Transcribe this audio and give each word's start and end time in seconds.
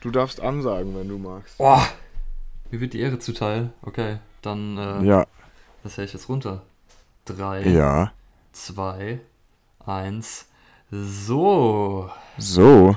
Du 0.00 0.10
darfst 0.10 0.40
ansagen, 0.40 0.94
wenn 0.96 1.08
du 1.08 1.18
magst. 1.18 1.56
Oh, 1.58 1.80
mir 2.70 2.80
wird 2.80 2.94
die 2.94 3.00
Ehre 3.00 3.18
zuteil. 3.18 3.72
Okay, 3.82 4.18
dann 4.42 4.78
äh, 4.78 5.02
Ja, 5.04 5.26
das 5.82 5.92
hätte 5.92 6.04
ich 6.04 6.12
jetzt 6.14 6.28
runter. 6.28 6.62
Drei, 7.26 7.62
ja. 7.68 8.12
zwei, 8.52 9.20
eins. 9.84 10.46
So. 10.90 12.10
So, 12.38 12.96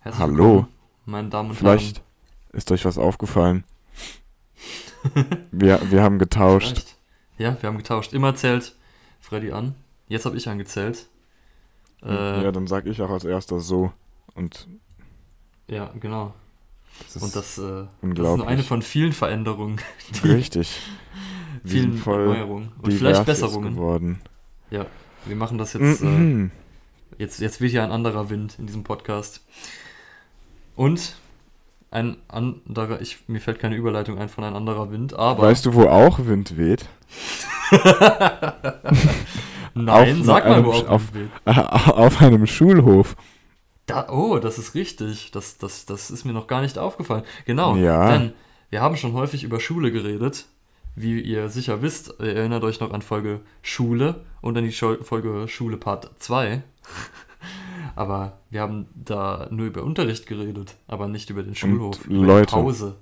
Herzlich 0.00 0.20
Hallo. 0.20 0.66
meine 1.04 1.28
Damen 1.28 1.50
und 1.50 1.54
vielleicht 1.56 2.02
ist 2.52 2.70
euch 2.72 2.84
was 2.84 2.98
aufgefallen. 2.98 3.64
Wir, 5.52 5.78
wir 5.90 6.02
haben 6.02 6.14
Herren. 6.14 6.18
getauscht. 6.18 6.68
Vielleicht. 6.68 6.96
Ja, 7.38 7.56
wir 7.62 7.68
haben 7.68 7.76
getauscht. 7.78 8.12
Immer 8.12 8.34
zählt 8.34 8.74
Freddy 9.20 9.52
an. 9.52 9.74
Jetzt 10.08 10.24
habe 10.26 10.36
ich 10.36 10.48
angezählt. 10.48 11.06
Äh, 12.02 12.42
Ja, 12.42 12.50
dann 12.50 12.66
sag 12.66 12.86
ich 12.86 13.00
auch 13.02 13.10
als 13.10 13.24
erster 13.24 13.60
so. 13.60 13.92
Und 14.34 14.66
ja, 15.68 15.90
genau. 16.00 16.34
das 17.12 17.22
Und 17.22 17.36
das, 17.36 17.58
äh, 17.58 17.84
das 18.02 18.10
ist 18.30 18.36
nur 18.36 18.46
eine 18.48 18.62
von 18.62 18.82
vielen 18.82 19.12
Veränderungen, 19.12 19.80
richtig. 20.24 20.80
Vielen 21.64 22.00
Erneuerungen 22.00 22.72
und 22.80 22.92
vielleicht 22.92 23.26
Besserungen. 23.26 23.74
geworden. 23.74 24.20
Ja, 24.70 24.86
wir 25.26 25.34
machen 25.36 25.58
das 25.58 25.72
jetzt. 25.72 26.02
Äh, 26.02 26.48
jetzt, 27.18 27.40
jetzt 27.40 27.60
wird 27.60 27.72
hier 27.72 27.82
ein 27.82 27.90
anderer 27.90 28.30
Wind 28.30 28.54
in 28.58 28.66
diesem 28.66 28.84
Podcast. 28.84 29.44
Und 30.76 31.16
ein 31.90 32.16
anderer, 32.28 33.00
ich, 33.00 33.28
mir 33.28 33.40
fällt 33.40 33.58
keine 33.58 33.74
Überleitung 33.74 34.18
ein 34.18 34.28
von 34.28 34.44
ein 34.44 34.54
anderer 34.54 34.92
Wind, 34.92 35.14
aber. 35.14 35.42
Weißt 35.42 35.66
du, 35.66 35.74
wo 35.74 35.86
auch 35.88 36.20
Wind 36.26 36.56
weht? 36.56 36.86
Nein, 39.74 40.18
auf 40.20 40.24
sag 40.26 40.44
mal, 40.44 40.54
einem 40.54 40.64
wo 40.66 40.70
auch 40.72 40.88
auf- 40.88 41.14
Wind 41.14 41.30
weht. 41.44 41.56
Auf 41.88 42.22
einem 42.22 42.46
Schulhof. 42.46 43.16
Da, 43.88 44.08
oh, 44.10 44.38
das 44.38 44.58
ist 44.58 44.74
richtig. 44.74 45.30
Das, 45.32 45.56
das, 45.56 45.86
das 45.86 46.10
ist 46.10 46.24
mir 46.24 46.34
noch 46.34 46.46
gar 46.46 46.60
nicht 46.60 46.78
aufgefallen. 46.78 47.24
Genau. 47.46 47.74
Ja. 47.74 48.12
Denn 48.12 48.32
wir 48.70 48.82
haben 48.82 48.96
schon 48.96 49.14
häufig 49.14 49.42
über 49.44 49.60
Schule 49.60 49.90
geredet. 49.90 50.46
Wie 50.94 51.20
ihr 51.20 51.48
sicher 51.48 51.80
wisst, 51.80 52.14
ihr 52.18 52.36
erinnert 52.36 52.64
euch 52.64 52.80
noch 52.80 52.92
an 52.92 53.02
Folge 53.02 53.40
Schule 53.62 54.24
und 54.42 54.58
an 54.58 54.64
die 54.64 54.72
Folge 54.72 55.48
Schule 55.48 55.78
Part 55.78 56.10
2. 56.18 56.62
aber 57.96 58.38
wir 58.50 58.60
haben 58.60 58.88
da 58.94 59.48
nur 59.50 59.66
über 59.66 59.82
Unterricht 59.84 60.26
geredet, 60.26 60.74
aber 60.86 61.08
nicht 61.08 61.30
über 61.30 61.42
den 61.42 61.54
Schulhof, 61.54 62.04
über 62.04 62.26
Leute. 62.26 62.46
die 62.46 62.52
Pause. 62.52 62.96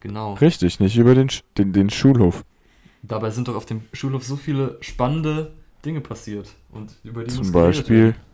Genau. 0.00 0.34
Richtig, 0.34 0.80
nicht 0.80 0.96
über 0.96 1.14
den, 1.14 1.28
den, 1.58 1.72
den 1.74 1.90
Schulhof. 1.90 2.44
Dabei 3.02 3.30
sind 3.30 3.48
doch 3.48 3.56
auf 3.56 3.66
dem 3.66 3.82
Schulhof 3.92 4.24
so 4.24 4.36
viele 4.36 4.78
spannende 4.80 5.52
Dinge 5.84 6.00
passiert. 6.00 6.54
Und 6.70 6.94
über 7.04 7.24
die 7.24 7.34
Zum 7.34 7.52
Beispiel. 7.52 7.98
werden. 7.98 8.29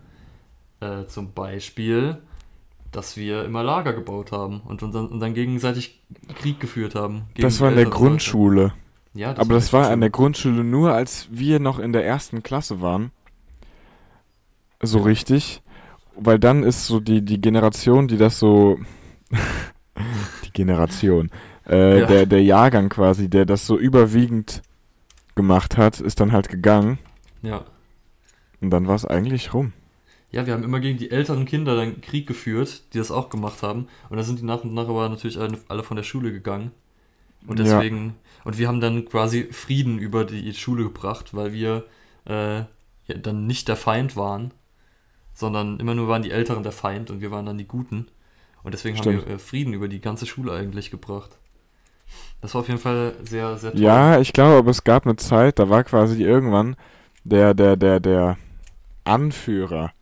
Äh, 0.80 1.06
zum 1.06 1.32
Beispiel, 1.32 2.18
dass 2.92 3.16
wir 3.16 3.44
immer 3.44 3.62
Lager 3.62 3.92
gebaut 3.92 4.32
haben 4.32 4.60
und, 4.60 4.82
uns 4.82 4.94
dann, 4.94 5.08
und 5.08 5.20
dann 5.20 5.34
gegenseitig 5.34 6.00
Krieg 6.34 6.60
geführt 6.60 6.94
haben. 6.94 7.22
Das 7.38 7.60
war 7.60 7.70
in 7.70 7.76
der 7.76 7.86
Grundschule. 7.86 8.72
Ja, 9.14 9.30
Aber 9.36 9.54
das 9.54 9.68
in 9.68 9.72
war 9.72 9.90
an 9.90 10.00
der 10.00 10.10
Grundschule 10.10 10.62
nur, 10.64 10.92
als 10.92 11.28
wir 11.30 11.60
noch 11.60 11.78
in 11.78 11.92
der 11.92 12.04
ersten 12.04 12.42
Klasse 12.42 12.80
waren. 12.82 13.10
So 14.82 14.98
Ja. 14.98 15.04
richtig. 15.04 15.62
Weil 16.18 16.38
dann 16.38 16.62
ist 16.62 16.86
so 16.86 17.00
die, 17.00 17.22
die 17.22 17.40
Generation, 17.40 18.08
die 18.08 18.16
das 18.18 18.38
so. 18.38 18.78
die 20.44 20.50
Generation. 20.52 21.30
Äh, 21.68 22.00
Ja. 22.00 22.06
der, 22.06 22.26
der 22.26 22.42
Jahrgang 22.42 22.88
quasi, 22.88 23.28
der 23.28 23.44
das 23.46 23.66
so 23.66 23.78
überwiegend 23.78 24.62
gemacht 25.34 25.76
hat, 25.76 26.00
ist 26.00 26.20
dann 26.20 26.32
halt 26.32 26.48
gegangen. 26.48 26.98
Ja. 27.42 27.64
Und 28.60 28.70
dann 28.70 28.86
war 28.86 28.94
es 28.94 29.04
eigentlich 29.04 29.52
rum. 29.54 29.72
Ja, 30.30 30.46
wir 30.46 30.52
haben 30.54 30.64
immer 30.64 30.80
gegen 30.80 30.98
die 30.98 31.10
älteren 31.10 31.46
Kinder 31.46 31.76
dann 31.76 32.00
Krieg 32.00 32.26
geführt, 32.26 32.82
die 32.92 32.98
das 32.98 33.10
auch 33.10 33.30
gemacht 33.30 33.62
haben. 33.62 33.88
Und 34.10 34.16
dann 34.16 34.24
sind 34.26 34.40
die 34.40 34.44
nach 34.44 34.64
und 34.64 34.74
nach 34.74 34.88
aber 34.88 35.08
natürlich 35.08 35.38
alle, 35.38 35.82
von 35.82 35.96
der 35.96 36.04
Schule 36.04 36.32
gegangen. 36.32 36.72
Und 37.46 37.58
Ja. 37.58 37.64
deswegen, 37.64 38.14
und 38.44 38.58
wir 38.58 38.68
haben 38.68 38.80
dann 38.80 39.04
quasi 39.06 39.44
Frieden 39.52 39.98
über 39.98 40.24
die 40.24 40.52
Schule 40.54 40.84
gebracht, 40.84 41.34
weil 41.34 41.52
wir 41.52 41.84
äh, 42.26 42.58
ja, 42.58 42.66
dann 43.22 43.46
nicht 43.46 43.68
der 43.68 43.76
Feind 43.76 44.16
waren, 44.16 44.52
sondern 45.34 45.78
immer 45.80 45.94
nur 45.94 46.08
waren 46.08 46.22
die 46.22 46.30
Älteren 46.32 46.62
der 46.62 46.72
Feind 46.72 47.10
und 47.10 47.20
wir 47.20 47.30
waren 47.30 47.46
dann 47.46 47.58
die 47.58 47.68
Guten. 47.68 48.08
Und 48.62 48.74
deswegen 48.74 48.96
haben 48.98 49.04
Stimmt. 49.04 49.26
wir 49.28 49.34
äh, 49.34 49.38
Frieden 49.38 49.74
über 49.74 49.88
die 49.88 50.00
ganze 50.00 50.26
Schule 50.26 50.52
eigentlich 50.52 50.90
gebracht. 50.90 51.30
Das 52.40 52.54
war 52.54 52.62
auf 52.62 52.68
jeden 52.68 52.80
Fall 52.80 53.14
sehr, 53.22 53.56
sehr 53.56 53.72
toll. 53.72 53.80
Ja, 53.80 54.20
ich 54.20 54.32
glaube, 54.32 54.56
aber 54.56 54.70
es 54.70 54.84
gab 54.84 55.06
eine 55.06 55.16
Zeit, 55.16 55.58
da 55.58 55.68
war 55.68 55.84
quasi 55.84 56.22
irgendwann 56.22 56.76
der, 57.24 57.54
der, 57.54 57.76
der, 57.76 58.00
der 58.00 58.38
Anführer 59.04 59.92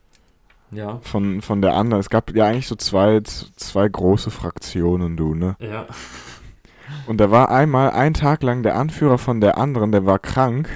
Ja. 0.70 0.98
von, 1.02 1.40
von 1.40 1.62
der 1.62 1.74
anderen. 1.74 2.00
Es 2.00 2.10
gab 2.10 2.34
ja 2.34 2.46
eigentlich 2.46 2.66
so 2.66 2.74
zwei, 2.74 3.20
zwei 3.20 3.88
große 3.88 4.30
Fraktionen, 4.30 5.16
du, 5.16 5.34
ne? 5.34 5.56
Ja. 5.58 5.86
Und 7.06 7.18
da 7.18 7.30
war 7.30 7.50
einmal 7.50 7.90
ein 7.90 8.14
Tag 8.14 8.42
lang 8.42 8.62
der 8.62 8.76
Anführer 8.76 9.18
von 9.18 9.40
der 9.40 9.58
anderen, 9.58 9.92
der 9.92 10.06
war 10.06 10.18
krank. 10.18 10.68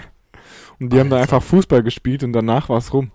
Und 0.80 0.92
die 0.92 1.00
haben 1.00 1.10
dann 1.10 1.20
Alter. 1.20 1.36
einfach 1.36 1.46
Fußball 1.48 1.82
gespielt 1.82 2.22
und 2.22 2.32
danach 2.32 2.68
war 2.68 2.78
es 2.78 2.92
rum. 2.92 3.10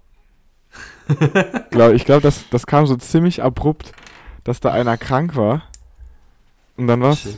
Glaub, 1.72 1.94
ich 1.94 2.06
glaube, 2.06 2.22
das, 2.22 2.50
das 2.50 2.66
kam 2.66 2.85
so 2.88 2.95
ziemlich 2.97 3.41
abrupt, 3.41 3.94
dass 4.44 4.59
da 4.59 4.72
einer 4.72 4.97
krank 4.97 5.35
war. 5.35 5.63
Und 6.75 6.88
dann 6.88 7.01
war 7.01 7.12
es 7.12 7.38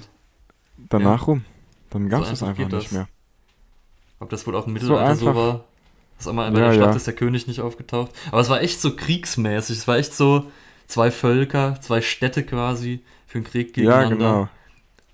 danach 0.90 1.28
rum. 1.28 1.45
Dann 1.90 2.09
gab 2.09 2.22
es 2.22 2.29
einfach 2.29 2.41
es 2.41 2.44
einfach 2.44 2.72
nicht 2.72 2.85
das. 2.88 2.91
mehr. 2.91 3.07
Ob 4.19 4.29
das 4.29 4.47
wohl 4.47 4.56
auch 4.56 4.68
im 4.68 4.74
Mittelalter 4.74 5.16
so, 5.16 5.28
einfach. 5.28 5.35
war. 5.35 5.63
Dass 6.18 6.28
einmal 6.28 6.52
bei 6.52 6.59
Ja, 6.59 6.68
der 6.68 6.74
Stadt 6.76 6.90
ja. 6.92 6.96
ist 6.96 7.08
der 7.08 7.16
König 7.16 7.48
nicht 7.48 7.59
aufgetaucht. 7.62 8.12
Aber 8.31 8.42
es 8.42 8.50
war 8.50 8.62
echt 8.62 8.80
so 8.81 8.96
kriegsmäßig. 8.96 9.78
Es 9.80 9.88
war 9.88 9.98
echt 9.98 10.14
so 10.14 10.52
zwei 10.88 11.12
Völker, 11.12 11.80
zwei 11.81 12.02
Städte 12.02 12.44
quasi 12.44 13.02
für 13.28 13.40
den 13.40 13.44
Krieg 13.46 13.76
Ja, 13.78 14.03
gegeneinander. 14.03 14.16
genau. 14.16 14.50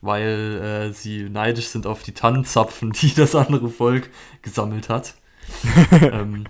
Weil 0.01 0.89
äh, 0.89 0.93
sie 0.93 1.29
neidisch 1.29 1.67
sind 1.67 1.85
auf 1.87 2.03
die 2.03 2.13
Tannenzapfen, 2.13 2.91
die 3.01 3.13
das 3.13 3.35
andere 3.35 3.69
Volk 3.69 4.09
gesammelt 4.41 4.89
hat. 4.89 5.15
ähm, 6.01 6.45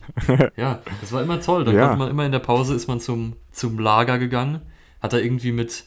ja, 0.58 0.82
das 1.02 1.12
war 1.12 1.24
immer 1.24 1.42
toll. 1.42 1.64
Da 1.66 1.72
Ja. 1.72 1.88
konnte 1.88 1.98
man 2.00 2.10
immer 2.10 2.26
in 2.26 2.32
der 2.32 2.40
Pause 2.40 2.76
ist 2.76 2.88
man 2.88 3.00
zum, 3.00 3.36
zum 3.52 3.80
Lager 3.80 4.20
gegangen. 4.20 4.62
Hat 5.02 5.14
da 5.14 5.18
irgendwie 5.18 5.52
mit, 5.52 5.86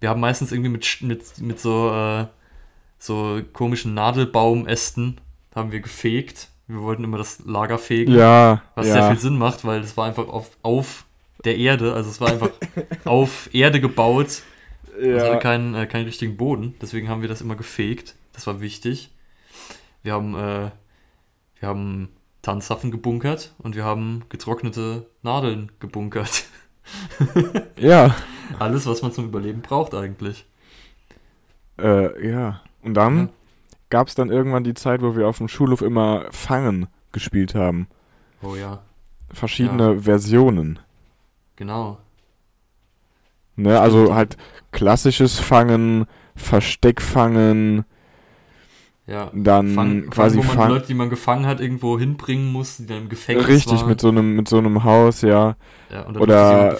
wir 0.00 0.08
haben 0.08 0.20
meistens 0.20 0.50
irgendwie 0.50 0.70
mit, 0.70 0.86
mit, 1.02 1.38
mit 1.38 1.60
so, 1.60 1.90
äh, 1.92 2.26
so 2.98 3.40
komischen 3.52 3.94
Nadelbaumästen 3.94 5.20
haben 5.54 5.72
wir 5.72 5.80
gefegt. 5.80 6.48
Wir 6.68 6.82
wollten 6.82 7.02
immer 7.02 7.16
das 7.16 7.40
Lager 7.46 7.78
fegen, 7.78 8.14
Ja, 8.14 8.62
was 8.74 8.86
ja. 8.86 8.92
sehr 8.92 9.08
viel 9.08 9.18
Sinn 9.18 9.38
macht, 9.38 9.64
weil 9.64 9.80
es 9.80 9.96
war 9.96 10.06
einfach 10.06 10.28
auf, 10.28 10.50
auf 10.62 11.06
der 11.44 11.56
Erde, 11.56 11.94
also 11.94 12.10
es 12.10 12.20
war 12.20 12.28
einfach 12.28 12.50
auf 13.04 13.48
Erde 13.54 13.80
gebaut. 13.80 14.42
Es 15.00 15.22
hatte 15.22 15.32
ja. 15.32 15.36
keinen, 15.36 15.74
äh, 15.74 15.86
keinen 15.86 16.04
richtigen 16.04 16.36
Boden, 16.36 16.74
deswegen 16.82 17.08
haben 17.08 17.22
wir 17.22 17.28
das 17.28 17.40
immer 17.40 17.56
gefegt. 17.56 18.16
Das 18.34 18.46
war 18.46 18.60
wichtig. 18.60 19.10
Wir 20.02 20.12
haben, 20.12 20.34
äh, 20.34 20.70
wir 21.60 21.68
haben 21.68 22.10
Tanzapfen 22.42 22.90
gebunkert 22.90 23.54
und 23.58 23.74
wir 23.74 23.84
haben 23.84 24.24
getrocknete 24.28 25.06
Nadeln 25.22 25.72
gebunkert. 25.80 26.44
ja. 27.76 28.14
Alles, 28.58 28.86
was 28.86 29.02
man 29.02 29.12
zum 29.12 29.26
Überleben 29.26 29.62
braucht 29.62 29.94
eigentlich. 29.94 30.44
Äh, 31.78 32.28
ja. 32.28 32.60
Und 32.82 32.94
dann 32.94 33.18
Ja. 33.18 33.28
Gab 33.90 34.08
es 34.08 34.14
dann 34.14 34.30
irgendwann 34.30 34.64
die 34.64 34.74
Zeit, 34.74 35.02
wo 35.02 35.16
wir 35.16 35.26
auf 35.28 35.38
dem 35.38 35.48
Schulhof 35.48 35.82
immer 35.82 36.26
Fangen 36.30 36.86
gespielt 37.12 37.54
haben. 37.54 37.86
Oh 38.42 38.54
ja, 38.54 38.80
Verschiedene 39.32 40.00
Versionen. 40.02 40.78
genau. 41.56 41.98
Ne? 43.56 43.80
Also 43.80 44.14
halt 44.14 44.36
klassisches 44.70 45.38
Fangen, 45.38 46.06
Versteckfangen, 46.36 47.84
Ja. 49.06 49.30
dann 49.34 49.74
Fang, 49.74 50.10
quasi 50.10 50.38
wo 50.38 50.42
man. 50.54 50.68
Leute, 50.68 50.86
die 50.86 50.94
man 50.94 51.10
gefangen 51.10 51.46
hat, 51.46 51.60
irgendwo 51.60 51.98
hinbringen 51.98 52.52
muss, 52.52 52.76
die 52.76 52.86
dann 52.86 52.98
im 52.98 53.08
Gefängnis 53.08 53.48
Richtig, 53.48 53.80
waren. 53.80 53.88
mit 53.88 54.00
so 54.00 54.08
einem, 54.08 54.36
mit 54.36 54.48
so 54.48 54.58
einem 54.58 54.84
Haus, 54.84 55.22
ja. 55.22 55.56
ja, 55.90 56.02
und 56.02 56.14
dann 56.14 56.22
oder- 56.22 56.76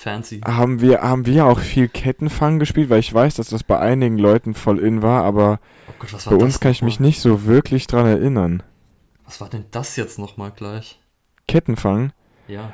Fancy. 0.00 0.40
Haben 0.40 0.80
wir, 0.80 1.02
haben 1.02 1.26
wir 1.26 1.44
auch 1.44 1.58
viel 1.58 1.86
Kettenfang 1.86 2.58
gespielt, 2.58 2.88
weil 2.88 3.00
ich 3.00 3.12
weiß, 3.12 3.34
dass 3.34 3.50
das 3.50 3.62
bei 3.62 3.78
einigen 3.78 4.16
Leuten 4.16 4.54
voll 4.54 4.78
in 4.78 5.02
war, 5.02 5.24
aber 5.24 5.60
Oh 5.88 5.92
Gott, 5.98 6.12
was 6.14 6.24
bei 6.24 6.30
war 6.30 6.38
uns 6.38 6.58
kann 6.58 6.72
ich 6.72 6.80
mich 6.80 7.00
nicht 7.00 7.20
so 7.20 7.44
wirklich 7.44 7.86
dran 7.86 8.06
erinnern. 8.06 8.62
Was 9.26 9.42
war 9.42 9.50
denn 9.50 9.66
das 9.72 9.96
jetzt 9.96 10.18
nochmal 10.18 10.52
gleich? 10.52 10.98
Kettenfang? 11.46 12.12
Ja. 12.48 12.72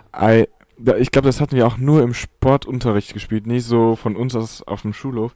Da- 0.78 0.96
ich 0.98 1.10
glaube, 1.10 1.26
das 1.26 1.40
hatten 1.40 1.56
wir 1.56 1.66
auch 1.66 1.78
nur 1.78 2.00
im 2.02 2.14
Sportunterricht 2.14 3.12
gespielt, 3.12 3.48
nicht 3.48 3.64
so 3.64 3.96
von 3.96 4.14
uns 4.14 4.36
aus 4.36 4.62
auf 4.62 4.82
dem 4.82 4.92
Schulhof. 4.92 5.34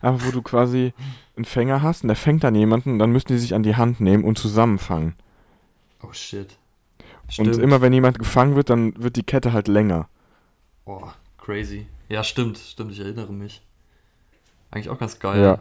Einfach 0.00 0.26
wo 0.28 0.30
du 0.30 0.40
quasi 0.40 0.92
einen 1.34 1.46
Fänger 1.46 1.82
hast 1.82 2.04
und 2.04 2.08
der 2.08 2.16
fängt 2.16 2.44
dann 2.44 2.54
jemanden 2.54 2.92
und 2.92 2.98
dann 3.00 3.10
müssen 3.10 3.28
die 3.28 3.38
sich 3.38 3.54
an 3.54 3.64
die 3.64 3.74
Hand 3.74 3.98
nehmen 4.00 4.22
und 4.22 4.38
zusammenfangen. 4.38 5.14
Oh 6.00 6.12
shit. 6.12 6.58
Und 7.38 7.56
immer 7.56 7.80
wenn 7.80 7.92
jemand 7.92 8.20
gefangen 8.20 8.54
wird, 8.54 8.70
dann 8.70 8.94
wird 9.02 9.16
die 9.16 9.24
Kette 9.24 9.52
halt 9.52 9.66
länger. 9.66 10.08
Oh, 10.84 11.00
crazy. 11.44 11.86
Ja, 12.08 12.24
stimmt, 12.24 12.58
stimmt, 12.58 12.92
ich 12.92 13.00
erinnere 13.00 13.32
mich. 13.32 13.62
Eigentlich 14.70 14.88
auch 14.88 14.98
ganz 14.98 15.18
geil. 15.18 15.42
Ja. 15.42 15.58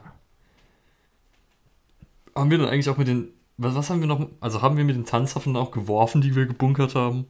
Haben 2.35 2.49
wir 2.49 2.57
dann 2.57 2.67
eigentlich 2.67 2.89
auch 2.89 2.97
mit 2.97 3.07
den. 3.07 3.29
Was, 3.57 3.75
was 3.75 3.89
haben 3.89 3.99
wir 3.99 4.07
noch? 4.07 4.27
Also 4.39 4.61
haben 4.61 4.77
wir 4.77 4.83
mit 4.83 4.95
den 4.95 5.05
Tanzwaffen 5.05 5.55
auch 5.55 5.71
geworfen, 5.71 6.21
die 6.21 6.35
wir 6.35 6.45
gebunkert 6.47 6.95
haben? 6.95 7.25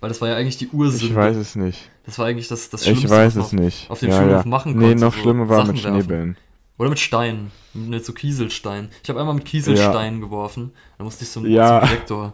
Weil 0.00 0.08
das 0.08 0.20
war 0.20 0.28
ja 0.28 0.36
eigentlich 0.36 0.56
die 0.58 0.68
Ursünde. 0.68 1.06
Ich 1.06 1.14
weiß 1.14 1.36
es 1.36 1.54
nicht. 1.56 1.90
Das 2.04 2.18
war 2.18 2.26
eigentlich 2.26 2.48
das, 2.48 2.68
das 2.70 2.84
Schlimmste, 2.84 3.06
Ich 3.06 3.10
weiß 3.10 3.36
was 3.36 3.46
es 3.46 3.52
man 3.52 3.64
nicht. 3.64 3.90
auf 3.90 4.00
dem 4.00 4.10
ja, 4.10 4.16
Schulhof 4.18 4.44
ja. 4.44 4.48
machen 4.48 4.76
Nee, 4.76 4.88
konnte, 4.88 5.04
noch 5.04 5.14
so 5.14 5.20
schlimmer 5.20 5.48
war 5.48 5.58
Sachen 5.58 5.74
mit 5.74 5.84
werfen. 5.84 6.00
Schneebällen. 6.02 6.36
Oder 6.78 6.90
mit 6.90 6.98
Steinen. 6.98 7.50
Mit 7.72 8.04
so 8.04 8.12
Kieselsteinen. 8.12 8.90
Ich 9.02 9.08
habe 9.08 9.20
einmal 9.20 9.34
mit 9.34 9.44
Kieselsteinen 9.44 10.20
geworfen. 10.20 10.72
Da 10.98 11.04
musste 11.04 11.24
ich 11.24 11.30
zum, 11.30 11.46
Ja. 11.46 11.80
zum 11.80 11.88
Direktor. 11.88 12.32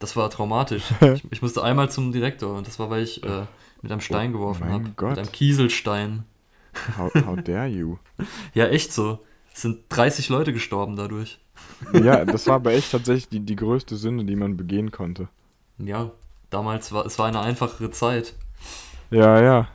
Das 0.00 0.16
war 0.16 0.28
traumatisch. 0.30 0.82
ich, 1.00 1.22
ich 1.30 1.42
musste 1.42 1.62
einmal 1.62 1.90
zum 1.90 2.10
Direktor 2.10 2.56
und 2.56 2.66
das 2.66 2.78
war, 2.78 2.90
weil 2.90 3.04
ich 3.04 3.22
äh, 3.22 3.44
mit 3.82 3.92
einem 3.92 4.00
Stein 4.00 4.32
geworfen 4.32 4.60
mein 4.64 4.72
habe. 4.72 4.90
Gott. 4.96 5.10
Mit 5.10 5.18
einem 5.18 5.32
Kieselstein. 5.32 6.24
How, 6.96 7.12
how 7.26 7.36
dare 7.42 7.66
you? 7.66 7.98
Ja, 8.54 8.66
echt 8.66 8.92
so. 8.92 9.20
Es 9.54 9.62
sind 9.62 9.84
30 9.90 10.28
Leute 10.30 10.52
gestorben 10.52 10.96
dadurch. 10.96 11.38
Ja, 11.92 12.24
das 12.24 12.46
war 12.46 12.54
aber 12.56 12.72
echt 12.72 12.92
tatsächlich 12.92 13.28
die, 13.28 13.40
die 13.40 13.56
größte 13.56 13.96
Sünde, 13.96 14.24
die 14.24 14.36
man 14.36 14.56
begehen 14.56 14.90
konnte. 14.90 15.28
Ja, 15.78 16.10
damals 16.50 16.92
war 16.92 17.04
es 17.04 17.18
war 17.18 17.26
eine 17.26 17.40
einfachere 17.40 17.90
Zeit. 17.90 18.34
Ja, 19.10 19.42
ja, 19.42 19.68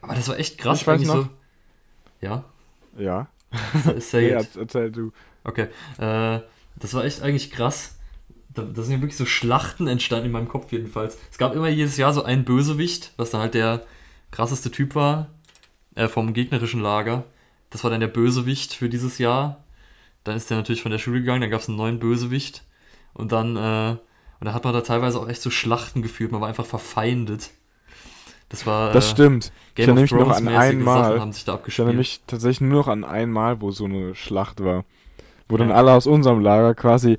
Aber 0.00 0.14
das 0.14 0.28
war 0.28 0.38
echt 0.38 0.56
krass. 0.56 0.80
Ich 0.80 0.86
weiß 0.86 1.02
noch. 1.02 1.14
So. 1.24 1.28
Ja, 2.22 2.44
ja. 2.96 3.28
say 3.98 4.28
it. 4.28 4.34
erz- 4.38 4.56
erzähl 4.58 4.90
du. 4.90 5.12
Okay, 5.44 5.68
äh, 5.98 6.40
das 6.76 6.94
war 6.94 7.04
echt 7.04 7.22
eigentlich 7.22 7.50
krass. 7.50 7.95
Da, 8.56 8.62
da 8.62 8.82
sind 8.82 8.94
ja 8.94 9.00
wirklich 9.00 9.16
so 9.16 9.26
Schlachten 9.26 9.86
entstanden 9.86 10.26
in 10.26 10.32
meinem 10.32 10.48
Kopf 10.48 10.72
jedenfalls. 10.72 11.18
Es 11.30 11.38
gab 11.38 11.54
immer 11.54 11.68
jedes 11.68 11.96
Jahr 11.96 12.12
so 12.12 12.22
einen 12.24 12.44
Bösewicht, 12.44 13.12
was 13.16 13.30
dann 13.30 13.40
halt 13.40 13.54
der 13.54 13.82
krasseste 14.30 14.70
Typ 14.70 14.94
war 14.94 15.28
äh, 15.94 16.08
vom 16.08 16.32
gegnerischen 16.32 16.80
Lager. 16.80 17.24
Das 17.70 17.84
war 17.84 17.90
dann 17.90 18.00
der 18.00 18.08
Bösewicht 18.08 18.74
für 18.74 18.88
dieses 18.88 19.18
Jahr. 19.18 19.64
Dann 20.24 20.36
ist 20.36 20.50
der 20.50 20.56
natürlich 20.56 20.82
von 20.82 20.90
der 20.90 20.98
Schule 20.98 21.20
gegangen, 21.20 21.40
dann 21.42 21.50
gab 21.50 21.60
es 21.60 21.68
einen 21.68 21.76
neuen 21.76 21.98
Bösewicht. 21.98 22.64
Und 23.14 23.32
dann, 23.32 23.56
äh, 23.56 23.90
und 24.40 24.44
da 24.44 24.52
hat 24.52 24.64
man 24.64 24.72
da 24.74 24.80
teilweise 24.80 25.18
auch 25.20 25.28
echt 25.28 25.42
so 25.42 25.50
Schlachten 25.50 26.02
geführt. 26.02 26.32
Man 26.32 26.40
war 26.40 26.48
einfach 26.48 26.66
verfeindet. 26.66 27.50
Das 28.48 28.66
war 28.66 28.92
Das 28.92 29.06
äh, 29.08 29.10
stimmt. 29.10 29.52
Ich 29.70 29.74
Game 29.76 29.88
erinnere 29.96 30.04
of 30.04 30.10
mich 30.12 30.20
noch 30.20 30.36
an 30.36 30.48
einmal. 30.48 31.20
Haben 31.20 31.32
sich 31.32 31.44
da 31.44 31.60
Ich 31.66 31.78
erinnere 31.78 31.96
mich 31.96 32.20
tatsächlich 32.26 32.60
nur 32.60 32.80
noch 32.80 32.88
an 32.88 33.04
einmal, 33.04 33.60
wo 33.60 33.70
so 33.70 33.84
eine 33.84 34.14
Schlacht 34.14 34.62
war. 34.62 34.84
Wo 35.48 35.56
dann 35.56 35.68
Ja. 35.70 35.76
alle 35.76 35.92
aus 35.92 36.06
unserem 36.06 36.40
Lager 36.40 36.74
quasi 36.74 37.18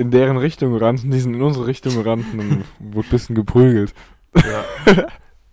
in 0.00 0.10
deren 0.10 0.36
Richtung 0.36 0.76
rannten, 0.76 1.10
die 1.10 1.20
sind 1.20 1.34
in 1.34 1.42
unsere 1.42 1.66
Richtung 1.66 2.00
rannten 2.00 2.40
und 2.40 2.64
wurde 2.94 3.06
ein 3.08 3.10
bisschen 3.10 3.34
geprügelt. 3.36 3.94
Ja. 4.34 4.64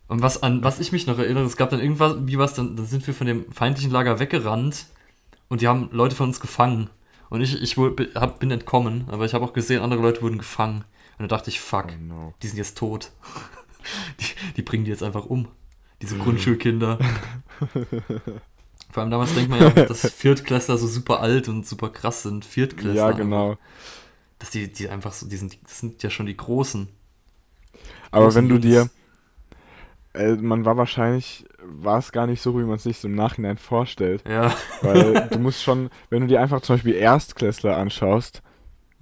Und 0.09 0.21
was 0.21 0.41
an 0.41 0.63
was 0.63 0.79
ich 0.79 0.93
mich 0.93 1.05
noch 1.05 1.19
erinnere, 1.19 1.43
es 1.43 1.57
gab 1.57 1.69
dann 1.69 1.81
irgendwas, 1.81 2.15
wie 2.21 2.37
was, 2.37 2.53
dann, 2.53 2.77
dann 2.77 2.85
sind 2.85 3.05
wir 3.07 3.13
von 3.13 3.27
dem 3.27 3.51
feindlichen 3.51 3.91
Lager 3.91 4.19
weggerannt 4.21 4.85
und 5.49 5.59
die 5.59 5.67
haben 5.67 5.89
Leute 5.91 6.15
von 6.15 6.27
uns 6.29 6.39
gefangen. 6.39 6.89
Und 7.29 7.41
ich, 7.41 7.61
ich 7.61 7.75
bi- 7.75 8.07
hab, 8.15 8.39
bin 8.39 8.49
entkommen, 8.49 9.03
aber 9.09 9.25
ich 9.25 9.33
habe 9.33 9.43
auch 9.43 9.51
gesehen, 9.51 9.81
andere 9.81 10.01
Leute 10.01 10.21
wurden 10.21 10.37
gefangen. 10.37 10.85
Und 11.19 11.29
da 11.29 11.35
dachte 11.35 11.49
ich, 11.49 11.59
fuck, 11.59 11.87
Oh 11.89 12.01
no. 12.01 12.33
die 12.41 12.47
sind 12.47 12.57
jetzt 12.57 12.77
tot. 12.77 13.11
Die, 14.21 14.25
die 14.55 14.61
bringen 14.61 14.85
die 14.85 14.91
jetzt 14.91 15.03
einfach 15.03 15.25
um. 15.25 15.49
Diese 16.01 16.17
Grundschulkinder. 16.17 16.99
Vor 18.91 19.01
allem 19.03 19.11
damals 19.11 19.33
denkt 19.33 19.49
man 19.49 19.59
ja, 19.61 19.69
dass 19.71 20.09
Viertklässler 20.11 20.77
so 20.77 20.87
super 20.87 21.19
alt 21.19 21.47
und 21.49 21.65
super 21.65 21.89
krass 21.89 22.23
sind. 22.23 22.45
Viertklässler. 22.45 22.95
Ja, 22.95 23.07
einfach. 23.07 23.57
Dass 24.39 24.51
die, 24.51 24.71
die 24.71 24.89
einfach 24.89 25.13
so, 25.13 25.27
die 25.27 25.37
sind, 25.37 25.57
das 25.63 25.79
sind 25.79 26.03
ja 26.03 26.09
schon 26.09 26.25
die 26.27 26.37
Großen. 26.37 26.87
Aber 28.11 28.25
Großen 28.25 28.43
wenn 28.43 28.49
du 28.49 28.59
dir, 28.59 28.79
Jungs. 28.79 28.91
äh, 30.13 30.35
man 30.35 30.65
war 30.65 30.77
wahrscheinlich, 30.77 31.45
war 31.63 31.97
es 31.99 32.11
gar 32.11 32.27
nicht 32.27 32.41
so, 32.41 32.57
wie 32.59 32.63
man 32.63 32.75
es 32.75 32.83
sich 32.83 32.99
so 32.99 33.07
im 33.07 33.15
Nachhinein 33.15 33.57
vorstellt. 33.57 34.23
Ja, 34.27 34.53
Weil 34.81 35.27
du 35.31 35.39
musst 35.39 35.63
schon, 35.63 35.89
wenn 36.09 36.21
du 36.21 36.27
dir 36.27 36.41
einfach 36.41 36.61
zum 36.61 36.75
Beispiel 36.75 36.95
Erstklässler 36.95 37.77
anschaust, 37.77 38.41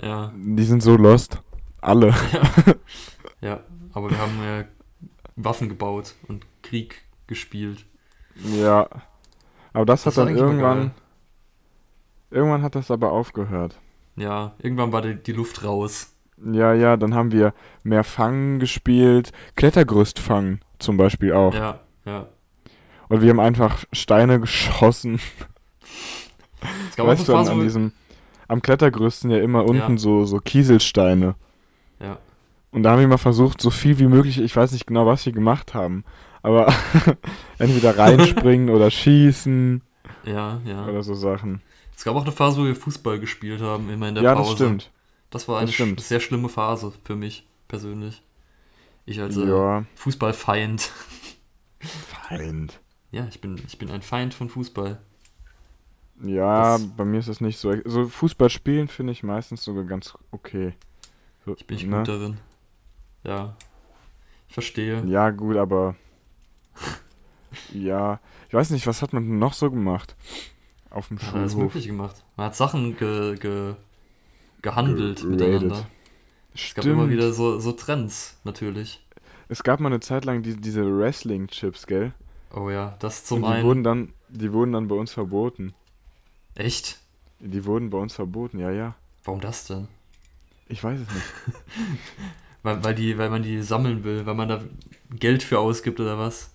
ja. 0.02 0.34
die 0.36 0.64
sind 0.64 0.82
so 0.84 0.96
lost. 0.98 1.42
Alle. 1.82 2.14
Ja, 3.42 3.64
aber 3.94 4.10
wir 4.10 4.18
haben 4.18 4.42
äh, 4.44 4.66
Waffen 5.36 5.70
gebaut 5.70 6.16
und 6.28 6.46
Krieg 6.64 7.04
gespielt. 7.28 7.86
Ja. 8.36 8.90
Aber 9.74 9.86
das, 9.86 10.04
Das 10.04 10.18
hat 10.18 10.28
dann 10.28 10.36
irgendwann, 10.36 10.92
irgendwann 12.32 12.64
hat 12.64 12.76
das 12.76 12.92
aber 12.92 13.12
aufgehört. 13.12 13.80
Ja, 14.16 14.54
irgendwann 14.62 14.92
war 14.92 15.02
die, 15.02 15.16
die 15.16 15.34
Luft 15.34 15.64
raus. 15.64 16.16
Ja, 16.44 16.74
ja, 16.74 16.98
dann 16.98 17.16
haben 17.16 17.32
wir 17.32 17.54
mehr 17.84 18.04
Fangen 18.04 18.60
gespielt, 18.60 19.32
Klettergerüst 19.56 20.20
fangen 20.20 20.60
zum 20.80 20.98
Beispiel 20.98 21.34
auch. 21.34 21.54
Ja, 21.54 21.80
ja. 22.06 22.28
Und 23.08 23.22
wir 23.22 23.30
haben 23.30 23.40
einfach 23.40 23.84
Steine 23.94 24.40
geschossen. 24.40 25.20
Es 26.90 26.96
gab 26.96 27.08
weißt 27.08 27.28
du, 27.28 27.36
an, 27.36 27.48
an 27.48 27.62
diesem, 27.62 27.92
am 28.48 28.62
Klettergerüst 28.62 29.22
sind 29.22 29.32
ja 29.32 29.38
immer 29.38 29.66
unten 29.66 29.94
Ja. 29.94 29.98
so, 29.98 30.26
so 30.26 30.40
Kieselsteine. 30.40 31.36
ja, 32.02 32.18
Und 32.72 32.84
da 32.84 32.92
haben 32.92 33.00
wir 33.00 33.08
mal 33.08 33.18
versucht, 33.18 33.62
so 33.62 33.70
viel 33.70 34.00
wie 34.00 34.08
möglich, 34.08 34.40
ich 34.40 34.56
weiß 34.56 34.72
nicht 34.72 34.88
genau, 34.88 35.06
was 35.06 35.26
wir 35.26 35.34
gemacht 35.34 35.74
haben, 35.74 36.04
aber 36.42 36.74
entweder 37.60 37.98
reinspringen 37.98 38.70
oder 38.76 38.92
schießen 38.92 39.82
ja, 40.26 40.60
ja. 40.66 40.86
oder 40.88 41.04
so 41.04 41.14
Sachen. 41.14 41.62
Es 41.96 42.04
gab 42.04 42.16
auch 42.16 42.24
eine 42.24 42.32
Phase, 42.32 42.62
wo 42.62 42.66
wir 42.66 42.76
Fußball 42.76 43.20
gespielt 43.20 43.62
haben, 43.62 43.90
immer 43.90 44.10
in 44.10 44.16
der 44.16 44.24
Ja, 44.24 44.36
Pause. 44.36 44.50
das 44.52 44.56
stimmt. 44.58 44.92
Das 45.30 45.48
war 45.48 45.56
Das 45.56 45.62
eine 45.64 45.72
sch 45.72 45.76
stimmt. 45.76 46.02
sehr 46.02 46.20
schlimme 46.20 46.50
Phase 46.50 46.94
für 47.04 47.16
mich 47.16 47.48
persönlich. 47.68 48.22
Ich 49.06 49.22
als 49.22 49.38
äh, 49.38 49.46
Ja, 49.48 49.86
Fußballfeind. 49.96 50.92
Feind. 51.80 52.80
Ja, 53.12 53.28
ich 53.30 53.42
bin, 53.42 53.62
ich 53.68 53.78
bin 53.78 53.90
ein 53.92 54.02
Feind 54.02 54.34
von 54.34 54.50
Fußball. 54.50 55.00
Ja, 56.24 56.78
Das- 56.78 56.88
bei 56.96 57.06
mir 57.06 57.20
ist 57.20 57.30
das 57.30 57.42
nicht 57.42 57.58
so. 57.60 57.74
So 57.86 58.08
Fußball 58.08 58.50
spielen 58.50 58.88
finde 58.88 59.14
ich 59.14 59.24
meistens 59.24 59.64
sogar 59.64 59.84
ganz 59.84 60.18
okay. 60.32 60.74
So, 61.46 61.54
Ich 61.56 61.68
bin 61.68 61.78
nicht 61.78 61.88
ne? 61.88 61.98
gut 61.98 62.08
darin. 62.08 62.38
Ja. 63.24 63.56
Ich 64.48 64.54
verstehe. 64.54 65.04
Ja, 65.06 65.30
gut, 65.32 65.58
aber. 65.58 65.96
ja, 67.74 68.20
ich 68.48 68.54
weiß 68.54 68.70
nicht, 68.72 68.88
was 68.88 69.02
hat 69.02 69.14
man 69.14 69.40
noch 69.40 69.54
so 69.54 69.70
gemacht? 69.72 70.16
Auf 70.96 71.10
dem 71.10 71.18
Man 71.18 71.26
hat 71.28 71.36
alles 71.36 71.52
Schulhof. 71.52 71.68
Mögliche 71.74 71.90
gemacht. 71.90 72.24
Man 72.38 72.48
hat 72.48 72.56
Sachen 72.56 72.98
ge, 72.98 73.36
ge, 73.38 73.76
gehandelt 74.64 75.20
Ge- 75.22 75.30
miteinander. 75.30 75.76
rated. 75.76 75.88
Es 76.56 76.74
gab 76.74 76.86
immer 76.86 77.10
wieder 77.10 77.34
so, 77.34 77.60
so 77.60 77.74
Trends, 77.74 78.38
natürlich. 78.46 79.06
Es 79.50 79.62
gab 79.62 79.80
mal 79.80 79.90
eine 79.90 80.00
Zeit 80.00 80.26
lang 80.26 80.42
die, 80.42 80.56
diese 80.56 80.84
Wrestling-Chips, 80.86 81.86
gell? 81.86 82.14
Oh 82.56 82.70
ja, 82.70 82.96
das 83.00 83.26
zum 83.26 83.44
Und 83.44 83.50
die 83.50 83.56
einen. 83.58 83.66
wurden 83.66 83.84
dann, 83.84 84.14
die 84.30 84.52
wurden 84.54 84.72
dann 84.72 84.88
bei 84.88 84.96
uns 84.96 85.12
verboten. 85.12 85.74
Echt? 86.56 87.00
Die 87.42 87.66
wurden 87.66 87.90
bei 87.90 87.98
uns 87.98 88.16
verboten, 88.16 88.58
ja, 88.60 88.72
ja. 88.72 88.96
Warum 89.26 89.42
das 89.42 89.68
denn? 89.68 89.88
Ich 90.70 90.84
weiß 90.84 91.00
es 91.02 91.14
nicht. 91.14 91.26
Weil, 92.64 92.84
weil, 92.84 92.96
die, 92.96 93.16
weil 93.20 93.30
man 93.30 93.44
die 93.44 93.62
sammeln 93.62 94.04
will, 94.04 94.26
weil 94.26 94.34
man 94.34 94.50
da 94.50 94.60
Geld 95.12 95.44
für 95.44 95.60
ausgibt 95.60 96.00
oder 96.00 96.18
was? 96.18 96.50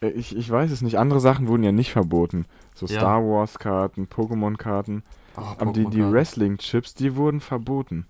Äh, 0.00 0.08
Ich, 0.10 0.34
ich 0.36 0.50
weiß 0.50 0.72
es 0.72 0.82
nicht. 0.82 0.98
Andere 0.98 1.20
Sachen 1.20 1.46
wurden 1.46 1.62
ja 1.62 1.70
nicht 1.70 1.92
verboten. 1.92 2.46
So 2.74 2.86
Ja. 2.86 3.00
Star 3.00 3.22
Wars-Karten, 3.22 4.06
Pokémon-Karten. 4.08 5.02
Oh, 5.36 5.40
Aber 5.40 5.72
die, 5.72 5.86
die. 5.86 6.02
Wrestling-Chips, 6.02 6.94
die 6.94 7.16
wurden 7.16 7.40
verboten. 7.40 8.06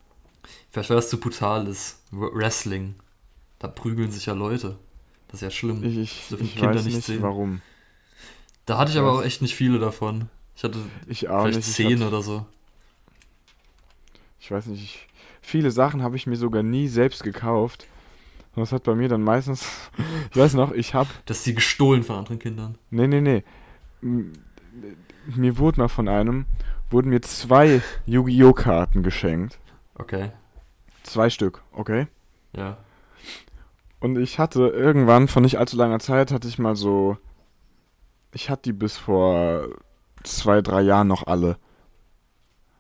Vielleicht 0.71 0.91
weil 0.91 0.97
das 0.97 1.09
zu 1.11 1.19
brutal 1.21 1.67
ist. 1.67 2.01
Wrestling. 2.11 2.95
Da 3.59 3.69
prügeln 3.69 4.11
sich 4.11 4.27
ja 4.27 4.35
Leute. 4.35 4.77
Das 5.29 5.37
ist 5.37 5.43
ja 5.43 5.51
schlimm. 5.51 5.83
Ich, 5.83 5.97
ich, 5.97 6.29
dürfen 6.29 6.45
ich 6.45 6.57
Kinder 6.57 6.75
weiß 6.77 6.85
nicht 6.85 7.03
sehen. 7.03 7.23
warum. 7.23 7.61
da 8.67 8.79
hatte 8.79 8.91
ich 8.93 8.99
aber 8.99 9.13
auch 9.13 9.23
echt 9.23 9.43
nicht 9.43 9.55
viele 9.55 9.79
davon. 9.79 10.29
Ich 10.57 10.65
hatte 10.65 10.79
Ich 11.09 11.21
vielleicht 11.21 11.57
nicht. 11.57 11.69
Ich, 11.69 11.75
zehn 11.75 12.01
hab, 12.01 12.09
oder 12.09 12.23
so. 12.23 12.47
ich 14.39 14.51
weiß 14.51 14.67
nicht. 14.67 14.83
Ich, 14.83 15.09
viele 15.41 15.71
Sachen 15.71 16.03
habe 16.03 16.17
ich 16.17 16.27
mir 16.27 16.37
sogar 16.37 16.63
nie 16.63 16.89
selbst 16.89 17.23
gekauft. 17.23 17.87
Und 18.55 18.61
das 18.61 18.71
hat 18.73 18.85
bei 18.85 18.95
mir 18.95 19.09
dann 19.09 19.23
meistens. 19.23 19.67
Ich 20.31 20.37
weiß 20.37 20.55
noch, 20.55 20.73
ich 20.73 20.95
habe. 20.95 21.09
Das 21.27 21.39
ist 21.39 21.47
die 21.47 21.55
gestohlen 21.55 22.03
von 22.03 22.17
anderen 22.17 22.39
Kindern. 22.41 22.77
Nee, 22.91 23.07
nee, 23.07 23.21
nee. 23.21 23.45
Mir 25.27 25.59
wurde 25.59 25.81
mal 25.81 25.89
von 25.89 26.09
einem. 26.09 26.47
Wurden 26.91 27.09
mir 27.11 27.23
zwei 27.23 27.81
Yu-Gi-Oh! 28.07 28.53
Karten 28.53 29.03
geschenkt. 29.03 29.59
Okay. 29.95 30.33
Zwei 31.03 31.31
Stück, 31.31 31.63
okay? 31.73 32.07
Ja. 32.53 32.77
Und 34.01 34.19
ich 34.19 34.39
hatte 34.39 34.69
irgendwann, 34.69 35.29
vor 35.29 35.43
nicht 35.43 35.59
allzu 35.59 35.77
langer 35.77 35.99
Zeit, 35.99 36.31
hatte 36.31 36.49
ich 36.49 36.59
mal 36.59 36.77
so. 36.77 37.17
Ich 38.33 38.51
hatte 38.51 38.63
die 38.65 38.73
bis 38.73 38.97
vor 38.97 39.69
zwei, 40.23 40.61
drei 40.61 40.83
Jahren 40.83 41.09
noch 41.09 41.27
alle. 41.27 41.57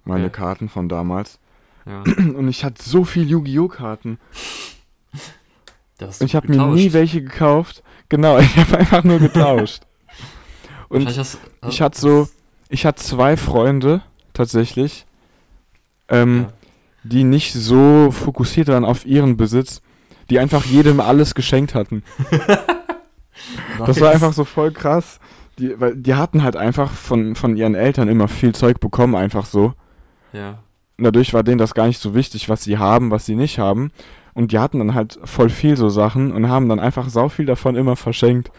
Meine 0.04 0.26
Okay. 0.26 0.34
Karten 0.34 0.68
von 0.68 0.88
damals. 0.88 1.38
Ja. 1.86 2.02
Und 2.16 2.48
ich 2.48 2.64
hatte 2.64 2.82
so 2.82 3.04
viel 3.04 3.28
Yu-Gi-Oh! 3.28 3.68
Karten. 3.68 4.18
Und 6.00 6.22
ich 6.22 6.34
habe 6.34 6.48
mir 6.48 6.66
nie 6.66 6.92
welche 6.92 7.22
gekauft. 7.22 7.82
Genau, 8.08 8.38
ich 8.40 8.56
habe 8.56 8.78
einfach 8.78 9.04
nur 9.04 9.18
getauscht. 9.18 9.86
Und 10.94 11.16
hast- 11.18 11.38
ich 11.68 11.80
hatte 11.82 11.98
so. 12.00 12.28
Ich 12.68 12.86
hatte 12.86 13.02
zwei 13.02 13.36
Freunde, 13.36 14.02
tatsächlich. 14.32 15.06
Ähm, 16.08 16.46
Ja. 16.48 16.52
die 17.04 17.24
nicht 17.24 17.52
so 17.52 18.10
fokussiert 18.10 18.68
waren 18.68 18.84
auf 18.84 19.04
ihren 19.06 19.36
Besitz, 19.36 19.80
die 20.30 20.38
einfach 20.38 20.64
jedem 20.64 21.00
alles 21.00 21.34
geschenkt 21.34 21.74
hatten. 21.74 22.02
Das 23.86 24.00
war 24.00 24.08
Nice. 24.08 24.14
einfach 24.14 24.32
so 24.32 24.44
voll 24.44 24.70
krass. 24.70 25.18
Die, 25.58 25.78
weil 25.80 25.96
die 25.96 26.14
hatten 26.14 26.42
halt 26.42 26.56
einfach 26.56 26.90
von, 26.90 27.34
von 27.34 27.56
ihren 27.56 27.74
Eltern 27.74 28.08
immer 28.08 28.28
viel 28.28 28.54
Zeug 28.54 28.80
bekommen, 28.80 29.14
einfach 29.16 29.44
so. 29.46 29.74
Ja. 30.32 30.58
Und 30.98 31.04
dadurch 31.04 31.34
war 31.34 31.42
denen 31.42 31.58
das 31.58 31.74
gar 31.74 31.86
nicht 31.88 32.00
so 32.00 32.14
wichtig, 32.14 32.48
was 32.48 32.62
sie 32.64 32.78
haben, 32.78 33.10
was 33.10 33.26
sie 33.26 33.34
nicht 33.36 33.58
haben. 33.58 33.90
und 34.34 34.52
die 34.52 34.58
hatten 34.58 34.78
dann 34.78 34.94
halt 34.94 35.18
voll 35.24 35.48
viel 35.50 35.76
so 35.76 35.88
Sachen 35.88 36.32
und 36.32 36.48
haben 36.48 36.68
dann 36.68 36.80
einfach 36.80 37.08
sau 37.08 37.28
viel 37.28 37.46
davon 37.46 37.76
immer 37.76 37.94
verschenkt. 37.96 38.50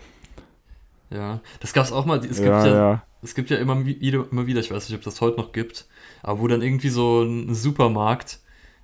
Ja, 1.16 1.40
das 1.60 1.74
gab's 1.74 1.92
auch 1.92 2.06
mal. 2.06 2.18
Es 2.20 2.38
gibt 2.38 2.46
ja, 2.46 2.66
ja, 2.66 2.76
ja. 2.76 3.04
es 3.22 3.36
gibt 3.36 3.50
ja 3.50 3.58
immer 3.58 3.86
wieder, 3.86 4.26
immer 4.32 4.48
wieder, 4.48 4.60
ich 4.60 4.72
weiß 4.72 4.90
nicht, 4.90 4.98
ob 4.98 5.04
das 5.04 5.22
heute 5.22 5.38
noch 5.40 5.52
gibt, 5.52 5.86
aber 6.24 6.40
wo 6.42 6.48
dann 6.48 6.62
irgendwie 6.62 6.90
so 6.90 7.24
ein 7.24 7.54
Supermarkt, 7.56 8.40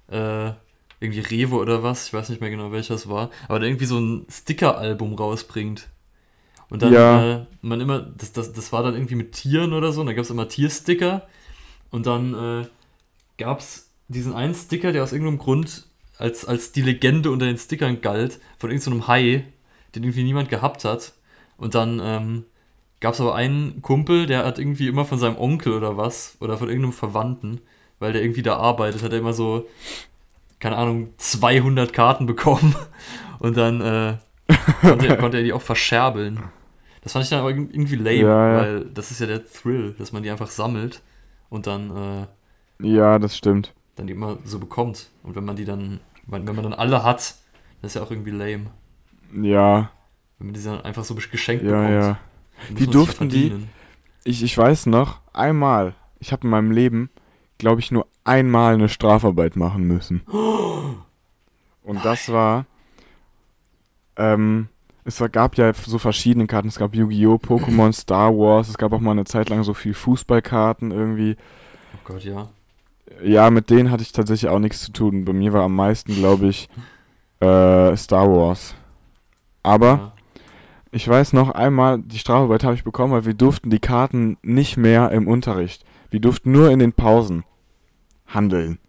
äh, 0.10 0.52
irgendwie 1.00 1.20
Rewe 1.22 1.56
oder 1.56 1.84
was, 1.84 2.08
ich 2.08 2.14
weiß 2.14 2.30
nicht 2.30 2.42
mehr 2.42 2.52
genau 2.52 2.72
welcher 2.72 2.94
es 2.96 3.10
war, 3.10 3.32
aber 3.48 3.60
dann 3.60 3.70
irgendwie 3.70 3.86
so 3.86 4.00
ein 4.00 4.26
Sticker-Album 4.30 5.16
rausbringt. 5.16 5.88
Und 6.70 6.84
dann 6.84 6.94
Ja. 6.94 7.34
äh, 7.34 7.46
man 7.62 7.82
immer, 7.82 8.00
das, 8.00 8.32
das, 8.32 8.54
das 8.54 8.72
war 8.72 8.84
dann 8.84 8.94
irgendwie 8.94 9.16
mit 9.16 9.34
Tieren 9.34 9.74
oder 9.74 9.92
so, 9.92 10.02
und 10.02 10.08
da 10.08 10.14
gab 10.14 10.24
es 10.24 10.30
immer 10.30 10.48
Tiersticker 10.48 11.28
und 11.90 12.06
dann 12.06 12.34
äh, 12.34 12.68
gab 13.38 13.60
es 13.60 13.90
diesen 14.08 14.34
einen 14.34 14.54
Sticker, 14.54 14.92
der 14.92 15.04
aus 15.04 15.12
irgendeinem 15.12 15.40
Grund 15.40 15.88
als, 16.18 16.46
als 16.46 16.72
die 16.72 16.82
Legende 16.84 17.32
unter 17.32 17.46
den 17.48 17.58
Stickern 17.58 18.00
galt, 18.02 18.40
von 18.60 18.70
irgendeinem 18.70 19.08
Hai, 19.08 19.46
den 19.96 20.04
irgendwie 20.04 20.24
niemand 20.24 20.50
gehabt 20.50 20.86
hat. 20.86 21.14
Und 21.62 21.76
dann 21.76 22.02
ähm, 22.04 22.46
gab 23.02 23.16
es 23.16 23.22
aber 23.22 23.36
einen 23.36 23.82
Kumpel, 23.84 24.28
der 24.28 24.46
hat 24.46 24.60
irgendwie 24.60 24.90
immer 24.90 25.06
von 25.06 25.20
seinem 25.20 25.38
Onkel 25.38 25.74
oder 25.74 25.98
was, 25.98 26.38
oder 26.42 26.58
von 26.60 26.70
irgendeinem 26.70 26.94
Verwandten, 26.94 27.62
weil 28.00 28.14
der 28.14 28.24
irgendwie 28.24 28.44
da 28.44 28.58
arbeitet, 28.58 29.04
hat 29.04 29.14
er 29.14 29.20
immer 29.20 29.34
so, 29.34 29.68
keine 30.60 30.78
Ahnung, 30.78 31.14
200 31.18 31.94
Karten 31.94 32.26
bekommen. 32.26 32.76
Und 33.40 33.58
dann 33.58 33.82
äh, 33.82 34.18
konnte, 34.86 35.08
er- 35.08 35.16
konnte 35.18 35.38
er 35.38 35.44
die 35.44 35.54
auch 35.54 35.62
verscherbeln. 35.64 36.42
Das 37.04 37.14
fand 37.14 37.24
ich 37.26 37.30
dann 37.32 37.40
aber 37.42 37.52
irgendwie 37.52 37.96
lame, 37.98 38.26
Ja, 38.26 38.48
ja. 38.62 38.68
weil 38.68 38.86
das 38.86 39.12
ist 39.12 39.22
ja 39.22 39.28
der 39.28 39.46
Thrill, 39.46 39.96
dass 40.00 40.14
man 40.14 40.24
die 40.24 40.32
einfach 40.32 40.50
sammelt 40.52 41.02
und 41.50 41.68
dann, 41.68 41.92
äh, 42.24 42.28
Ja, 42.82 43.18
das 43.18 43.38
stimmt. 43.38 43.74
dann 43.96 44.08
die 44.08 44.14
immer 44.14 44.38
so 44.46 44.60
bekommt. 44.60 45.10
Und 45.24 45.36
wenn 45.36 45.46
man 45.46 45.56
die 45.56 45.66
dann, 45.66 46.00
wenn 46.28 46.44
man 46.46 46.64
dann 46.64 46.74
alle 46.74 47.04
hat, 47.04 47.36
das 47.82 47.92
ist 47.92 47.96
ja 47.96 48.04
auch 48.04 48.12
irgendwie 48.12 48.32
lame. 48.32 48.72
Ja, 49.32 49.92
Wenn 50.42 50.48
man 50.48 50.54
die 50.56 50.64
dann 50.64 50.82
einfach 50.82 51.04
so 51.04 51.14
geschenkt 51.14 51.64
ja, 51.64 51.70
bekommt. 51.70 51.92
ja. 51.92 52.20
Wie 52.70 52.88
durften 52.88 53.30
die-. 53.30 53.54
Ich, 54.24 54.42
ich 54.42 54.58
weiß 54.58 54.88
noch, 54.88 55.20
einmal, 55.34 55.94
ich 56.20 56.32
habe 56.32 56.46
in 56.46 56.50
meinem 56.50 56.72
Leben, 56.72 57.12
glaube 57.60 57.80
ich, 57.80 57.92
nur 57.92 58.08
einmal 58.24 58.74
eine 58.74 58.90
Strafarbeit 58.90 59.56
machen 59.56 59.84
müssen. 59.84 60.22
Und 61.84 62.04
das 62.04 62.30
war, 62.30 62.66
ähm, 64.16 64.68
es 65.04 65.24
gab 65.32 65.58
ja 65.58 65.72
so 65.76 66.00
verschiedene 66.00 66.48
Karten. 66.48 66.70
Es 66.70 66.80
gab 66.80 66.96
Yu-Gi-Oh!, 66.96 67.36
Pokémon, 67.36 67.94
Star 67.94 68.36
Wars. 68.36 68.68
Es 68.68 68.80
gab 68.80 68.94
auch 68.94 69.00
mal 69.00 69.12
eine 69.12 69.26
Zeit 69.26 69.50
lang 69.50 69.62
so 69.62 69.76
viel 69.76 69.94
Fußballkarten 69.94 70.90
irgendwie. 70.90 71.38
Oh 71.94 72.00
Gott, 72.06 72.24
ja. 72.24 72.50
Ja, 73.24 73.52
mit 73.52 73.70
denen 73.70 73.92
hatte 73.92 74.02
ich 74.02 74.12
tatsächlich 74.12 74.50
auch 74.50 74.58
nichts 74.60 74.82
zu 74.82 74.92
tun. 74.92 75.24
Bei 75.24 75.34
mir 75.34 75.54
war 75.54 75.66
am 75.66 75.76
meisten, 75.76 76.16
glaube 76.16 76.48
ich, 76.48 76.68
äh, 77.42 77.96
Star 77.96 78.28
Wars. 78.28 78.74
Aber 79.62 79.88
ja. 79.88 80.14
Ich 80.92 81.08
weiß 81.08 81.34
noch 81.34 81.50
einmal, 81.52 82.00
die 82.00 82.20
Strafarbeit 82.20 82.64
habe 82.64 82.76
ich 82.76 82.84
bekommen, 82.84 83.14
weil 83.14 83.26
wir 83.26 83.34
durften 83.34 83.70
die 83.70 83.80
Karten 83.80 84.38
nicht 84.42 84.78
mehr 84.78 85.12
im 85.12 85.28
Unterricht. 85.28 85.86
Wir 86.10 86.20
durften 86.20 86.52
nur 86.52 86.70
in 86.72 86.80
den 86.80 86.94
Pausen 86.94 87.44
handeln, 88.28 88.80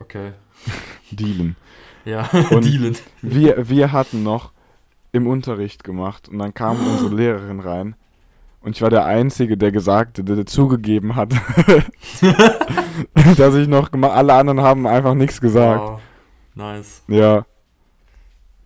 Okay. 0.00 0.32
dealen. 1.10 1.56
Ja, 2.04 2.28
Und- 2.50 2.64
dealen. 2.64 2.96
Wir, 3.22 3.68
wir 3.68 3.92
hatten 3.92 4.22
noch 4.22 4.52
im 5.12 5.26
Unterricht 5.26 5.84
gemacht 5.84 6.28
und 6.28 6.38
dann 6.38 6.54
kam 6.54 6.76
unsere 6.86 7.14
Lehrerin 7.14 7.60
rein 7.60 7.94
und 8.62 8.76
ich 8.76 8.82
war 8.82 8.90
der 8.90 9.06
Einzige, 9.06 9.56
der 9.56 9.72
gesagt, 9.72 10.18
der, 10.18 10.36
der 10.36 10.46
zugegeben 10.46 11.16
hat, 11.16 11.32
dass 13.36 13.54
ich 13.54 13.68
noch 13.68 13.90
gemacht, 13.90 14.12
alle 14.12 14.34
anderen 14.34 14.60
haben 14.60 14.86
einfach 14.86 15.14
nichts 15.14 15.40
gesagt. 15.40 15.80
Wow. 15.82 16.00
Nice. 16.54 17.02
Ja. 17.08 17.46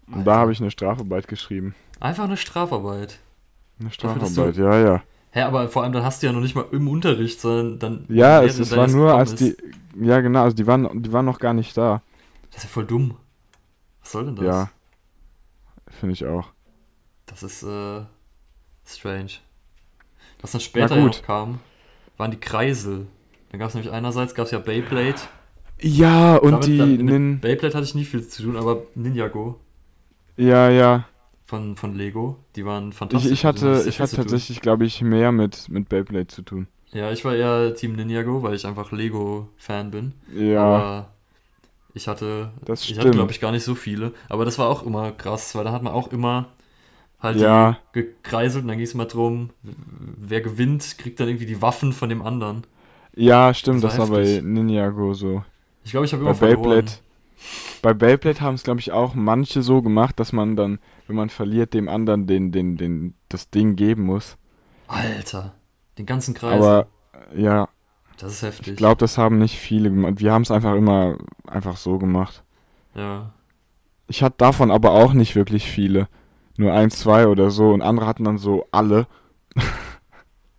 Und 0.09 0.15
Alter. 0.19 0.25
da 0.25 0.37
habe 0.39 0.53
ich 0.53 0.61
eine 0.61 0.71
Strafarbeit 0.71 1.29
geschrieben. 1.29 1.75
Einfach 2.01 2.25
eine 2.25 2.37
Strafarbeit. 2.37 3.19
Eine 3.79 3.91
Dafür, 3.91 3.93
Strafarbeit, 3.93 4.57
ja, 4.57 4.79
ja. 4.79 5.03
Hä, 5.31 5.41
aber 5.43 5.69
vor 5.69 5.83
allem 5.83 5.93
dann 5.93 6.05
hast 6.05 6.23
du 6.23 6.27
ja 6.27 6.33
noch 6.33 6.41
nicht 6.41 6.55
mal 6.55 6.67
im 6.71 6.89
Unterricht, 6.89 7.41
sondern 7.41 7.79
dann. 7.79 8.05
Ja, 8.09 8.43
es, 8.43 8.59
es 8.59 8.77
war 8.77 8.87
nur, 8.87 9.15
als 9.15 9.35
die, 9.35 9.57
ja 10.01 10.21
genau, 10.21 10.43
also 10.45 10.55
die 10.55 10.67
waren, 10.67 11.03
die 11.03 11.13
waren 11.13 11.25
noch 11.25 11.39
gar 11.41 11.55
nicht 11.55 11.77
da. 11.77 12.03
Das 12.51 12.59
ist 12.59 12.65
ja 12.65 12.69
voll 12.71 12.85
dumm. 12.85 13.17
Was 14.01 14.13
soll 14.13 14.27
denn 14.27 14.37
das? 14.37 14.45
Ja, 14.45 14.71
finde 15.89 16.13
ich 16.13 16.25
auch. 16.25 16.51
Das 17.27 17.43
ist 17.43 17.63
äh, 17.65 18.03
strange. 18.87 19.31
Was 20.41 20.53
dann 20.53 20.61
später 20.61 20.97
ja 20.97 21.05
noch 21.05 21.23
kam, 21.23 21.59
waren 22.17 22.31
die 22.31 22.39
Kreisel. 22.39 23.07
Dann 23.51 23.59
gab 23.59 23.71
es 23.71 23.75
nämlich 23.75 23.93
einerseits 23.93 24.35
gab's 24.35 24.51
ja 24.51 24.59
Beyblade. 24.59 25.15
Ja, 25.81 26.37
und 26.37 26.53
Damit- 26.53 26.67
die, 26.67 26.79
damit- 26.79 26.99
mit 27.01 27.07
nin, 27.07 27.41
Beyblade 27.41 27.75
hatte 27.75 27.85
ich 27.87 27.95
nie 27.95 28.05
viel 28.05 28.27
zu 28.27 28.43
tun, 28.43 28.57
aber 28.57 28.83
Ninjago 28.95 29.59
ja, 30.37 30.69
ja. 30.69 31.05
Von, 31.55 31.77
von 31.77 31.95
Lego, 31.97 32.39
die 32.57 32.65
waren 32.65 32.93
Ich, 33.09 33.25
fantastisch. 33.25 33.31
ich 33.31 33.45
mit 33.45 33.57
denen 33.57 33.75
hatte, 33.75 33.85
ich 33.89 34.01
hatte 34.01 34.17
tatsächlich, 34.17 34.61
glaube 34.61 34.85
ich, 34.85 35.01
mehr 35.01 35.33
mit, 35.33 35.69
mit 35.71 35.89
Beyblade 35.89 36.27
zu 36.27 36.43
tun. 36.43 36.69
Ja, 36.93 37.11
ich 37.11 37.25
war 37.25 37.35
eher 37.35 37.75
Team 37.75 37.95
Ninjago, 37.97 38.43
weil 38.43 38.55
ich 38.55 38.67
einfach 38.67 38.93
Lego-Fan 38.93 39.91
bin. 39.91 40.15
Ja, 40.27 40.85
Aber 40.85 41.11
ich 41.95 42.09
hatte, 42.09 42.53
das 42.65 42.89
ich 42.89 42.99
hatte 42.99 43.11
glaube 43.13 43.33
ich 43.33 43.41
gar 43.41 43.53
nicht 43.53 43.65
so 43.65 43.75
viele. 43.75 44.15
Aber 44.29 44.45
das 44.45 44.59
war 44.59 44.69
auch 44.71 44.85
immer 44.85 45.13
krass, 45.13 45.55
weil 45.57 45.65
da 45.65 45.73
hat 45.73 45.83
man 45.83 45.93
auch 45.95 46.09
immer 46.13 46.49
halt 47.21 47.47
Ja. 47.47 47.81
gekreiselt 47.93 48.63
und 48.65 48.69
dann 48.69 48.79
ging 48.79 48.87
es 48.87 48.95
immer 48.95 49.07
drum, 49.07 49.51
wer 49.63 50.41
gewinnt, 50.43 50.99
kriegt 50.99 51.21
dann 51.21 51.29
irgendwie 51.29 51.47
die 51.47 51.63
Waffen 51.63 51.93
von 51.93 52.09
dem 52.11 52.23
anderen. 52.23 52.65
ja, 53.17 53.53
stimmt, 53.55 53.83
das 53.85 53.99
das 53.99 53.99
war 53.99 53.99
war 53.99 54.09
bei. 54.09 54.41
Ninjago 54.43 55.15
so. 55.15 55.45
Ich 55.85 55.91
glaube, 55.93 56.07
ich 56.07 56.13
habe 56.13 56.23
Bei 56.23 56.33
immer 56.33 56.35
verloren. 56.35 56.87
Beyblade, 56.87 56.93
bei 57.85 57.93
Beyblade 57.93 58.41
haben 58.41 58.55
es, 58.55 58.63
glaube 58.63 58.81
ich, 58.81 58.93
auch 58.93 59.13
manche 59.13 59.61
so 59.61 59.83
gemacht, 59.83 60.19
dass 60.19 60.33
man 60.33 60.57
dann, 60.57 60.79
wenn 61.07 61.17
man 61.17 61.29
verliert, 61.29 61.75
dem 61.75 61.91
anderen 61.91 62.27
den, 62.27 62.51
den, 62.51 62.79
den, 62.79 63.13
das 63.29 63.51
Ding 63.51 63.77
geben 63.77 64.05
muss. 64.05 64.39
Alter, 64.89 65.53
den 65.99 66.07
ganzen 66.07 66.33
Kreis. 66.33 66.55
Aber 66.55 66.87
ja, 67.37 67.69
das 68.17 68.33
ist 68.33 68.43
heftig. 68.43 68.69
ich 68.69 68.77
glaube, 68.77 68.97
das 68.97 69.19
haben 69.19 69.37
nicht 69.37 69.59
viele 69.59 69.91
gemacht. 69.91 70.15
Wir 70.17 70.33
haben 70.33 70.41
es 70.41 70.51
einfach 70.51 70.75
immer 70.75 71.19
einfach 71.47 71.77
so 71.77 71.99
gemacht. 71.99 72.43
Ja. 72.95 73.35
Ich 74.07 74.23
hatte 74.23 74.37
davon 74.39 74.71
aber 74.71 74.93
auch 74.93 75.13
nicht 75.13 75.37
wirklich 75.37 75.71
viele. 75.71 76.09
Nur 76.57 76.73
ein, 76.73 76.91
zwei 76.91 77.27
oder 77.27 77.51
so. 77.51 77.71
Und 77.71 77.83
andere 77.83 78.07
hatten 78.07 78.25
dann 78.25 78.39
so 78.39 78.67
alle. 78.71 79.07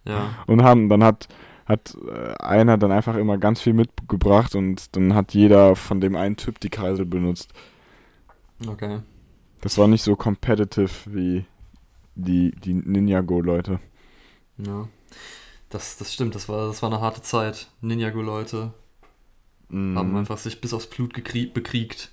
Ja. 0.04 0.30
Und 0.46 0.62
haben, 0.62 0.90
dann 0.90 1.04
hat, 1.04 1.28
hat 1.66 1.96
äh, 2.08 2.34
einer 2.44 2.78
dann 2.78 2.92
einfach 2.92 3.16
immer 3.16 3.38
ganz 3.38 3.62
viel 3.62 3.74
mitgebracht 3.74 4.56
und 4.56 4.96
dann 4.96 5.14
hat 5.16 5.34
jeder 5.34 5.76
von 5.76 6.00
dem 6.02 6.16
einen 6.16 6.36
Typ 6.38 6.60
die 6.60 6.70
Kreisel 6.70 7.06
benutzt. 7.06 7.54
Okay. 8.68 9.00
Das 9.62 9.78
war 9.78 9.88
nicht 9.88 10.04
so 10.04 10.16
competitive 10.16 10.90
wie 11.08 11.46
die, 12.16 12.52
die 12.52 12.74
Ninjago-Leute. 12.74 13.80
Ja. 14.58 14.88
Das, 15.70 15.98
das 15.98 16.14
stimmt, 16.14 16.36
das 16.36 16.48
war, 16.48 16.68
das 16.68 16.82
war 16.82 16.92
eine 16.92 17.02
harte 17.02 17.22
Zeit. 17.22 17.68
Ninjago-Leute 17.82 18.72
haben 19.72 20.12
Mhm. 20.12 20.16
einfach 20.18 20.38
sich 20.38 20.62
bis 20.62 20.74
aufs 20.74 20.88
Blut 20.88 21.14
bekriegt. 21.14 22.12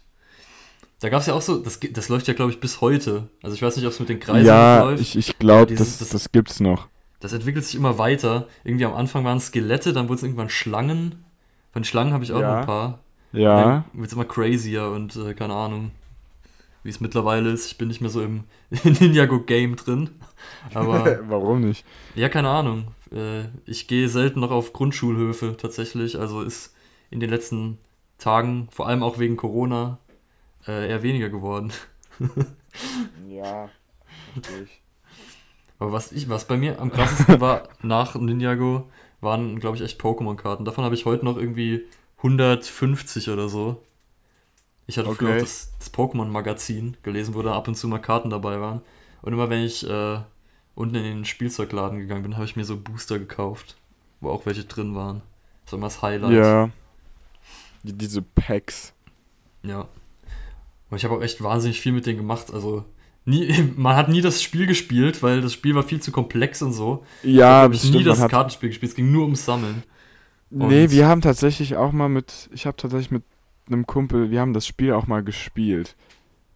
Da 1.00 1.10
gab 1.10 1.20
es 1.20 1.26
ja 1.26 1.34
auch 1.34 1.42
so, 1.42 1.58
das, 1.58 1.78
das 1.92 2.08
läuft 2.08 2.26
ja, 2.28 2.34
glaube 2.34 2.50
ich, 2.50 2.60
bis 2.60 2.80
heute. 2.80 3.28
Also 3.42 3.54
ich 3.54 3.60
weiß 3.62 3.76
nicht, 3.76 3.84
ob 3.84 3.92
es 3.92 4.00
mit 4.00 4.08
den 4.08 4.20
Kreisen 4.20 4.46
Ja, 4.46 4.82
läuft. 4.84 5.02
ich, 5.02 5.16
ich 5.16 5.38
glaube, 5.38 5.66
dieses- 5.66 5.98
das, 5.98 6.08
das- 6.08 6.22
das 6.22 6.32
gibt's 6.32 6.60
noch. 6.60 6.88
Das 7.22 7.32
entwickelt 7.32 7.64
sich 7.64 7.74
immer 7.76 7.98
weiter. 7.98 8.48
Irgendwie 8.64 8.84
am 8.84 8.94
Anfang 8.94 9.24
waren 9.24 9.38
es 9.38 9.46
Skelette, 9.46 9.92
dann 9.92 10.08
wurden 10.08 10.16
es 10.16 10.22
irgendwann 10.22 10.50
Schlangen. 10.50 11.24
Von 11.72 11.84
Schlangen 11.84 12.12
habe 12.12 12.24
ich 12.24 12.32
auch 12.32 12.40
Ja. 12.40 12.50
noch 12.52 12.60
ein 12.60 12.66
paar. 12.66 12.98
Ja, 13.32 13.84
wird 13.94 14.08
es 14.08 14.12
immer 14.12 14.26
crazier 14.26 14.88
und 14.90 15.16
äh, 15.16 15.32
keine 15.32 15.54
Ahnung, 15.54 15.90
wie 16.82 16.90
es 16.90 17.00
mittlerweile 17.00 17.48
ist. 17.50 17.66
Ich 17.66 17.78
bin 17.78 17.88
nicht 17.88 18.02
mehr 18.02 18.10
so 18.10 18.20
im 18.22 18.44
Ninjago-Game 18.84 19.76
drin. 19.76 20.10
Aber 20.74 21.18
warum 21.30 21.60
nicht? 21.62 21.84
ja, 22.14 22.28
keine 22.28 22.50
Ahnung. 22.50 22.88
Äh, 23.10 23.44
ich 23.64 23.88
gehe 23.88 24.08
selten 24.08 24.40
noch 24.40 24.50
auf 24.50 24.74
Grundschulhöfe 24.74 25.56
tatsächlich. 25.56 26.18
Also 26.18 26.42
ist 26.42 26.74
in 27.10 27.20
den 27.20 27.30
letzten 27.30 27.78
Tagen, 28.18 28.68
vor 28.70 28.86
allem 28.88 29.02
auch 29.02 29.18
wegen 29.18 29.36
Corona, 29.38 29.98
äh, 30.66 30.88
eher 30.90 31.02
weniger 31.02 31.30
geworden. 31.30 31.72
Ja, 33.28 33.68
verstehe 34.34 34.62
ich. 34.64 34.81
Aber 35.82 35.90
was 35.90 36.12
ich, 36.12 36.28
was 36.28 36.44
bei 36.44 36.56
mir 36.56 36.80
am 36.80 36.92
krassesten 36.92 37.40
war 37.40 37.68
nach 37.82 38.14
Ninjago, 38.14 38.88
waren, 39.20 39.58
glaube 39.58 39.76
ich, 39.76 39.82
echt 39.82 40.00
Pokémon-Karten. 40.00 40.64
Davon 40.64 40.84
habe 40.84 40.94
ich 40.94 41.06
heute 41.06 41.24
noch 41.24 41.36
irgendwie 41.36 41.86
150 42.18 43.30
oder 43.30 43.48
so. 43.48 43.82
Ich 44.86 44.96
hatte 44.96 45.12
früher 45.12 45.30
Okay. 45.30 45.38
auch 45.38 45.42
das, 45.42 45.72
das 45.80 45.92
Pokémon-Magazin 45.92 46.96
gelesen, 47.02 47.34
wo 47.34 47.42
da 47.42 47.54
ab 47.54 47.66
und 47.66 47.74
zu 47.74 47.88
mal 47.88 47.98
Karten 47.98 48.30
dabei 48.30 48.60
waren. 48.60 48.80
Und 49.22 49.32
immer 49.32 49.50
wenn 49.50 49.64
ich 49.64 49.84
äh, 49.88 50.20
unten 50.76 50.94
in 50.94 51.02
den 51.02 51.24
Spielzeugladen 51.24 51.98
gegangen 51.98 52.22
bin, 52.22 52.36
habe 52.36 52.44
ich 52.44 52.54
mir 52.54 52.64
so 52.64 52.76
Booster 52.76 53.18
gekauft, 53.18 53.76
wo 54.20 54.30
auch 54.30 54.46
welche 54.46 54.62
drin 54.62 54.94
waren. 54.94 55.22
Das 55.64 55.72
war 55.72 55.78
immer 55.78 55.86
das 55.88 56.00
Highlight. 56.00 56.32
Ja. 56.32 56.70
Die, 57.82 57.92
diese 57.92 58.22
Packs. 58.22 58.92
Ja. 59.64 59.88
Und 60.90 60.96
ich 60.96 61.04
habe 61.04 61.16
auch 61.16 61.22
echt 61.22 61.42
wahnsinnig 61.42 61.80
viel 61.80 61.90
mit 61.90 62.06
denen 62.06 62.18
gemacht. 62.18 62.52
Also, 62.54 62.84
nie, 63.24 63.52
man 63.76 63.96
hat 63.96 64.08
nie 64.08 64.20
das 64.20 64.42
Spiel 64.42 64.66
gespielt, 64.66 65.22
weil 65.22 65.40
das 65.40 65.52
Spiel 65.52 65.74
war 65.74 65.82
viel 65.82 66.00
zu 66.00 66.12
komplex 66.12 66.62
und 66.62 66.72
so. 66.72 67.04
Ja, 67.22 67.62
habe 67.62 67.74
ich 67.74 67.84
nie 67.84 68.00
stimmt. 68.00 68.06
das 68.06 68.28
Kartenspiel 68.28 68.68
gespielt. 68.70 68.90
Es 68.90 68.96
ging 68.96 69.10
nur 69.12 69.22
ums 69.24 69.44
Sammeln. 69.44 69.82
nee, 70.50 70.84
und- 70.84 70.90
wir 70.90 71.06
haben 71.06 71.20
tatsächlich 71.20 71.76
auch 71.76 71.92
mal 71.92 72.08
mit, 72.08 72.48
ich 72.52 72.66
habe 72.66 72.76
tatsächlich 72.76 73.10
mit 73.10 73.22
einem 73.68 73.86
Kumpel, 73.86 74.30
wir 74.30 74.40
haben 74.40 74.52
das 74.52 74.66
Spiel 74.66 74.92
auch 74.92 75.06
mal 75.06 75.22
gespielt. 75.22 75.94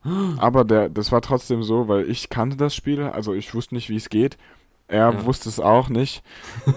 Aber 0.38 0.64
der, 0.64 0.88
das 0.88 1.12
war 1.12 1.20
trotzdem 1.22 1.62
so, 1.62 1.88
weil 1.88 2.08
ich 2.10 2.28
kannte 2.30 2.56
das 2.56 2.74
Spiel, 2.74 3.00
also 3.02 3.32
ich 3.34 3.54
wusste 3.54 3.74
nicht, 3.74 3.88
wie 3.90 3.96
es 3.96 4.08
geht. 4.08 4.36
Er 4.88 5.12
Ja. 5.12 5.24
wusste 5.24 5.48
es 5.48 5.58
auch 5.60 5.88
nicht. 5.88 6.22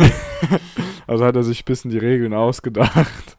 also 1.07 1.25
hat 1.25 1.35
er 1.35 1.43
sich 1.43 1.61
ein 1.61 1.65
bisschen 1.65 1.91
die 1.91 1.97
Regeln 1.99 2.33
ausgedacht. 2.33 3.37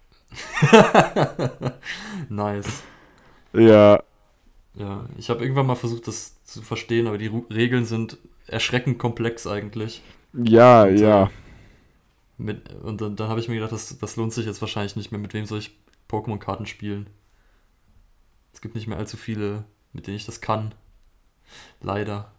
nice. 2.29 2.83
Ja, 3.53 4.01
Ja, 4.75 5.09
ich 5.19 5.31
habe 5.31 5.43
irgendwann 5.43 5.67
mal 5.67 5.75
versucht, 5.75 6.07
das 6.09 6.43
zu 6.45 6.63
verstehen, 6.63 7.07
aber 7.07 7.19
die 7.19 7.27
Ru 7.27 7.45
Regeln 7.53 7.85
sind 7.85 8.19
erschreckend 8.47 8.99
komplex 8.99 9.47
eigentlich. 9.47 10.03
ja, 10.33 10.87
Und, 10.87 11.03
äh, 11.03 11.03
ja. 11.03 11.31
Mit, 12.39 12.73
und 12.83 13.01
dann, 13.01 13.17
dann 13.17 13.29
habe 13.29 13.41
ich 13.41 13.49
mir 13.49 13.55
gedacht, 13.57 13.73
das, 13.73 13.99
das 13.99 14.17
lohnt 14.17 14.33
sich 14.33 14.47
jetzt 14.47 14.61
wahrscheinlich 14.61 14.97
nicht 14.97 15.13
mehr. 15.13 15.21
Mit 15.21 15.35
wem 15.35 15.45
soll 15.47 15.59
ich 15.59 15.77
Pokémon-Karten 16.09 16.67
spielen? 16.67 17.09
Es 18.53 18.61
gibt 18.61 18.75
nicht 18.75 18.87
mehr 18.87 18.99
allzu 18.99 19.17
viele, 19.17 19.65
mit 19.93 20.07
denen 20.07 20.17
ich 20.17 20.27
das 20.27 20.41
kann. 20.41 20.75
Leider. 21.81 22.33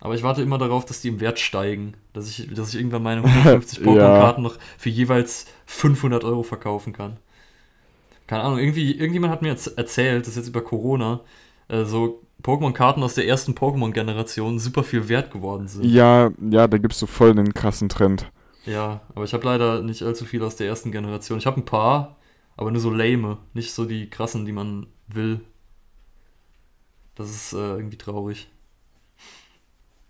Aber 0.00 0.14
ich 0.14 0.22
warte 0.22 0.42
immer 0.42 0.58
darauf, 0.58 0.84
dass 0.84 1.00
die 1.00 1.08
im 1.08 1.20
Wert 1.20 1.38
steigen. 1.40 1.94
Dass 2.12 2.28
ich, 2.28 2.52
dass 2.54 2.68
ich 2.70 2.76
irgendwann 2.76 3.02
meine 3.02 3.22
150 3.24 3.78
Ja. 3.80 3.84
Pokémon-Karten 3.84 4.42
noch 4.42 4.58
für 4.78 4.90
jeweils 4.90 5.46
500 5.66 6.24
Euro 6.24 6.42
verkaufen 6.42 6.92
kann. 6.92 7.16
Keine 8.26 8.42
Ahnung, 8.42 8.58
irgendwie, 8.58 8.92
irgendjemand 8.92 9.32
hat 9.32 9.42
mir 9.42 9.48
jetzt 9.48 9.78
erzählt, 9.78 10.22
das 10.22 10.28
ist 10.28 10.36
jetzt 10.36 10.48
über 10.48 10.62
Corona, 10.62 11.20
äh, 11.68 11.84
so 11.84 12.22
Pokémon-Karten 12.42 13.02
aus 13.02 13.14
der 13.14 13.26
ersten 13.26 13.54
Pokémon-Generation 13.54 14.58
super 14.58 14.82
viel 14.82 15.08
wert 15.08 15.30
geworden 15.30 15.68
sind. 15.68 15.84
Ja, 15.84 16.30
ja, 16.50 16.66
da 16.66 16.78
gibt's 16.78 16.98
so 16.98 17.06
voll 17.06 17.34
den 17.34 17.54
krassen 17.54 17.88
Trend. 17.88 18.30
Ja, 18.66 19.02
aber 19.14 19.24
ich 19.24 19.34
habe 19.34 19.44
leider 19.44 19.82
nicht 19.82 20.02
allzu 20.02 20.24
viel 20.24 20.42
aus 20.42 20.56
der 20.56 20.68
ersten 20.68 20.90
Generation. 20.90 21.38
Ich 21.38 21.46
habe 21.46 21.60
ein 21.60 21.64
paar, 21.64 22.16
aber 22.56 22.70
nur 22.70 22.80
so 22.80 22.90
lame, 22.90 23.38
nicht 23.52 23.72
so 23.72 23.84
die 23.84 24.08
krassen, 24.08 24.46
die 24.46 24.52
man 24.52 24.86
will. 25.08 25.40
Das 27.14 27.30
ist 27.30 27.52
äh, 27.52 27.56
irgendwie 27.56 27.98
traurig. 27.98 28.48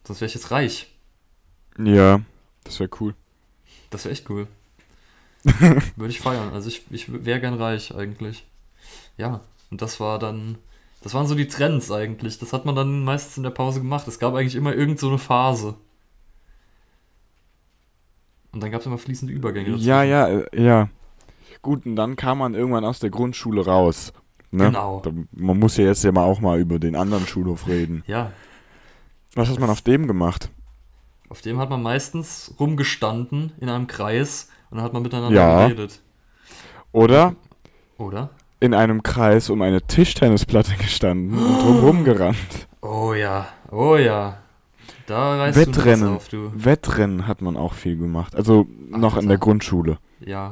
Sonst 0.04 0.21
wäre 0.21 0.28
ich 0.28 0.35
jetzt 0.35 0.50
reich. 0.50 0.92
Ja, 1.78 2.21
das 2.64 2.78
wäre 2.78 2.90
cool. 3.00 3.14
Das 3.90 4.04
wäre 4.04 4.12
echt 4.12 4.28
cool. 4.30 4.47
Würde 5.96 6.10
ich 6.10 6.20
feiern. 6.20 6.52
Also 6.52 6.68
ich, 6.68 6.84
ich 6.90 7.24
wäre 7.24 7.40
gern 7.40 7.54
reich 7.54 7.94
eigentlich. 7.94 8.46
Ja, 9.16 9.40
und 9.70 9.82
das 9.82 10.00
war 10.00 10.18
dann, 10.18 10.56
das 11.02 11.14
waren 11.14 11.26
so 11.26 11.34
die 11.34 11.48
Trends 11.48 11.90
eigentlich. 11.90 12.38
Das 12.38 12.52
hat 12.52 12.64
man 12.64 12.74
dann 12.74 13.04
meistens 13.04 13.36
in 13.36 13.42
der 13.42 13.50
Pause 13.50 13.80
gemacht. 13.80 14.08
Es 14.08 14.18
gab 14.18 14.34
eigentlich 14.34 14.54
immer 14.54 14.74
irgend 14.74 14.98
so 14.98 15.08
eine 15.08 15.18
Phase. 15.18 15.74
Und 18.52 18.62
dann 18.62 18.70
gab 18.70 18.80
es 18.80 18.86
immer 18.86 18.98
fließende 18.98 19.34
Übergänge. 19.34 19.70
dazwischen. 19.70 19.88
Ja, 19.88 20.02
ja, 20.02 20.28
äh, 20.28 20.62
ja. 20.62 20.88
Gut, 21.62 21.86
und 21.86 21.96
dann 21.96 22.16
kam 22.16 22.38
man 22.38 22.54
irgendwann 22.54 22.84
aus 22.84 23.00
der 23.00 23.10
Grundschule 23.10 23.64
raus. 23.64 24.12
Ne? 24.50 24.66
Genau. 24.66 25.00
Da, 25.04 25.10
man 25.32 25.58
muss 25.58 25.76
ja 25.76 25.84
jetzt 25.84 26.04
ja 26.04 26.12
mal 26.12 26.24
auch 26.24 26.40
mal 26.40 26.60
über 26.60 26.78
den 26.78 26.94
anderen 26.94 27.26
Schulhof 27.26 27.66
reden. 27.66 28.04
Ja, 28.06 28.32
Was 29.34 29.48
hat 29.48 29.58
man 29.58 29.70
auf 29.70 29.82
dem 29.82 30.06
gemacht? 30.06 30.50
auf 31.28 31.40
dem 31.40 31.58
hat 31.58 31.68
man 31.68 31.82
meistens 31.82 32.54
rumgestanden 32.60 33.52
in 33.58 33.68
einem 33.68 33.88
Kreis 33.88 34.50
und 34.74 34.78
dann 34.78 34.82
hat 34.82 34.92
man 34.92 35.02
miteinander 35.04 35.32
Ja. 35.34 35.68
geredet. 35.68 36.00
Oder 36.90 37.36
Oder? 37.96 38.30
in 38.58 38.74
einem 38.74 39.04
Kreis 39.04 39.48
um 39.50 39.62
eine 39.62 39.80
Tischtennisplatte 39.82 40.74
gestanden 40.76 41.38
und 41.38 41.62
drumherum 41.62 42.02
gerannt. 42.04 42.66
Oh 42.82 43.14
ja, 43.14 43.46
oh 43.70 43.94
ja. 43.96 44.38
Da 45.06 45.36
reißt 45.38 45.56
du 45.56 45.60
Wettrennen. 45.60 46.08
was 46.10 46.16
auf, 46.16 46.28
du. 46.28 46.50
Wettrennen 46.54 47.26
hat 47.28 47.40
man 47.40 47.56
auch 47.56 47.74
viel 47.74 47.96
gemacht. 47.96 48.34
Also 48.34 48.66
noch 48.90 49.12
in 49.12 49.18
Alter. 49.18 49.28
der 49.28 49.38
Grundschule. 49.38 49.98
Ja, 50.20 50.50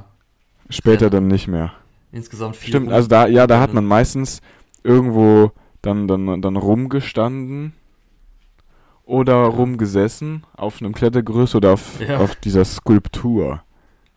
Später 0.70 1.06
Ja. 1.06 1.10
dann 1.10 1.26
nicht 1.26 1.48
mehr. 1.48 1.72
insgesamt 2.12 2.54
vier 2.56 2.68
Stimmt, 2.68 2.92
also 2.92 3.08
da, 3.08 3.26
ja, 3.26 3.46
da 3.48 3.58
hat 3.60 3.74
man 3.74 3.84
meistens 3.84 4.40
irgendwo 4.84 5.50
dann, 5.82 6.06
dann, 6.06 6.40
dann 6.40 6.56
rumgestanden 6.56 7.72
oder 9.04 9.34
rumgesessen 9.46 10.44
auf 10.56 10.80
einem 10.80 10.92
Klettergerüst 10.94 11.54
oder 11.54 11.72
auf, 11.72 12.00
Ja. 12.00 12.18
auf 12.18 12.34
dieser 12.36 12.64
Skulptur. 12.64 13.62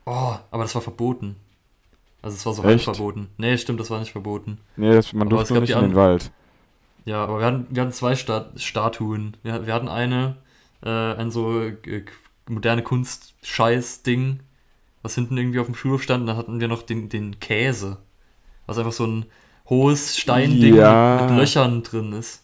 Oh, 0.05 0.35
aber 0.51 0.63
das 0.63 0.75
war 0.75 0.81
verboten. 0.81 1.35
Also 2.21 2.35
es 2.37 2.45
war 2.45 2.53
so 2.53 2.63
halb 2.63 2.81
verboten. 2.81 3.29
Nee, 3.37 3.57
stimmt, 3.57 3.79
das 3.79 3.89
war 3.89 3.99
nicht 3.99 4.11
verboten. 4.11 4.59
Nee, 4.77 4.93
das, 4.93 5.13
man 5.13 5.27
Aber 5.27 5.37
durfte 5.37 5.59
nicht 5.61 5.69
in 5.71 5.79
den 5.81 5.95
Wald. 5.95 6.31
Ja, 7.05 7.23
aber 7.23 7.39
wir 7.39 7.45
hatten, 7.45 7.67
wir 7.69 7.81
hatten 7.83 7.91
zwei 7.91 8.15
Stat 8.15 8.59
Statuen. 8.59 9.37
Wir, 9.43 9.65
wir 9.67 9.73
hatten 9.73 9.87
eine, 9.87 10.37
äh, 10.83 10.89
ein 10.89 11.29
so 11.29 11.61
äh, 11.61 12.03
moderne 12.49 12.81
Kunst-Scheiß-Ding, 12.81 14.39
was 15.03 15.15
hinten 15.15 15.37
irgendwie 15.37 15.59
auf 15.59 15.67
dem 15.67 15.75
Schulhof 15.75 16.01
stand. 16.03 16.21
Und 16.21 16.27
dann 16.27 16.37
hatten 16.37 16.59
wir 16.59 16.67
noch 16.67 16.81
den, 16.81 17.09
den 17.09 17.39
Käse, 17.39 17.97
was 18.65 18.77
einfach 18.79 18.91
so 18.91 19.05
ein 19.05 19.25
hohes 19.69 20.17
Steinding 20.17 20.75
Ja. 20.75 21.19
mit, 21.21 21.29
mit 21.31 21.39
Löchern 21.39 21.83
drin 21.83 22.13
ist. 22.13 22.43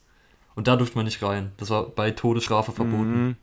Und 0.53 0.67
da 0.67 0.75
durfte 0.75 0.95
man 0.95 1.05
nicht 1.05 1.23
rein. 1.23 1.53
Das 1.57 1.69
war 1.71 1.85
bei 1.85 2.11
Todesstrafe 2.11 2.71
verboten, 2.71 3.27
Mhm. 3.29 3.35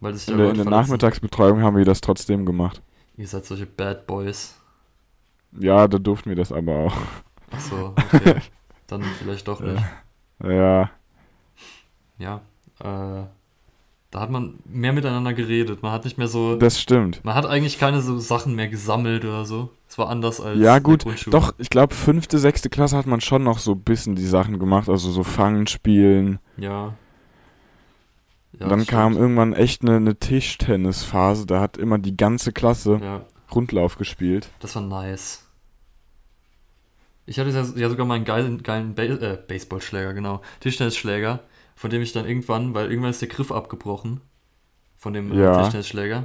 weil 0.00 0.14
sich 0.14 0.28
In 0.28 0.38
der, 0.38 0.50
in 0.50 0.54
der. 0.56 0.64
Nachmittagsbetreuung 0.66 1.62
haben 1.62 1.76
wir 1.76 1.84
das 1.84 2.00
trotzdem 2.00 2.46
gemacht. 2.46 2.80
Ihr 3.16 3.28
seid 3.28 3.44
solche 3.44 3.66
Bad 3.66 4.06
Boys. 4.06 4.56
Ja, 5.58 5.86
da 5.86 5.98
durften 5.98 6.30
wir 6.30 6.36
das 6.36 6.50
aber 6.50 6.74
auch. 6.74 6.96
Achso, 7.50 7.94
okay. 8.12 8.40
dann 8.86 9.02
vielleicht 9.18 9.46
doch 9.46 9.60
nicht. 9.60 9.82
Ja, 10.42 10.90
Ja, 12.18 12.40
äh, 12.80 13.26
da 14.10 14.20
hat 14.20 14.30
man 14.30 14.58
mehr 14.64 14.92
miteinander 14.92 15.32
geredet. 15.32 15.82
Man 15.82 15.92
hat 15.92 16.04
nicht 16.04 16.18
mehr 16.18 16.28
so. 16.28 16.56
das 16.56 16.80
stimmt. 16.80 17.24
Man 17.24 17.34
hat 17.34 17.46
eigentlich 17.46 17.78
keine 17.78 18.00
so 18.00 18.18
Sachen 18.18 18.54
mehr 18.54 18.68
gesammelt 18.68 19.24
oder 19.24 19.44
so. 19.44 19.70
Es 19.88 19.98
war 19.98 20.08
anders 20.08 20.40
als 20.40 20.58
Ja, 20.58 20.76
in 20.76 20.82
der 20.84 20.98
gut. 20.98 21.26
Doch, 21.30 21.54
ich 21.58 21.70
glaube, 21.70 21.94
fünfte, 21.94 22.38
sechste 22.38 22.68
Klasse 22.68 22.96
hat 22.96 23.06
man 23.06 23.20
schon 23.20 23.44
noch 23.44 23.58
so 23.58 23.72
ein 23.72 23.80
bisschen 23.82 24.16
die 24.16 24.26
Sachen 24.26 24.58
gemacht, 24.58 24.88
also 24.88 25.10
so 25.10 25.22
Fangen 25.22 25.66
spielen. 25.66 26.38
Ja. 26.56 26.94
Ja, 28.58 28.68
dann 28.68 28.86
kam 28.86 29.12
stimmt. 29.12 29.22
irgendwann 29.22 29.52
echt 29.52 29.82
eine, 29.82 29.96
eine 29.96 30.16
Tischtennisphase, 30.18 31.46
da 31.46 31.60
hat 31.60 31.76
immer 31.76 31.98
die 31.98 32.16
ganze 32.16 32.52
Klasse 32.52 33.00
Ja, 33.02 33.22
Rundlauf 33.52 33.96
gespielt. 33.98 34.48
das 34.60 34.74
war 34.76 34.82
nice. 34.82 35.40
Ich 37.26 37.38
hatte 37.38 37.50
ja, 37.50 37.62
ja 37.76 37.88
sogar 37.88 38.06
mal 38.06 38.14
einen 38.14 38.24
geilen, 38.24 38.62
geilen 38.62 38.94
ba 38.94 39.02
äh, 39.02 39.38
Baseballschläger, 39.48 40.12
genau. 40.12 40.42
Tischtennisschläger, 40.60 41.40
von 41.74 41.90
dem 41.90 42.02
ich 42.02 42.12
dann 42.12 42.26
irgendwann, 42.26 42.74
weil 42.74 42.90
irgendwann 42.90 43.10
ist 43.10 43.22
der 43.22 43.28
Griff 43.28 43.50
abgebrochen. 43.50 44.20
Von 44.98 45.14
dem 45.14 45.32
äh, 45.32 45.42
Ja. 45.42 45.58
Tischtennisschläger. 45.62 46.18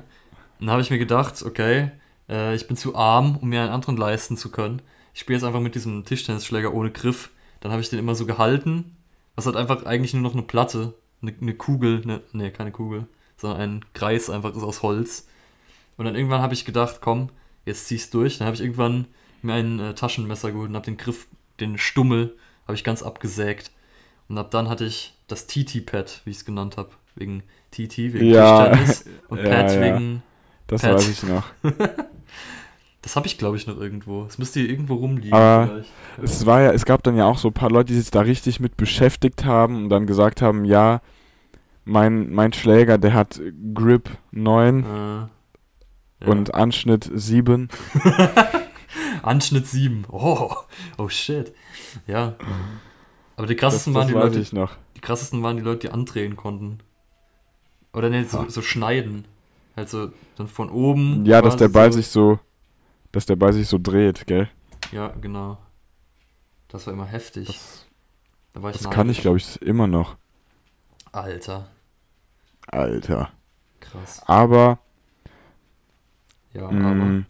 Und 0.60 0.66
dann 0.68 0.72
habe 0.72 0.82
ich 0.82 0.90
mir 0.92 1.00
gedacht, 1.00 1.42
okay, 1.44 1.92
äh, 2.30 2.54
ich 2.56 2.68
bin 2.68 2.76
zu 2.76 2.96
arm, 2.96 3.38
um 3.38 3.50
mir 3.50 3.62
einen 3.62 3.72
anderen 3.72 3.96
leisten 3.98 4.36
zu 4.36 4.52
können. 4.52 4.82
Ich 5.14 5.22
spiele 5.22 5.38
jetzt 5.38 5.46
einfach 5.46 5.62
mit 5.62 5.74
diesem 5.76 6.04
Tischtennisschläger 6.04 6.74
ohne 6.74 6.92
Griff. 6.92 7.32
Dann 7.62 7.72
habe 7.72 7.82
ich 7.82 7.90
den 7.90 8.00
immer 8.00 8.16
so 8.16 8.26
gehalten. 8.26 8.98
Was 9.36 9.46
hat 9.46 9.56
einfach 9.56 9.86
eigentlich 9.86 10.14
nur 10.14 10.24
noch 10.24 10.34
eine 10.34 10.44
Platte, 10.44 10.94
eine, 11.22 11.34
eine 11.42 11.54
Kugel, 11.54 12.02
eine, 12.04 12.22
nee, 12.34 12.52
keine 12.52 12.72
Kugel, 12.72 13.08
sondern 13.38 13.62
ein 13.62 13.86
Kreis 13.94 14.30
einfach 14.30 14.56
ist 14.56 14.64
aus 14.64 14.82
Holz. 14.82 15.28
Und 15.98 16.06
dann 16.06 16.16
irgendwann 16.16 16.42
habe 16.42 16.54
ich 16.54 16.66
gedacht, 16.66 17.00
komm, 17.02 17.30
jetzt 17.66 17.88
zieh's 17.88 18.10
durch. 18.10 18.38
Dann 18.38 18.46
habe 18.48 18.56
ich 18.56 18.62
irgendwann 18.62 19.06
mir 19.42 19.54
ein 19.54 19.80
äh, 19.80 19.94
Taschenmesser 19.94 20.52
geholt 20.52 20.70
und 20.70 20.76
habe 20.76 20.86
den 20.86 20.98
Griff, 20.98 21.28
den 21.60 21.78
Stummel, 21.78 22.36
habe 22.66 22.76
ich 22.76 22.84
ganz 22.84 23.04
abgesägt. 23.04 23.72
Und 24.28 24.38
ab 24.38 24.52
dann 24.52 24.70
hatte 24.70 24.86
ich 24.86 25.14
das 25.28 25.48
TT-Pad, 25.48 26.22
wie 26.26 26.32
ich 26.32 26.38
es 26.38 26.46
genannt 26.46 26.78
habe. 26.78 26.92
Wegen 27.16 27.44
TT, 27.72 27.98
wegen 28.14 28.26
Ja. 28.26 28.70
Tischtennis 28.76 29.06
und 29.28 29.40
Ja, 29.40 29.50
Pad 29.50 29.72
ja. 29.72 29.82
wegen. 29.82 30.24
Das 30.68 30.82
Pet. 30.82 30.94
weiß 30.96 31.10
ich 31.10 31.24
noch. 31.24 31.44
Das 33.10 33.16
habe 33.16 33.26
ich, 33.26 33.40
glaube 33.40 33.58
ich, 33.58 33.66
noch 33.66 33.80
irgendwo. 33.80 34.26
Es 34.26 34.38
müsste 34.38 34.60
hier 34.60 34.70
irgendwo 34.70 34.94
rumliegen. 34.94 35.34
Aber 35.34 35.66
vielleicht. 35.68 35.90
Es 36.22 36.46
war 36.46 36.62
ja, 36.62 36.72
es 36.74 36.86
gab 36.86 37.02
dann 37.02 37.18
ja 37.18 37.26
auch 37.26 37.40
so 37.40 37.48
ein 37.48 37.54
paar 37.56 37.72
Leute, 37.72 37.92
die 37.92 38.00
sich 38.00 38.12
da 38.12 38.22
richtig 38.22 38.60
mit 38.60 38.78
beschäftigt 38.78 39.46
haben 39.46 39.78
und 39.86 39.90
dann 39.90 40.06
gesagt 40.06 40.44
haben, 40.44 40.64
ja, 40.64 41.02
mein, 41.86 42.32
mein 42.32 42.54
Schläger, 42.54 43.00
der 43.00 43.16
hat 43.16 43.42
Grip 43.74 44.12
9 44.30 44.84
Äh, 44.84 44.88
ja. 44.88 45.30
und 46.28 46.54
Anschnitt 46.54 47.10
7. 47.12 47.70
Anschnitt 49.24 49.66
7. 49.66 50.06
Oh, 50.12 50.54
oh 51.00 51.10
shit. 51.10 51.52
Ja. 52.06 52.36
Aber 53.38 53.48
die 53.48 53.56
Das, 53.56 53.62
krassesten 53.62 53.94
das 53.96 54.02
waren 54.02 54.08
die 54.08 54.14
Leute, 54.14 54.68
die 54.96 55.02
krassesten 55.02 55.42
waren 55.42 55.58
die 55.58 55.64
Leute, 55.64 55.88
die 55.88 55.90
andrehen 55.90 56.36
konnten. 56.36 56.78
Oder 57.92 58.12
ne, 58.12 58.24
so, 58.26 58.38
Ja. 58.44 58.50
so 58.50 58.62
schneiden. 58.62 59.26
Halt 59.76 59.90
so 59.90 60.12
dann 60.36 60.48
von 60.48 60.70
oben. 60.70 61.26
Ja, 61.26 61.42
dass 61.42 61.58
der 61.58 61.70
Ball 61.70 61.92
so. 61.92 61.98
sich 61.98 62.10
so, 62.10 62.38
dass 63.12 63.26
der 63.26 63.36
Ball 63.36 63.54
sich 63.54 63.68
so 63.68 63.78
dreht, 63.78 64.28
gell? 64.28 64.50
Ja, 64.92 65.10
genau. 65.10 65.58
Das 66.68 66.86
war 66.88 66.94
immer 66.94 67.06
heftig. 67.06 67.48
Das, 67.48 67.86
da 68.54 68.62
war 68.62 68.72
ich 68.72 68.78
das 68.78 68.90
kann 68.92 69.10
ich, 69.10 69.22
glaube 69.22 69.38
ich, 69.38 69.62
immer 69.62 69.88
noch. 69.88 70.16
Alter, 71.12 71.68
Alter. 72.68 73.32
krass. 73.80 74.22
Aber, 74.28 74.80
Ja, 76.54 76.66
aber. 76.68 76.82
mh, 76.82 77.26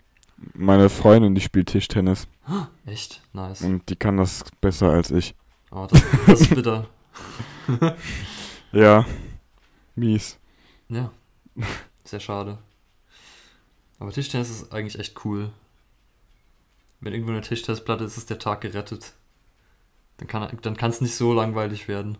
meine 0.54 0.90
Freundin, 0.90 1.36
die 1.36 1.42
spielt 1.42 1.70
Tischtennis 1.70 2.28
Echt? 2.86 3.22
Nice. 3.34 3.62
und 3.62 3.90
die 3.90 3.96
kann 3.96 4.18
das 4.18 4.44
besser 4.62 4.90
als 4.90 5.12
ich. 5.12 5.34
Oh, 5.72 5.88
das, 5.90 6.02
das 6.28 6.42
ist 6.42 6.56
bitter. 6.56 6.88
Ja. 8.72 9.06
Mies. 9.96 10.38
Ja. 10.90 11.12
Sehr 12.04 12.20
schade. 12.20 12.58
Aber 14.00 14.12
Tischtennis 14.12 14.50
ist 14.50 14.72
eigentlich 14.72 15.00
echt 15.00 15.26
cool. 15.26 15.52
Wenn 17.02 17.14
irgendwo 17.14 17.32
eine 17.32 17.42
Tischtennisplatte 17.42 18.04
ist, 18.04 18.18
ist 18.18 18.30
der 18.30 18.40
Tag 18.40 18.62
gerettet. 18.62 19.14
Dann 20.18 20.28
kann 20.78 20.92
es 20.92 21.02
nicht 21.02 21.16
so 21.16 21.34
langweilig 21.34 21.88
werden. 21.88 22.18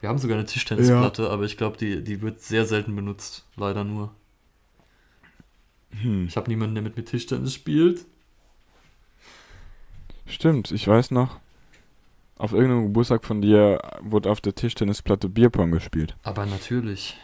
Wir 0.00 0.08
haben 0.08 0.18
sogar 0.18 0.38
eine 0.38 0.46
Tischtennisplatte, 0.46 1.28
aber 1.28 1.44
ich 1.44 1.56
glaube, 1.56 1.76
die, 1.76 2.02
die 2.02 2.22
wird 2.22 2.40
sehr 2.40 2.64
selten 2.64 2.94
benutzt. 2.94 3.46
Leider 3.56 3.84
nur. 3.84 4.14
Hm. 6.00 6.26
Ich 6.26 6.36
habe 6.36 6.48
niemanden, 6.48 6.74
der 6.76 6.82
mit 6.82 6.96
mir 6.96 7.04
Tischtennis 7.04 7.54
spielt. 7.54 8.06
Stimmt, 10.26 10.70
ich 10.70 10.86
weiß 10.86 11.10
noch. 11.10 11.40
Auf 12.38 12.52
irgendeinem 12.52 12.84
Geburtstag 12.84 13.24
von 13.24 13.42
dir 13.42 13.82
wurde 14.00 14.30
auf 14.30 14.40
der 14.40 14.54
Tischtennisplatte 14.54 15.28
Bierpong 15.28 15.72
gespielt. 15.72 16.16
Aber 16.22 16.46
natürlich. 16.46 17.18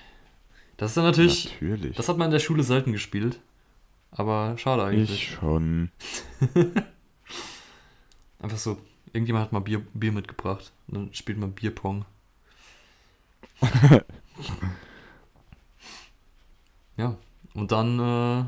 Das 0.77 0.91
ist 0.91 0.97
dann 0.99 1.05
natürlich. 1.05 1.53
Natürlich. 1.53 1.97
Das 1.97 2.09
hat 2.09 2.19
man 2.19 2.27
in 2.27 2.33
der 2.33 2.41
Schule 2.41 2.63
selten 2.63 2.93
gespielt. 2.93 3.41
Aber 4.17 4.57
schade 4.59 4.83
eigentlich. 4.85 5.11
ich 5.11 5.31
schon. 5.35 5.91
Einfach 8.39 8.59
so, 8.59 8.79
irgendjemand 9.13 9.45
hat 9.47 9.53
mal 9.53 9.61
Bier, 9.61 9.81
Bier 9.95 10.13
mitgebracht. 10.13 10.73
Und 10.89 10.95
dann 10.95 11.15
spielt 11.15 11.39
man 11.39 11.53
Bierpong. 11.53 12.05
ja, 16.97 17.17
und 17.55 17.73
dann, 17.73 17.99
äh, 17.99 18.45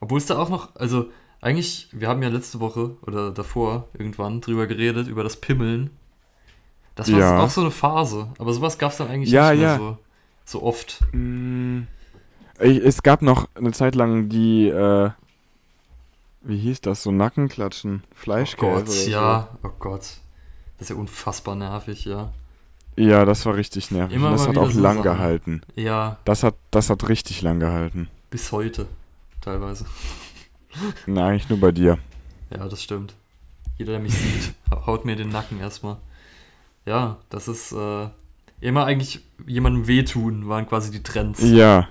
obwohl 0.00 0.18
es 0.18 0.26
da 0.26 0.38
auch 0.38 0.48
noch, 0.48 0.74
also 0.76 1.10
eigentlich, 1.40 1.88
wir 1.92 2.08
haben 2.08 2.22
ja 2.22 2.28
letzte 2.28 2.60
Woche 2.60 2.96
oder 3.02 3.30
davor 3.30 3.88
irgendwann 3.94 4.40
drüber 4.40 4.66
geredet, 4.66 5.08
über 5.08 5.22
das 5.22 5.40
Pimmeln. 5.40 5.90
Das 6.94 7.10
war 7.12 7.18
Ja. 7.18 7.42
auch 7.42 7.50
so 7.50 7.60
eine 7.60 7.70
Phase, 7.70 8.28
aber 8.38 8.52
sowas 8.52 8.78
gab 8.78 8.92
es 8.92 8.98
dann 8.98 9.08
eigentlich 9.08 9.30
Ja, 9.30 9.50
nicht 9.50 9.60
mehr 9.60 9.68
ja. 9.72 9.76
so, 9.78 9.98
so 10.44 10.62
oft. 10.62 11.00
Mm, 11.12 11.82
ich, 12.60 12.78
es 12.78 13.02
gab 13.02 13.22
noch 13.22 13.48
eine 13.54 13.72
Zeit 13.72 13.94
lang 13.94 14.28
die, 14.28 14.68
äh, 14.68 15.10
wie 16.42 16.58
hieß 16.58 16.80
das, 16.82 17.02
so 17.02 17.10
Nackenklatschen, 17.10 18.02
Oh 18.04 18.14
Fleischkäse 18.14 18.72
Gott, 18.72 18.82
oder 18.82 18.90
so. 18.90 19.10
ja, 19.10 19.48
oh 19.62 19.70
Gott. 19.78 20.00
Das 20.78 20.82
ist 20.82 20.90
ja 20.90 20.96
unfassbar 20.96 21.54
nervig, 21.56 22.04
ja. 22.04 22.32
Ja, 22.96 23.24
das 23.24 23.44
war 23.46 23.56
richtig 23.56 23.90
nervig. 23.90 24.14
Immer 24.16 24.28
Und 24.28 24.34
das 24.34 24.48
hat 24.48 24.56
auch 24.58 24.70
so 24.70 24.80
lang 24.80 24.96
Sachen. 24.98 25.02
gehalten. 25.04 25.62
Ja, 25.74 26.18
Das 26.24 26.42
hat, 26.42 26.54
das 26.70 26.90
hat 26.90 27.08
richtig 27.08 27.42
lang 27.42 27.58
gehalten. 27.60 28.08
bis 28.30 28.52
heute 28.52 28.86
teilweise. 29.40 29.84
Nein, 31.06 31.24
eigentlich 31.24 31.48
nur 31.48 31.60
bei 31.60 31.72
dir. 31.72 31.98
Ja, 32.50 32.68
das 32.68 32.82
stimmt. 32.82 33.14
Jeder, 33.78 33.92
der 33.92 34.00
mich 34.00 34.14
sieht, 34.16 34.54
hau- 34.70 34.86
haut 34.86 35.04
mir 35.04 35.16
den 35.16 35.28
Nacken 35.30 35.58
erstmal. 35.60 35.96
Ja, 36.86 37.18
das 37.30 37.48
ist 37.48 37.72
äh, 37.72 38.08
immer 38.60 38.84
eigentlich 38.84 39.20
jemandem 39.46 39.86
wehtun, 39.86 40.48
waren 40.48 40.68
quasi 40.68 40.90
die 40.90 41.02
Trends. 41.02 41.40
Ja. 41.42 41.88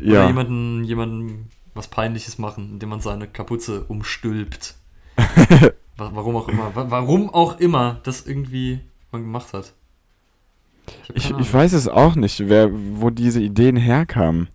Oder 0.00 0.12
Ja. 0.12 0.26
jemanden, 0.26 0.84
jemandem 0.84 1.46
was 1.74 1.88
Peinliches 1.88 2.38
machen, 2.38 2.70
indem 2.72 2.88
man 2.90 3.00
seine 3.00 3.26
Kapuze 3.28 3.84
umstülpt. 3.84 4.76
Wa- 5.96 6.10
warum 6.14 6.36
auch 6.36 6.48
immer. 6.48 6.74
Wa- 6.74 6.86
Warum 6.90 7.30
auch 7.30 7.58
immer 7.60 8.00
das 8.04 8.26
irgendwie 8.26 8.80
man 9.12 9.22
gemacht 9.22 9.52
hat. 9.52 9.72
Ich, 11.14 11.26
ich 11.30 11.34
Ahnung. 11.34 11.52
weiß 11.52 11.72
es 11.72 11.88
auch 11.88 12.14
nicht, 12.14 12.48
wer, 12.48 12.70
wo 12.72 13.10
diese 13.10 13.40
Ideen 13.40 13.76
herkamen. 13.76 14.48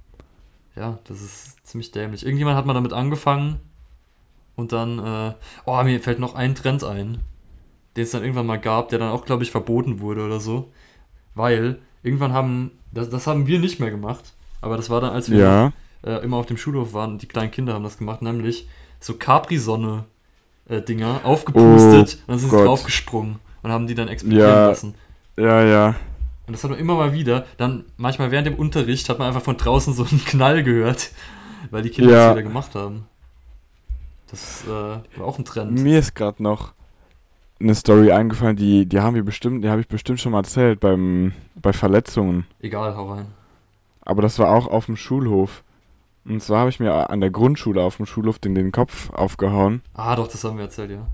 Ja, 0.75 0.99
das 1.05 1.21
ist 1.21 1.65
ziemlich 1.65 1.91
dämlich. 1.91 2.23
Irgendjemand 2.25 2.57
hat 2.57 2.65
mal 2.65 2.73
damit 2.73 2.93
angefangen 2.93 3.59
und 4.55 4.71
dann, 4.71 4.99
äh, 4.99 5.33
oh, 5.65 5.81
mir 5.83 5.99
fällt 6.01 6.19
noch 6.19 6.35
ein 6.35 6.55
Trend 6.55 6.83
ein, 6.83 7.19
den 7.95 8.03
es 8.03 8.11
dann 8.11 8.21
irgendwann 8.21 8.45
mal 8.45 8.59
gab, 8.59 8.89
der 8.89 8.99
dann 8.99 9.11
auch, 9.11 9.25
glaube 9.25 9.43
ich, 9.43 9.51
verboten 9.51 9.99
wurde 10.01 10.25
oder 10.25 10.39
so. 10.39 10.71
Weil 11.35 11.79
irgendwann 12.03 12.33
haben, 12.33 12.71
das, 12.91 13.09
das 13.09 13.25
haben 13.27 13.47
wir 13.47 13.59
nicht 13.59 13.79
mehr 13.79 13.91
gemacht, 13.91 14.33
aber 14.61 14.77
das 14.77 14.89
war 14.89 15.01
dann, 15.01 15.11
als 15.13 15.29
wir 15.29 15.37
Ja. 15.39 15.71
äh, 16.03 16.23
immer 16.23 16.37
auf 16.37 16.45
dem 16.45 16.57
Schulhof 16.57 16.93
waren, 16.93 17.17
die 17.17 17.27
kleinen 17.27 17.51
Kinder 17.51 17.73
haben 17.73 17.83
das 17.83 17.97
gemacht, 17.97 18.21
nämlich 18.21 18.67
so 18.99 19.15
Capri-Sonne-Dinger 19.15 21.21
aufgepustet 21.23 22.19
und 22.21 22.29
dann 22.29 22.39
sind 22.39 22.49
sie 22.49 22.55
Gott. 22.55 22.67
draufgesprungen 22.67 23.39
und 23.63 23.71
haben 23.71 23.87
die 23.87 23.95
dann 23.95 24.07
explodieren 24.07 24.49
Ja. 24.49 24.67
lassen. 24.67 24.95
Ja, 25.37 25.63
ja. 25.63 25.87
Und 26.47 26.53
das 26.53 26.63
hat 26.63 26.71
man 26.71 26.79
immer 26.79 26.95
mal 26.95 27.13
wieder. 27.13 27.45
Dann 27.57 27.85
manchmal 27.97 28.31
während 28.31 28.47
dem 28.47 28.55
Unterricht 28.55 29.07
hat 29.09 29.19
man 29.19 29.27
einfach 29.27 29.43
von 29.43 29.57
draußen 29.57 29.93
so 29.93 30.03
einen 30.03 30.23
Knall 30.25 30.63
gehört, 30.63 31.11
weil 31.71 31.83
die 31.83 31.89
Kinder 31.89 32.11
Ja. 32.11 32.17
das 32.27 32.35
wieder 32.35 32.43
gemacht 32.43 32.75
haben. 32.75 33.05
Das 34.31 34.63
äh, 34.65 34.69
war 34.69 35.03
auch 35.27 35.37
ein 35.39 35.45
Trend. 35.45 35.79
Mir 35.79 35.99
ist 35.99 36.15
gerade 36.15 36.41
noch 36.43 36.73
eine 37.59 37.75
Story 37.75 38.11
eingefallen, 38.11 38.55
die, 38.55 38.85
die 38.85 38.99
haben 38.99 39.15
wir 39.15 39.23
bestimmt, 39.23 39.63
die 39.63 39.69
habe 39.69 39.81
ich 39.81 39.87
bestimmt 39.87 40.19
schon 40.19 40.31
mal 40.31 40.39
erzählt 40.39 40.79
beim, 40.79 41.33
bei 41.55 41.73
Verletzungen. 41.73 42.45
Egal, 42.61 42.95
hau 42.95 43.11
rein. 43.11 43.25
Aber 44.09 44.23
das 44.23 44.39
war 44.39 44.49
auch 44.51 44.65
auf 44.67 44.87
dem 44.87 44.95
Schulhof. 44.97 45.63
Und 46.25 46.41
zwar 46.41 46.61
habe 46.61 46.69
ich 46.71 46.79
mir 46.79 47.09
an 47.11 47.21
der 47.21 47.29
Grundschule 47.29 47.83
auf 47.83 47.97
dem 47.97 48.07
Schulhof 48.07 48.39
den, 48.39 48.55
den 48.55 48.71
Kopf 48.71 49.11
aufgehauen. 49.11 49.81
Ah, 49.93 50.15
doch, 50.15 50.27
das 50.27 50.43
haben 50.43 50.57
wir 50.57 50.63
erzählt, 50.65 50.89
ja. 50.91 51.05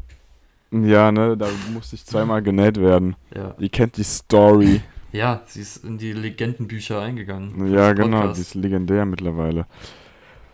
Ja, 0.71 1.11
ne, 1.11 1.35
da 1.35 1.47
musste 1.73 1.95
ich 1.97 2.05
zweimal 2.05 2.41
genäht 2.41 2.77
werden. 2.79 3.15
Ja, 3.35 3.53
Ihr 3.59 3.69
kennt 3.69 3.97
die 3.97 4.03
Story. 4.03 4.81
ja 5.11 5.41
sie 5.45 5.59
ist 5.61 5.83
in 5.83 5.97
die 5.97 6.13
Legendenbücher 6.13 7.01
eingegangen. 7.01 7.67
ja, 7.73 7.91
genau, 7.93 8.31
die 8.33 8.41
ist 8.41 8.55
legendär 8.55 9.05
mittlerweile. 9.05 9.65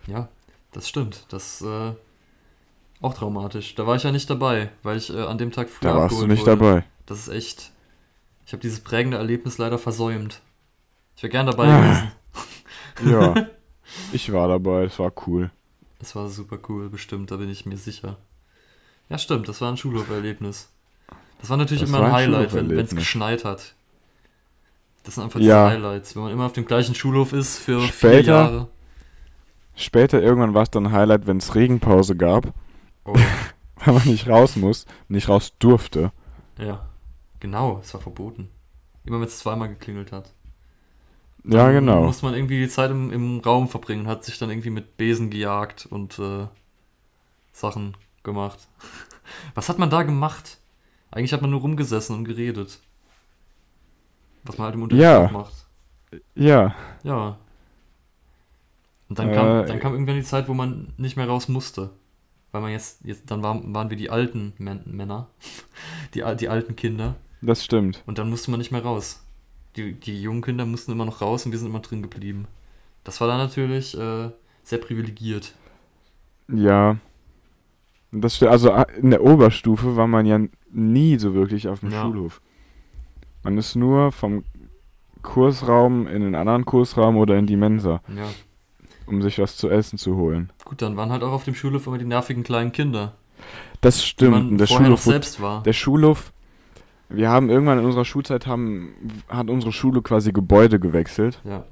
Ja, 0.08 0.28
das 0.74 0.90
stimmt. 0.90 1.26
Das 1.30 1.62
äh, 1.62 1.92
auch 3.02 3.14
traumatisch. 3.14 3.76
Da 3.76 3.86
war 3.86 3.96
ich 3.98 4.04
ja 4.04 4.12
nicht 4.12 4.30
dabei, 4.32 4.70
weil 4.82 4.98
ich 4.98 5.14
äh, 5.14 5.22
an 5.22 5.38
dem 5.38 5.52
Tag 5.52 5.70
früher 5.70 5.92
Da 5.92 5.98
warst 5.98 6.20
du 6.20 6.26
nicht 6.28 6.42
wurde. 6.46 6.58
dabei. 6.58 6.84
Das 7.06 7.20
ist 7.20 7.30
echt. 7.30 7.72
Ich 8.48 8.54
habe 8.54 8.62
dieses 8.62 8.80
prägende 8.80 9.18
Erlebnis 9.18 9.58
leider 9.60 9.78
versäumt. 9.78 10.42
Ich 11.16 11.24
wäre 11.24 11.32
gern 11.32 11.46
dabei 11.46 11.68
Ah. 11.68 11.78
gewesen. 11.82 12.12
Ja. 13.06 13.48
ich 14.14 14.32
war 14.32 14.48
dabei, 14.48 14.84
es 14.86 14.98
war 15.00 15.12
cool. 15.28 15.52
Es 16.00 16.16
war 16.16 16.30
super 16.30 16.58
cool, 16.70 16.90
bestimmt, 16.90 17.32
da 17.32 17.38
bin 17.38 17.50
ich 17.50 17.66
mir 17.66 17.78
sicher. 17.78 18.18
Ja, 19.10 19.18
stimmt, 19.18 19.48
das 19.48 19.62
war 19.62 19.72
ein 19.72 19.78
Schulhoferlebnis. 19.78 20.70
Das 21.40 21.50
war 21.50 21.58
natürlich 21.58 21.82
Das 21.82 21.90
immer 21.90 22.00
war 22.00 22.08
ein 22.08 22.14
ein 22.14 22.22
Highlight, 22.36 22.54
wenn 22.54 22.72
es 22.80 22.96
geschneit 22.96 23.46
hat. 23.46 23.76
Das 25.04 25.16
sind 25.16 25.24
einfach 25.26 25.40
Ja. 25.40 25.70
diese 25.70 25.78
Highlights. 25.80 26.16
Wenn 26.16 26.24
man 26.24 26.32
immer 26.32 26.46
auf 26.46 26.54
dem 26.54 26.66
gleichen 26.66 26.94
Schulhof 26.96 27.34
ist 27.34 27.58
für 27.58 27.80
vier 27.82 27.88
Später- 27.92 28.32
Jahre. 28.32 28.68
Später 29.76 30.22
irgendwann 30.22 30.54
war 30.54 30.64
es 30.64 30.70
dann 30.70 30.88
ein 30.88 30.92
Highlight, 30.92 31.26
wenn 31.28 31.38
es 31.38 31.56
Regenpause 31.56 32.16
gab, 32.16 32.54
Oh, 33.06 33.16
weil 33.78 33.94
man 33.96 34.08
nicht 34.08 34.28
raus 34.28 34.56
muss, 34.56 34.86
nicht 35.08 35.28
raus 35.30 35.54
durfte. 35.60 36.12
ja. 36.58 36.88
Genau, 37.40 37.80
es 37.84 37.92
war 37.96 38.02
verboten. 38.02 38.50
Immer 39.04 39.20
wenn 39.20 39.28
es 39.28 39.40
zweimal 39.40 39.68
geklingelt 39.70 40.12
hat. 40.12 40.32
Ja, 41.44 41.66
Dann 41.66 41.74
genau. 41.74 42.04
Muss 42.04 42.22
man 42.22 42.34
irgendwie 42.36 42.60
die 42.60 42.70
Zeit 42.70 42.92
im, 42.92 43.12
im 43.12 43.40
Raum 43.40 43.68
verbringen, 43.68 44.08
hat 44.08 44.24
sich 44.24 44.38
dann 44.38 44.50
irgendwie 44.50 44.70
mit 44.70 44.98
Besen 44.98 45.30
gejagt 45.32 45.88
und 45.90 46.20
äh, 46.20 46.48
Sachen 47.52 47.98
gemacht. 48.24 48.60
Was 49.56 49.70
hat 49.70 49.80
man 49.80 49.90
da 49.90 50.04
gemacht? 50.04 50.60
Eigentlich 51.10 51.34
hat 51.34 51.42
man 51.42 51.50
nur 51.52 51.62
rumgesessen 51.62 52.16
und 52.16 52.26
geredet. 52.26 52.80
Was 54.44 54.58
man 54.58 54.66
halt 54.66 54.76
im 54.76 54.84
Unterricht 54.84 55.04
Ja. 55.04 55.30
macht. 55.32 55.54
Ja, 56.36 56.76
Ja. 57.04 57.38
Und 59.10 59.20
dann, 59.20 59.34
kam, 59.34 59.48
Äh, 59.64 59.66
dann 59.66 59.80
kam 59.82 59.92
irgendwann 59.94 60.16
die 60.16 60.24
Zeit, 60.24 60.48
wo 60.48 60.54
man 60.54 60.94
nicht 60.98 61.18
mehr 61.18 61.28
raus 61.28 61.50
musste. 61.50 61.90
Weil 62.54 62.62
man 62.62 62.72
jetzt, 62.72 63.04
jetzt 63.04 63.30
dann 63.30 63.44
waren, 63.44 63.74
waren 63.74 63.90
wir 63.90 63.98
die 63.98 64.10
alten 64.10 64.54
Män 64.58 64.82
Männer, 64.86 65.28
die, 66.14 66.24
die 66.38 66.50
alten 66.50 66.76
Kinder. 66.76 67.16
das 67.42 67.64
stimmt. 67.64 68.04
Und 68.06 68.18
dann 68.20 68.30
musste 68.30 68.52
man 68.52 68.60
nicht 68.60 68.72
mehr 68.72 68.84
raus. 68.84 69.22
Die, 69.76 69.94
die 69.94 70.22
jungen 70.22 70.42
Kinder 70.42 70.66
mussten 70.66 70.92
immer 70.92 71.06
noch 71.06 71.22
raus 71.22 71.46
und 71.46 71.52
wir 71.52 71.60
sind 71.60 71.70
immer 71.70 71.80
drin 71.80 72.02
geblieben. 72.02 72.48
Das 73.04 73.22
war 73.22 73.28
dann 73.28 73.38
natürlich 73.38 73.98
äh, 73.98 74.30
sehr 74.64 74.78
privilegiert. 74.80 75.54
Ja. 76.48 76.98
Das 78.12 78.36
stimmt. 78.36 78.52
Also 78.52 78.74
a- 78.74 78.84
in 78.84 79.12
der 79.12 79.24
Oberstufe 79.24 79.96
war 79.96 80.08
man 80.08 80.26
ja 80.26 80.40
nie 80.72 81.18
so 81.18 81.34
wirklich 81.34 81.68
auf 81.70 81.80
dem 81.80 81.92
Ja. 81.92 82.02
Schulhof. 82.04 82.42
Man 83.44 83.58
ist 83.58 83.76
nur 83.76 84.12
vom 84.12 84.44
Kursraum 85.22 86.08
in 86.08 86.22
den 86.22 86.36
anderen 86.36 86.66
Kursraum 86.66 87.18
oder 87.18 87.38
in 87.38 87.48
die 87.48 87.56
Mensa, 87.56 88.02
Ja. 88.16 88.28
um 89.06 89.22
sich 89.22 89.40
was 89.40 89.56
zu 89.56 89.70
essen 89.70 89.98
zu 89.98 90.16
holen. 90.16 90.52
Gut, 90.66 90.82
dann 90.82 90.98
waren 90.98 91.12
halt 91.12 91.24
auch 91.24 91.32
auf 91.32 91.44
dem 91.46 91.56
Schulhof 91.56 91.88
immer 91.88 91.98
die 91.98 92.06
nervigen 92.06 92.44
kleinen 92.44 92.72
Kinder. 92.72 93.14
Das 93.82 94.04
stimmt. 94.06 94.60
der 94.60 94.68
Schulhof, 94.68 95.02
selbst 95.02 95.42
war. 95.42 95.64
der 95.64 95.74
Schulhof, 95.74 96.32
wir 97.14 97.30
haben 97.30 97.50
irgendwann 97.50 97.80
in 97.80 97.86
unserer 97.86 98.06
Schulzeit 98.06 98.48
haben, 98.48 98.94
hat 99.28 99.50
unsere 99.50 99.72
Schule 99.72 100.02
quasi 100.02 100.32
Gebäude 100.32 100.80
gewechselt. 100.80 101.42
Ja. 101.44 101.66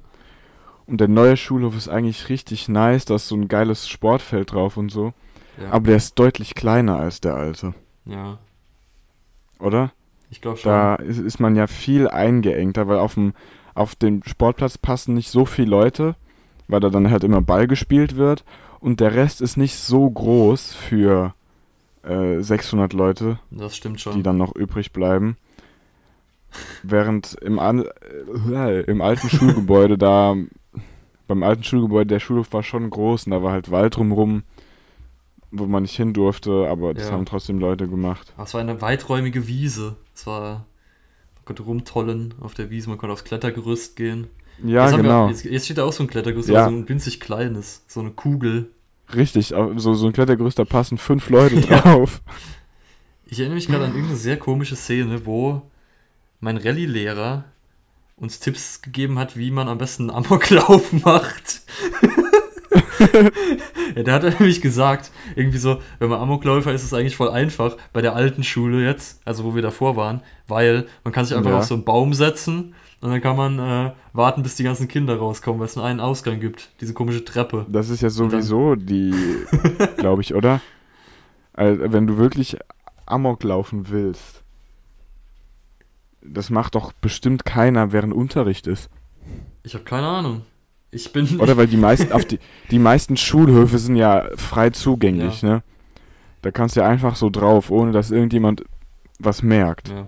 Und 0.86 0.99
der 0.99 1.08
neue 1.08 1.38
Schulhof 1.38 1.78
ist 1.78 1.88
eigentlich 1.88 2.30
richtig 2.30 2.67
nice, 2.67 3.06
da 3.06 3.15
ist 3.15 3.28
so 3.28 3.36
ein 3.36 3.47
geiles 3.47 3.88
Sportfeld 3.88 4.54
drauf 4.54 4.75
und 4.75 4.89
so. 4.89 5.13
Ja. 5.62 5.71
Aber 5.71 5.88
der 5.88 5.97
ist 5.97 6.17
deutlich 6.17 6.56
kleiner 6.56 6.97
als 6.97 7.21
der 7.21 7.36
alte, 7.36 7.73
ja. 8.06 8.39
oder? 9.60 9.91
Ich 10.32 10.41
glaube 10.41 10.58
schon. 10.58 10.71
Da 10.71 10.95
ist, 10.95 11.19
ist 11.19 11.39
man 11.39 11.56
ja 11.56 11.67
viel 11.67 12.08
eingeengter, 12.08 12.88
weil 12.88 12.99
auf 12.99 13.15
dem, 13.15 13.34
auf 13.73 13.95
dem 13.95 14.23
Sportplatz 14.23 14.78
passen 14.78 15.13
nicht 15.13 15.30
so 15.30 15.45
viele 15.45 15.69
Leute, 15.69 16.15
weil 16.67 16.80
da 16.80 16.89
dann 16.89 17.10
halt 17.10 17.23
immer 17.23 17.41
Ball 17.41 17.67
gespielt 17.67 18.15
wird. 18.15 18.43
Und 18.80 18.99
der 18.99 19.13
Rest 19.13 19.41
ist 19.41 19.58
nicht 19.58 19.75
so 19.75 20.10
groß 20.10 20.73
für 20.73 21.34
äh, 22.03 22.41
600 22.41 22.93
Leute, 22.93 23.39
Das 23.51 23.75
stimmt 23.75 23.97
die 23.97 24.01
schon. 24.01 24.23
dann 24.23 24.38
noch 24.38 24.55
übrig 24.55 24.91
bleiben. 24.93 25.38
Während 26.81 27.35
im, 27.41 27.59
an, 27.59 27.85
äh, 28.51 28.81
im 28.81 29.01
alten 29.01 29.29
Schulgebäude 29.29 29.97
da, 29.97 30.35
beim 31.27 31.43
alten 31.43 31.63
Schulgebäude, 31.63 32.07
der 32.07 32.19
Schulhof 32.19 32.51
war 32.53 32.63
schon 32.63 32.89
groß 32.89 33.25
und 33.27 33.31
da 33.31 33.43
war 33.43 33.51
halt 33.51 33.71
Wald 33.71 33.95
drumrum. 33.97 34.43
wo 35.51 35.65
man 35.65 35.81
nicht 35.81 35.95
hin 35.95 36.13
durfte, 36.13 36.67
aber 36.69 36.93
das 36.93 37.07
Ja. 37.07 37.13
haben 37.13 37.25
trotzdem 37.25 37.57
Leute 37.57 37.88
gemacht. 37.88 38.35
Es 38.38 38.53
war 38.53 38.62
eine 38.62 38.83
weiträumige 38.83 39.47
Wiese. 39.47 39.95
Es 40.13 40.27
war, 40.27 40.65
man 41.38 41.45
konnte 41.45 41.63
rumtollen 41.63 42.35
auf 42.39 42.53
der 42.53 42.69
Wiese, 42.69 42.88
man 42.88 42.99
konnte 42.99 43.13
aufs 43.13 43.23
Klettergerüst 43.23 43.95
gehen. 43.95 44.27
Ja, 44.63 44.85
jetzt, 44.88 44.95
genau. 44.97 45.23
Wir, 45.25 45.31
jetzt, 45.31 45.45
jetzt 45.45 45.65
steht 45.65 45.79
da 45.79 45.85
auch 45.85 45.91
so 45.93 46.03
ein 46.03 46.07
Klettergerüst, 46.07 46.49
Ja. 46.49 46.65
so 46.65 46.69
ein 46.69 46.88
winzig 46.88 47.19
kleines, 47.19 47.83
so 47.88 47.99
eine 47.99 48.12
Kugel. 48.12 48.69
Richtig, 49.15 49.47
so, 49.75 49.93
so 49.93 50.05
ein 50.07 50.13
Klettergerüst, 50.13 50.59
da 50.59 50.65
passen 50.65 50.97
fünf 50.97 51.29
Leute 51.29 51.55
Ja. 51.55 51.81
drauf. 51.81 52.21
Ich 53.25 53.39
erinnere 53.39 53.55
mich 53.55 53.67
gerade 53.67 53.83
an 53.85 53.91
irgendeine 53.91 54.17
sehr 54.17 54.37
komische 54.37 54.75
Szene, 54.75 55.25
wo 55.25 55.61
mein 56.39 56.57
Rallye-Lehrer 56.57 57.43
uns 58.15 58.39
Tipps 58.39 58.81
gegeben 58.81 59.17
hat, 59.19 59.37
wie 59.37 59.51
man 59.51 59.67
am 59.67 59.77
besten 59.77 60.09
einen 60.09 60.25
Amoklauf 60.25 60.91
macht. 61.05 61.61
ja, 63.95 64.03
der 64.03 64.13
hat 64.13 64.23
nämlich 64.23 64.61
gesagt, 64.61 65.11
irgendwie 65.35 65.57
so, 65.57 65.81
wenn 65.99 66.09
man 66.09 66.19
Amokläufer 66.19 66.73
ist, 66.73 66.81
ist 66.81 66.87
es 66.87 66.93
eigentlich 66.93 67.15
voll 67.15 67.29
einfach 67.29 67.77
bei 67.93 68.01
der 68.01 68.15
alten 68.15 68.43
Schule 68.43 68.83
jetzt, 68.85 69.21
also 69.25 69.43
wo 69.43 69.55
wir 69.55 69.61
davor 69.61 69.95
waren, 69.95 70.21
weil 70.47 70.87
man 71.03 71.13
kann 71.13 71.25
sich 71.25 71.35
einfach 71.37 71.51
Ja. 71.51 71.57
auf 71.59 71.65
so 71.65 71.75
einen 71.75 71.85
Baum 71.85 72.13
setzen 72.13 72.75
und 73.01 73.12
dann 73.12 73.21
kann 73.21 73.38
man 73.38 73.59
äh, 73.59 73.91
warten, 74.13 74.43
bis 74.43 74.55
die 74.55 74.63
ganzen 74.63 74.88
Kinder 74.88 75.17
rauskommen, 75.17 75.59
weil 75.59 75.67
es 75.67 75.75
nur 75.75 75.85
einen 75.85 75.99
Ausgang 76.01 76.39
gibt, 76.39 76.69
diese 76.81 76.93
komische 76.93 77.23
Treppe. 77.23 77.65
Das 77.69 77.89
ist 77.89 78.01
ja 78.01 78.09
sowieso 78.09 78.75
die, 78.75 79.13
glaube 79.97 80.21
ich, 80.21 80.35
oder? 80.35 80.59
Also, 81.53 81.91
wenn 81.93 82.07
du 82.07 82.17
wirklich 82.17 82.57
Amok 83.05 83.43
laufen 83.43 83.89
willst, 83.89 84.43
das 86.21 86.49
macht 86.49 86.75
doch 86.75 86.91
bestimmt 86.91 87.45
keiner, 87.45 87.93
während 87.93 88.13
Unterricht 88.13 88.67
ist. 88.67 88.89
Ich 89.63 89.73
habe 89.73 89.85
keine 89.85 90.07
Ahnung. 90.07 90.41
Ich 90.91 91.13
bin 91.13 91.25
Oder 91.39 91.55
weil 91.55 91.67
die 91.67 91.77
meisten, 91.77 92.12
auf 92.12 92.25
die, 92.25 92.39
die 92.69 92.79
meisten 92.79 93.15
Schulhöfe 93.15 93.77
sind 93.77 93.95
ja 93.95 94.25
frei 94.35 94.71
zugänglich, 94.71 95.43
ne? 95.43 95.63
Da 96.41 96.51
kannst 96.51 96.75
du 96.75 96.81
ja 96.81 96.88
einfach 96.88 97.15
so 97.15 97.29
drauf, 97.29 97.69
ohne 97.69 97.91
dass 97.91 98.12
irgendjemand 98.12 98.63
was 99.19 99.43
merkt. 99.43 99.89
ja. 99.89 100.07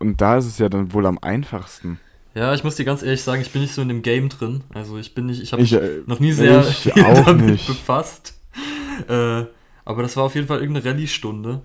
Und 0.00 0.20
da 0.20 0.36
ist 0.38 0.46
es 0.46 0.58
ja 0.58 0.68
dann 0.68 0.92
wohl 0.92 1.06
am 1.06 1.18
einfachsten. 1.20 2.00
Ja, 2.34 2.54
ich 2.54 2.64
muss 2.64 2.76
dir 2.76 2.84
ganz 2.84 3.02
ehrlich 3.02 3.22
sagen, 3.22 3.42
ich 3.42 3.50
bin 3.52 3.62
nicht 3.62 3.74
so 3.74 3.82
in 3.82 3.88
dem 3.88 4.02
Game 4.02 4.28
drin. 4.28 4.62
Also 4.72 4.98
ich 4.98 5.14
bin 5.14 5.26
nicht, 5.26 5.42
ich 5.42 5.52
habe 5.52 5.62
Ich, 5.62 5.72
mich 5.72 5.80
äh, 5.80 6.02
noch 6.06 6.20
nie 6.20 6.32
sehr 6.32 6.64
damit 6.94 7.46
nicht. 7.46 7.66
befasst. 7.66 8.34
Äh, 9.08 9.44
aber 9.84 10.02
das 10.02 10.16
war 10.16 10.24
auf 10.24 10.34
jeden 10.34 10.46
Fall 10.46 10.60
irgendeine 10.60 10.86
Rallye-Stunde, 10.90 11.62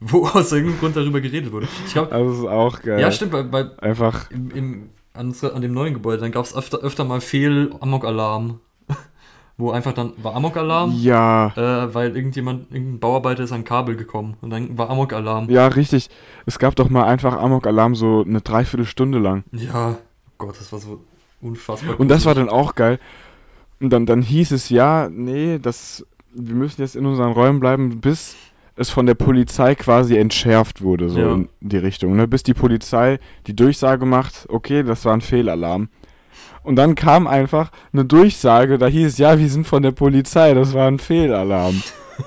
wo 0.00 0.26
aus 0.26 0.52
irgendeinem 0.52 0.80
Grund 0.80 0.96
darüber 0.96 1.20
geredet 1.20 1.52
wurde. 1.52 1.68
Ich 1.86 1.92
glaube, 1.92 2.10
Das 2.10 2.38
ist 2.38 2.44
auch 2.46 2.80
geil. 2.82 3.00
ja, 3.00 3.10
stimmt, 3.12 3.32
bei, 3.32 3.42
bei, 3.42 3.78
Einfach, 3.78 4.30
im, 4.30 4.50
im, 4.52 4.88
an, 5.12 5.34
an 5.42 5.60
dem 5.62 5.72
neuen 5.72 5.94
Gebäude, 5.94 6.20
dann 6.22 6.32
gab 6.32 6.44
es 6.44 6.54
öfter, 6.54 6.78
öfter 6.78 7.04
mal 7.04 7.20
Fehl-Amok-Alarm. 7.20 8.60
Wo 9.60 9.70
einfach 9.70 9.92
dann 9.92 10.12
war 10.22 10.34
Amok-Alarm, 10.34 10.94
ja, 10.96 11.52
äh, 11.56 11.94
weil 11.94 12.16
irgendjemand, 12.16 12.72
irgendein 12.72 12.98
Bauarbeiter 12.98 13.44
ist 13.44 13.52
an 13.52 13.64
Kabel 13.64 13.94
gekommen 13.96 14.36
und 14.40 14.50
dann 14.50 14.76
war 14.76 14.90
Amok-Alarm. 14.90 15.48
ja, 15.50 15.68
richtig. 15.68 16.08
Es 16.46 16.58
gab 16.58 16.74
doch 16.76 16.88
mal 16.90 17.04
einfach 17.04 17.36
Amok-Alarm 17.40 17.94
so 17.94 18.24
eine 18.26 18.40
Dreiviertelstunde 18.40 19.18
lang. 19.18 19.44
Ja, 19.52 19.90
oh 19.90 20.32
Gott, 20.38 20.58
das 20.58 20.72
war 20.72 20.78
so 20.80 21.00
unfassbar. 21.40 21.98
Und 22.00 22.08
das 22.08 22.24
war 22.26 22.34
dann 22.34 22.48
auch 22.48 22.74
geil. 22.74 22.98
Und 23.80 23.90
dann, 23.90 24.04
dann 24.06 24.22
hieß 24.22 24.50
es, 24.52 24.68
ja, 24.68 25.08
nee, 25.10 25.58
das, 25.58 26.04
wir 26.34 26.54
müssen 26.54 26.82
jetzt 26.82 26.96
in 26.96 27.06
unseren 27.06 27.32
Räumen 27.32 27.60
bleiben, 27.60 28.00
bis 28.00 28.36
es 28.76 28.90
von 28.90 29.06
der 29.06 29.14
Polizei 29.14 29.74
quasi 29.74 30.16
entschärft 30.16 30.80
wurde, 30.82 31.10
so 31.10 31.18
Ja. 31.20 31.32
in 31.34 31.48
die 31.60 31.76
Richtung. 31.76 32.16
Ne? 32.16 32.26
Bis 32.28 32.42
die 32.42 32.54
Polizei 32.54 33.18
die 33.46 33.54
Durchsage 33.56 34.06
macht, 34.06 34.46
okay, 34.48 34.82
das 34.82 35.04
war 35.04 35.12
ein 35.14 35.20
Fehlalarm. 35.20 35.88
Und 36.62 36.76
dann 36.76 36.94
kam 36.94 37.26
einfach 37.26 37.70
eine 37.92 38.04
Durchsage, 38.04 38.76
da 38.78 38.86
hieß 38.86 39.06
es, 39.12 39.18
ja, 39.18 39.38
wir 39.38 39.48
sind 39.48 39.66
von 39.66 39.82
der 39.82 39.92
Polizei, 39.92 40.52
das 40.54 40.74
war 40.74 40.88
ein 40.88 40.98
Fehlalarm. 40.98 41.82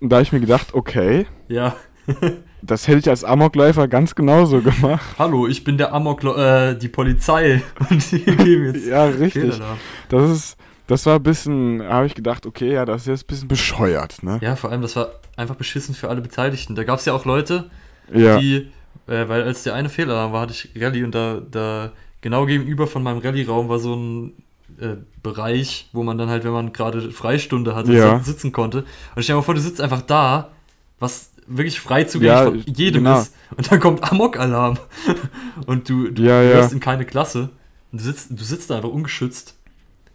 Und 0.00 0.08
da 0.10 0.16
habe 0.16 0.22
ich 0.22 0.32
mir 0.32 0.40
gedacht, 0.40 0.68
okay, 0.72 1.26
Ja. 1.48 1.76
das 2.62 2.86
hätte 2.88 2.98
ich 2.98 3.08
als 3.08 3.24
Amokläufer 3.24 3.88
ganz 3.88 4.14
genauso 4.14 4.60
gemacht. 4.62 5.02
Hallo, 5.18 5.46
ich 5.46 5.64
bin 5.64 5.76
der 5.78 5.92
Amok, 5.92 6.22
äh, 6.24 6.74
die 6.74 6.88
Polizei. 6.88 7.62
Und 7.90 8.10
die 8.12 8.20
geben 8.24 8.72
jetzt 8.74 8.86
Ja, 8.86 9.04
richtig. 9.04 9.32
Fehlalarm. 9.54 9.78
Das 10.08 10.30
ist, 10.30 10.56
das 10.86 11.04
war 11.06 11.16
ein 11.16 11.22
bisschen, 11.22 11.82
habe 11.82 12.06
ich 12.06 12.14
gedacht, 12.14 12.46
okay, 12.46 12.72
ja, 12.72 12.84
das 12.84 13.02
ist 13.02 13.08
jetzt 13.08 13.24
ein 13.24 13.26
bisschen 13.28 13.48
bescheuert, 13.48 14.22
ne? 14.22 14.38
Ja, 14.42 14.56
vor 14.56 14.70
allem, 14.70 14.82
das 14.82 14.96
war 14.96 15.08
einfach 15.36 15.54
beschissen 15.56 15.94
für 15.94 16.08
alle 16.08 16.20
Beteiligten. 16.20 16.74
Da 16.74 16.84
gab 16.84 16.98
es 16.98 17.04
ja 17.04 17.12
auch 17.12 17.24
Leute, 17.24 17.70
Ja. 18.12 18.38
die, 18.38 18.70
äh, 19.06 19.28
weil 19.28 19.42
als 19.42 19.62
der 19.62 19.74
eine 19.74 19.88
Fehlalarm 19.90 20.32
war, 20.32 20.42
hatte 20.42 20.52
ich 20.52 20.70
Rallye 20.82 21.04
und 21.04 21.14
da, 21.14 21.40
da 21.50 21.92
genau 22.24 22.46
gegenüber 22.46 22.86
von 22.88 23.02
meinem 23.02 23.18
Rallye-Raum 23.18 23.68
war 23.68 23.78
so 23.78 23.94
ein 23.94 24.32
äh, 24.80 24.96
Bereich, 25.22 25.88
wo 25.92 26.02
man 26.02 26.18
dann 26.18 26.30
halt, 26.30 26.42
wenn 26.42 26.52
man 26.52 26.72
gerade 26.72 27.12
Freistunde 27.12 27.74
hatte, 27.76 27.92
Ja. 27.92 28.18
si- 28.18 28.24
sitzen 28.32 28.50
konnte. 28.50 28.78
Und 29.14 29.22
stell 29.22 29.34
dir 29.34 29.38
mal 29.38 29.42
vor, 29.42 29.54
du 29.54 29.60
sitzt 29.60 29.80
einfach 29.80 30.02
da, 30.02 30.50
was 30.98 31.30
wirklich 31.46 31.78
frei 31.78 32.04
zugänglich 32.04 32.64
Ja, 32.64 32.64
von 32.66 32.74
jedem 32.74 33.04
genau. 33.04 33.20
ist. 33.20 33.34
Und 33.56 33.70
dann 33.70 33.78
kommt 33.78 34.02
Amok-Alarm. 34.10 34.78
und 35.66 35.88
du, 35.88 36.10
du 36.10 36.22
Ja, 36.22 36.42
ja. 36.42 36.50
gehörst 36.54 36.72
in 36.72 36.80
keine 36.80 37.04
Klasse. 37.04 37.50
Und 37.92 38.00
du 38.00 38.04
sitzt, 38.04 38.30
du 38.30 38.42
sitzt 38.42 38.70
da 38.70 38.76
einfach 38.76 38.88
ungeschützt. 38.88 39.54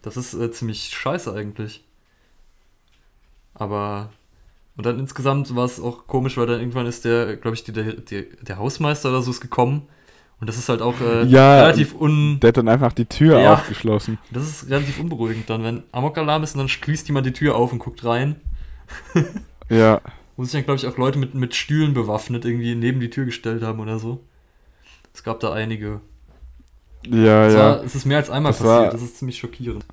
Das 0.01 0.17
ist 0.17 0.33
äh, 0.33 0.51
ziemlich 0.51 0.89
scheiße 0.89 1.31
eigentlich. 1.31 1.83
Aber. 3.53 4.09
Und 4.77 4.85
dann 4.85 4.97
insgesamt 4.97 5.53
war 5.55 5.65
es 5.65 5.79
auch 5.81 6.07
komisch, 6.07 6.37
weil 6.37 6.47
dann 6.47 6.59
irgendwann 6.59 6.85
ist 6.85 7.03
der, 7.03 7.35
glaube 7.35 7.55
ich, 7.55 7.65
die, 7.65 7.73
der, 7.73 7.93
der, 7.93 8.23
der 8.41 8.57
Hausmeister 8.57 9.09
oder 9.09 9.21
so 9.21 9.29
ist 9.31 9.41
gekommen. 9.41 9.83
Und 10.41 10.47
das 10.47 10.57
ist 10.57 10.69
halt 10.69 10.81
auch 10.81 10.99
äh, 11.01 11.23
Ja, 11.25 11.61
relativ 11.63 11.93
un. 11.99 12.39
Der 12.39 12.49
hat 12.49 12.57
dann 12.57 12.69
einfach 12.69 12.93
die 12.93 13.05
Tür 13.05 13.39
Ja. 13.41 13.53
aufgeschlossen. 13.55 14.17
Das 14.31 14.47
ist 14.47 14.69
relativ 14.69 14.99
unberuhigend 14.99 15.49
dann, 15.49 15.63
wenn 15.63 15.83
Amok-Alarm 15.91 16.43
ist 16.43 16.53
und 16.55 16.59
dann 16.59 16.69
schließt 16.69 17.07
jemand 17.09 17.25
die 17.25 17.33
Tür 17.33 17.55
auf 17.55 17.71
und 17.73 17.79
guckt 17.79 18.03
rein. 18.05 18.35
Ja. 19.71 20.01
Muss 20.35 20.47
sich 20.51 20.59
dann, 20.59 20.65
glaube 20.65 20.77
ich, 20.79 20.87
auch 20.87 20.97
Leute 20.97 21.19
mit, 21.19 21.35
mit 21.35 21.53
Stühlen 21.53 21.93
bewaffnet 21.93 22.43
irgendwie 22.43 22.73
neben 22.73 22.99
die 22.99 23.11
Tür 23.11 23.25
gestellt 23.25 23.61
haben 23.61 23.79
oder 23.79 23.99
so. 23.99 24.19
Es 25.13 25.23
gab 25.23 25.39
da 25.41 25.53
einige. 25.53 26.01
Ja, 27.05 27.45
Es, 27.45 27.53
ja. 27.53 27.59
war, 27.59 27.83
es 27.83 27.93
ist 27.93 28.05
mehr 28.05 28.17
als 28.17 28.29
einmal 28.31 28.51
Das 28.53 28.59
passiert, 28.59 28.83
war- 28.85 28.91
das 28.91 29.01
ist 29.03 29.17
ziemlich 29.19 29.37
schockierend. 29.37 29.85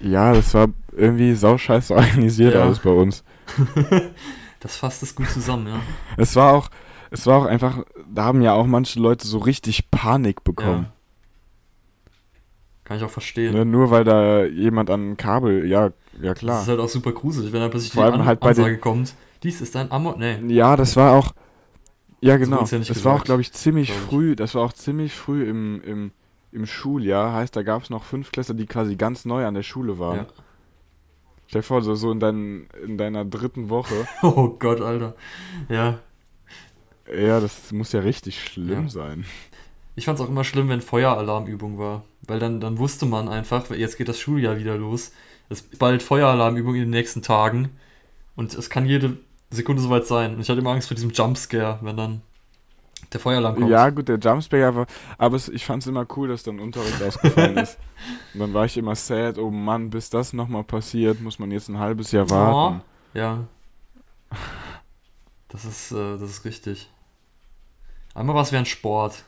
Ja, 0.00 0.32
das 0.34 0.52
war 0.54 0.68
irgendwie 0.96 1.34
sauscheiße 1.34 1.94
organisiert 1.94 2.54
Ja. 2.54 2.62
alles 2.62 2.78
bei 2.80 2.90
uns. 2.90 3.22
Das 4.60 4.76
fasst 4.76 5.02
es 5.02 5.14
gut 5.14 5.28
zusammen, 5.28 5.66
ja. 5.66 5.78
Es 6.16 6.34
war 6.36 6.54
auch, 6.54 6.70
es 7.14 7.26
war 7.26 7.38
auch 7.38 7.46
einfach, 7.46 7.84
da 8.12 8.24
haben 8.24 8.42
ja 8.42 8.52
auch 8.52 8.66
manche 8.66 9.00
Leute 9.00 9.26
so 9.26 9.38
richtig 9.38 9.90
Panik 9.90 10.44
bekommen. 10.44 10.84
ja. 10.84 10.90
Kann 12.84 12.98
ich 12.98 13.02
auch 13.04 13.10
verstehen. 13.10 13.54
Ne? 13.54 13.64
Nur 13.64 13.90
weil 13.90 14.04
da 14.04 14.44
jemand 14.44 14.90
an 14.90 15.16
Kabel, 15.16 15.66
ja, 15.66 15.90
ja 16.20 16.34
Das 16.34 16.38
klar. 16.40 16.62
ist 16.62 16.68
halt 16.68 16.80
auch 16.80 16.88
super 16.88 17.12
gruselig, 17.12 17.50
wenn 17.52 17.60
dann 17.60 17.70
plötzlich 17.70 17.92
Vor 17.92 18.04
die 18.06 18.12
An 18.12 18.26
halt 18.26 18.40
bei 18.40 18.50
Ansage 18.50 18.76
kommt. 18.78 19.14
Dies 19.42 19.60
ist 19.62 19.74
ein 19.76 19.90
Amok. 19.90 20.18
Nee. 20.18 20.36
Ja, 20.48 20.76
das 20.76 20.94
war 20.96 21.12
auch, 21.12 21.32
ja 22.20 22.36
genau, 22.36 22.60
wurd's 22.60 22.72
ja 22.72 22.78
das 22.80 23.04
war 23.04 23.14
auch, 23.14 23.24
glaube 23.24 23.40
ich, 23.40 23.52
ziemlich 23.52 23.88
glaub 23.88 23.98
ich. 24.00 24.04
früh, 24.08 24.36
das 24.36 24.54
war 24.54 24.62
auch 24.62 24.72
ziemlich 24.74 25.14
früh 25.14 25.48
im, 25.48 25.80
im, 25.82 26.10
im 26.52 26.66
Schuljahr, 26.66 27.32
heißt, 27.32 27.56
da 27.56 27.62
gab 27.62 27.82
es 27.84 27.90
noch 27.90 28.04
fünf 28.04 28.32
Klässler, 28.32 28.54
die 28.54 28.66
quasi 28.66 28.96
ganz 28.96 29.24
neu 29.24 29.46
an 29.46 29.54
der 29.54 29.62
Schule 29.62 29.98
waren. 29.98 30.16
Ja. 30.18 30.26
Stell 31.46 31.60
dir 31.62 31.66
vor, 31.66 31.80
so, 31.82 31.94
so 31.94 32.10
in, 32.10 32.20
dein, 32.20 32.68
in 32.84 32.98
deiner 32.98 33.24
dritten 33.24 33.70
Woche, 33.70 33.94
Oh 34.22 34.48
Gott, 34.58 34.80
Alter. 34.82 35.14
Ja. 35.70 36.00
Ja, 37.12 37.40
das 37.40 37.72
muss 37.72 37.92
ja 37.92 38.00
richtig 38.00 38.42
schlimm 38.42 38.84
Ja. 38.84 38.88
sein. 38.88 39.24
Ich 39.96 40.06
fand 40.06 40.18
es 40.18 40.24
auch 40.24 40.28
immer 40.28 40.44
schlimm, 40.44 40.68
wenn 40.68 40.80
Feueralarmübung 40.80 41.78
war. 41.78 42.02
Weil 42.26 42.38
dann, 42.40 42.60
dann 42.60 42.78
wusste 42.78 43.06
man 43.06 43.28
einfach, 43.28 43.70
jetzt 43.70 43.96
geht 43.98 44.08
das 44.08 44.18
Schuljahr 44.18 44.56
wieder 44.58 44.76
los. 44.76 45.12
Es 45.48 45.60
ist 45.60 45.78
bald 45.78 46.02
Feueralarmübung 46.02 46.74
in 46.74 46.80
den 46.82 46.90
nächsten 46.90 47.22
Tagen. 47.22 47.70
Und 48.34 48.54
es 48.54 48.70
kann 48.70 48.86
jede 48.86 49.18
Sekunde 49.50 49.82
soweit 49.82 50.06
sein. 50.06 50.34
Und 50.34 50.40
ich 50.40 50.48
hatte 50.48 50.60
immer 50.60 50.70
Angst 50.72 50.88
vor 50.88 50.94
diesem 50.96 51.10
Jumpscare, 51.10 51.78
wenn 51.82 51.96
dann 51.96 52.22
der 53.12 53.20
Feueralarm 53.20 53.54
kommt. 53.54 53.70
Ja, 53.70 53.90
gut, 53.90 54.08
der 54.08 54.18
Jumpscare 54.18 54.74
war, 54.74 54.86
aber 55.18 55.36
es, 55.36 55.48
ich 55.48 55.64
fand 55.64 55.82
es 55.82 55.86
immer 55.86 56.06
cool, 56.16 56.28
dass 56.28 56.42
dann 56.42 56.58
Unterricht 56.58 57.00
ausgefallen 57.02 57.58
ist. 57.58 57.78
Und 58.32 58.40
dann 58.40 58.54
war 58.54 58.64
ich 58.64 58.76
immer 58.76 58.96
sad, 58.96 59.38
oh 59.38 59.50
Mann, 59.50 59.90
bis 59.90 60.10
das 60.10 60.32
nochmal 60.32 60.64
passiert, 60.64 61.20
muss 61.20 61.38
man 61.38 61.50
jetzt 61.52 61.68
ein 61.68 61.78
halbes 61.78 62.10
Jahr 62.10 62.28
warten. 62.30 62.82
Ja. 63.12 63.44
Das 65.48 65.64
ist, 65.64 65.92
äh, 65.92 66.18
das 66.18 66.30
ist 66.30 66.44
richtig. 66.44 66.90
Einmal 68.14 68.34
war 68.36 68.42
es 68.42 68.52
während 68.52 68.68
Sport. 68.68 69.24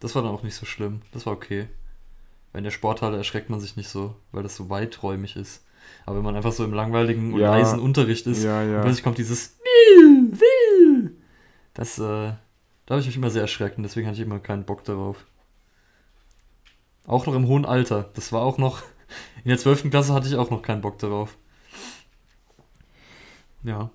Das 0.00 0.14
war 0.14 0.22
dann 0.22 0.30
auch 0.32 0.42
nicht 0.42 0.54
so 0.54 0.66
schlimm. 0.66 1.02
Das 1.12 1.26
war 1.26 1.32
okay. 1.32 1.68
Weil 2.52 2.58
in 2.60 2.64
der 2.64 2.70
Sporthalle 2.70 3.16
erschreckt 3.16 3.50
man 3.50 3.60
sich 3.60 3.76
nicht 3.76 3.88
so, 3.88 4.14
weil 4.32 4.42
das 4.42 4.56
so 4.56 4.68
weiträumig 4.70 5.36
ist. 5.36 5.64
Aber 6.04 6.16
wenn 6.16 6.24
man 6.24 6.36
einfach 6.36 6.52
so 6.52 6.64
im 6.64 6.72
langweiligen 6.72 7.32
und 7.32 7.40
Ja. 7.40 7.50
leisen 7.56 7.80
Unterricht 7.80 8.26
ist, 8.26 8.42
Ja, 8.42 8.60
und 8.62 8.72
ja. 8.72 8.82
plötzlich 8.82 9.02
kommt 9.04 9.18
dieses 9.18 9.56
Wiu, 9.58 10.32
Wiu. 10.32 11.10
Das, 11.74 11.98
äh, 11.98 12.02
da 12.02 12.36
habe 12.90 13.00
ich 13.00 13.06
mich 13.06 13.16
immer 13.16 13.30
sehr 13.30 13.42
erschreckt 13.42 13.76
und 13.78 13.82
deswegen 13.84 14.06
hatte 14.06 14.16
ich 14.20 14.26
immer 14.26 14.38
keinen 14.38 14.64
Bock 14.64 14.84
darauf. 14.84 15.24
Auch 17.06 17.26
noch 17.26 17.34
im 17.34 17.46
hohen 17.46 17.64
Alter. 17.64 18.10
Das 18.14 18.32
war 18.32 18.42
auch 18.42 18.58
noch. 18.58 18.82
In 19.44 19.48
der 19.50 19.58
12. 19.58 19.90
Klasse 19.90 20.12
hatte 20.12 20.26
ich 20.28 20.36
auch 20.36 20.50
noch 20.50 20.62
keinen 20.62 20.80
Bock 20.80 20.98
darauf. 20.98 21.36
Ja. 23.62 23.90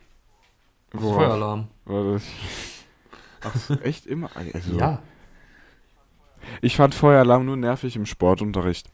Feueralarm. 0.92 1.68
War 1.86 2.14
das? 2.14 2.24
Ach, 3.44 3.56
so, 3.56 3.74
echt 3.76 4.06
immer? 4.06 4.30
Also, 4.36 4.78
Ja. 4.78 5.02
Ich 6.62 6.76
fand 6.76 6.96
Feueralarm 6.96 7.46
nur 7.46 7.58
nervig 7.58 7.96
im 7.96 8.06
Sportunterricht. 8.06 8.90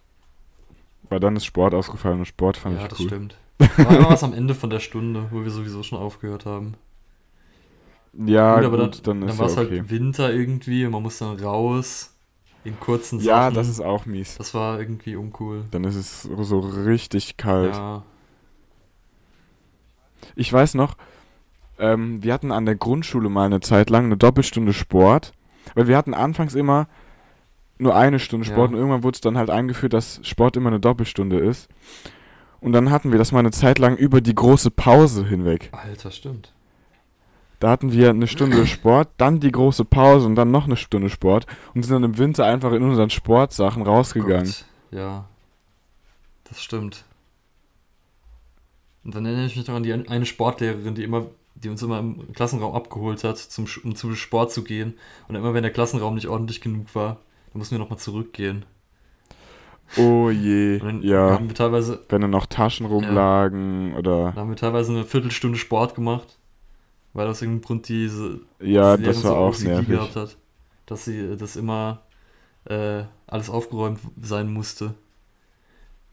Weil 1.09 1.19
dann 1.19 1.35
ist 1.35 1.45
Sport 1.45 1.73
ausgefallen 1.73 2.19
und 2.19 2.25
Sport 2.25 2.57
fand 2.57 2.75
ja, 2.77 2.83
ich 2.83 2.87
das 2.89 2.99
cool. 2.99 3.07
stimmt. 3.07 3.37
War 3.59 3.97
immer 3.97 4.09
was 4.09 4.23
am 4.23 4.33
Ende 4.33 4.53
von 4.53 4.69
der 4.69 4.79
Stunde, 4.79 5.27
wo 5.31 5.43
wir 5.43 5.51
sowieso 5.51 5.81
schon 5.83 5.97
aufgehört 5.97 6.45
haben. 6.45 6.75
Ja, 8.13 8.55
gut, 8.55 8.65
aber 8.65 8.77
gut, 8.85 8.95
dann, 8.95 9.03
dann, 9.03 9.21
dann 9.21 9.29
ist 9.29 9.37
war 9.37 9.47
ja 9.47 9.51
es 9.53 9.57
okay. 9.57 9.79
halt 9.79 9.89
Winter 9.89 10.33
irgendwie 10.33 10.85
und 10.85 10.91
man 10.91 11.03
muss 11.03 11.19
dann 11.19 11.39
raus 11.39 12.13
in 12.63 12.79
kurzen 12.79 13.19
ja, 13.19 13.43
Sachen. 13.43 13.55
das 13.55 13.69
ist 13.69 13.79
auch 13.79 14.05
mies. 14.05 14.35
Das 14.37 14.53
war 14.53 14.79
irgendwie 14.79 15.15
uncool. 15.15 15.65
Dann 15.71 15.83
ist 15.83 15.95
es 15.95 16.23
so 16.23 16.59
richtig 16.59 17.37
kalt. 17.37 17.75
Ja. 17.75 18.03
Ich 20.35 20.51
weiß 20.51 20.73
noch, 20.73 20.97
ähm, 21.79 22.23
wir 22.23 22.33
hatten 22.33 22.51
an 22.51 22.65
der 22.65 22.75
Grundschule 22.75 23.29
mal 23.29 23.45
eine 23.45 23.59
Zeit 23.59 23.89
lang 23.89 24.05
eine 24.05 24.17
Doppelstunde 24.17 24.73
Sport, 24.73 25.33
weil 25.75 25.87
wir 25.87 25.97
hatten 25.97 26.13
anfangs 26.13 26.55
immer 26.55 26.87
nur 27.77 27.95
eine 27.95 28.19
Stunde 28.19 28.45
Sport 28.45 28.71
Ja. 28.71 28.73
und 28.73 28.79
irgendwann 28.79 29.03
wurde 29.03 29.15
es 29.15 29.21
dann 29.21 29.37
halt 29.37 29.49
eingeführt, 29.49 29.93
dass 29.93 30.19
Sport 30.23 30.57
immer 30.57 30.69
eine 30.69 30.79
Doppelstunde 30.79 31.39
ist. 31.39 31.69
Und 32.59 32.73
dann 32.73 32.89
hatten 32.89 33.11
wir 33.11 33.19
das 33.19 33.31
mal 33.31 33.39
eine 33.39 33.51
Zeit 33.51 33.77
lang 33.77 33.95
über 33.97 34.19
die 34.19 34.33
große 34.33 34.71
Pause 34.71 35.25
hinweg. 35.25 35.69
Alter, 35.73 36.09
stimmt. 36.09 36.53
Da 37.59 37.69
hatten 37.69 37.91
wir 37.91 38.09
eine 38.09 38.27
Stunde 38.27 38.65
Sport, 38.67 39.09
dann 39.17 39.39
die 39.39 39.51
große 39.51 39.85
Pause 39.85 40.25
und 40.25 40.35
dann 40.35 40.49
noch 40.51 40.65
eine 40.65 40.75
Stunde 40.77 41.09
Sport 41.09 41.45
und 41.75 41.83
sind 41.83 41.93
dann 41.93 42.03
im 42.03 42.17
Winter 42.17 42.45
einfach 42.45 42.71
in 42.71 42.81
unseren 42.83 43.09
Sportsachen 43.11 43.83
rausgegangen. 43.83 44.45
Gott, 44.45 44.65
ja. 44.91 45.25
Das 46.45 46.61
stimmt. 46.63 47.03
Und 49.03 49.15
dann 49.15 49.25
erinnere 49.25 49.45
ich 49.45 49.55
mich 49.55 49.67
noch 49.67 49.75
an 49.75 49.83
die 49.83 49.93
eine 49.93 50.25
Sportlehrerin, 50.25 50.95
die 50.95 51.03
immer, 51.03 51.27
die 51.63 51.69
uns 51.69 51.81
immer 51.81 51.99
im 51.99 52.33
Klassenraum 52.33 52.73
abgeholt 52.75 53.23
hat, 53.23 53.37
zum, 53.37 53.65
um 53.83 53.95
zum 53.95 54.15
Sport 54.15 54.51
zu 54.51 54.63
gehen. 54.63 54.93
Und 55.27 55.35
immer 55.35 55.53
wenn 55.53 55.63
der 55.63 55.71
Klassenraum 55.71 56.15
nicht 56.15 56.27
ordentlich 56.27 56.61
genug 56.61 56.93
war, 56.95 57.17
dann 57.51 57.59
mussten 57.59 57.75
wir 57.75 57.79
nochmal 57.79 57.99
zurückgehen. 57.99 58.65
Oh 59.95 60.29
je, 60.29 60.81
ja. 61.01 61.31
haben 61.31 61.47
wir 61.47 61.55
teilweise, 61.55 62.03
Wenn 62.09 62.21
dann 62.21 62.31
noch 62.31 62.45
Taschen 62.45 62.85
rumlagen 62.85 63.95
oder. 63.95 64.25
dann 64.25 64.35
haben 64.35 64.49
wir 64.49 64.57
teilweise 64.57 64.91
eine 64.91 65.05
Viertelstunde 65.05 65.57
Sport 65.57 65.95
gemacht, 65.95 66.37
weil 67.13 67.27
aus 67.27 67.41
irgendeinem 67.41 67.65
Grund 67.65 67.87
diese 67.87 68.41
Ja, 68.59 68.97
diese 68.97 69.09
das 69.09 69.23
war 69.23 69.31
so 69.31 69.37
auch 69.37 69.59
nervig. 69.59 69.87
gehabt 69.87 70.15
hat, 70.17 70.37
dass 70.87 71.05
sie 71.05 71.37
das 71.37 71.55
immer 71.55 72.01
äh, 72.65 73.03
alles 73.27 73.49
aufgeräumt 73.49 73.99
sein 74.21 74.51
musste. 74.51 74.93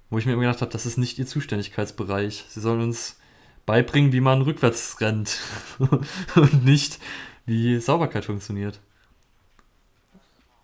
Wo 0.09 0.19
ich 0.19 0.27
mir 0.27 0.35
immer 0.35 0.43
gedacht 0.43 0.61
habe, 0.61 0.71
das 0.71 0.87
ist 0.87 0.97
nicht 0.97 1.19
ihr 1.19 1.27
Zuständigkeitsbereich. 1.27 2.45
Sie 2.49 2.61
sollen 2.61 2.81
uns 2.81 3.19
beibringen, 3.67 4.13
wie 4.13 4.21
man 4.21 4.43
rückwärts 4.43 5.01
rennt 5.01 5.39
und 6.37 6.65
nicht, 6.65 6.99
wie 7.47 7.79
Sauberkeit 7.81 8.25
funktioniert. 8.25 8.81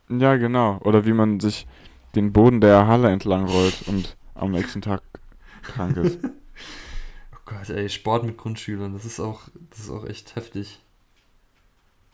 Ja, 0.08 0.36
genau. 0.36 0.78
Oder 0.82 1.06
wie 1.06 1.12
man 1.12 1.40
sich 1.40 1.66
den 2.14 2.32
Boden 2.32 2.60
der 2.60 2.86
Halle 2.86 3.10
entlang 3.10 3.44
rollt 3.46 3.82
und 3.86 4.16
am 4.34 4.50
nächsten 4.50 4.82
Tag 4.82 5.02
krank 5.62 5.96
ist. 5.96 6.18
Oh 7.32 7.56
Gott, 7.56 7.68
ey, 7.70 7.88
Sport 7.88 8.22
mit 8.22 8.36
Grundschülern, 8.38 8.92
das 8.92 9.04
ist 9.04 9.18
auch, 9.18 9.40
das 9.70 9.80
ist 9.80 9.90
auch 9.90 10.04
echt 10.06 10.36
heftig. 10.36 10.78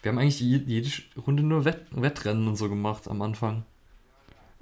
Wir 0.01 0.11
haben 0.11 0.19
eigentlich 0.19 0.41
je- 0.41 0.63
jede 0.65 0.89
Runde 1.27 1.43
nur 1.43 1.67
Wett 1.67 1.85
Wettrennen 1.91 2.49
und 2.49 2.57
so 2.57 2.71
gemacht 2.71 3.07
am 3.07 3.21
Anfang. 3.21 3.65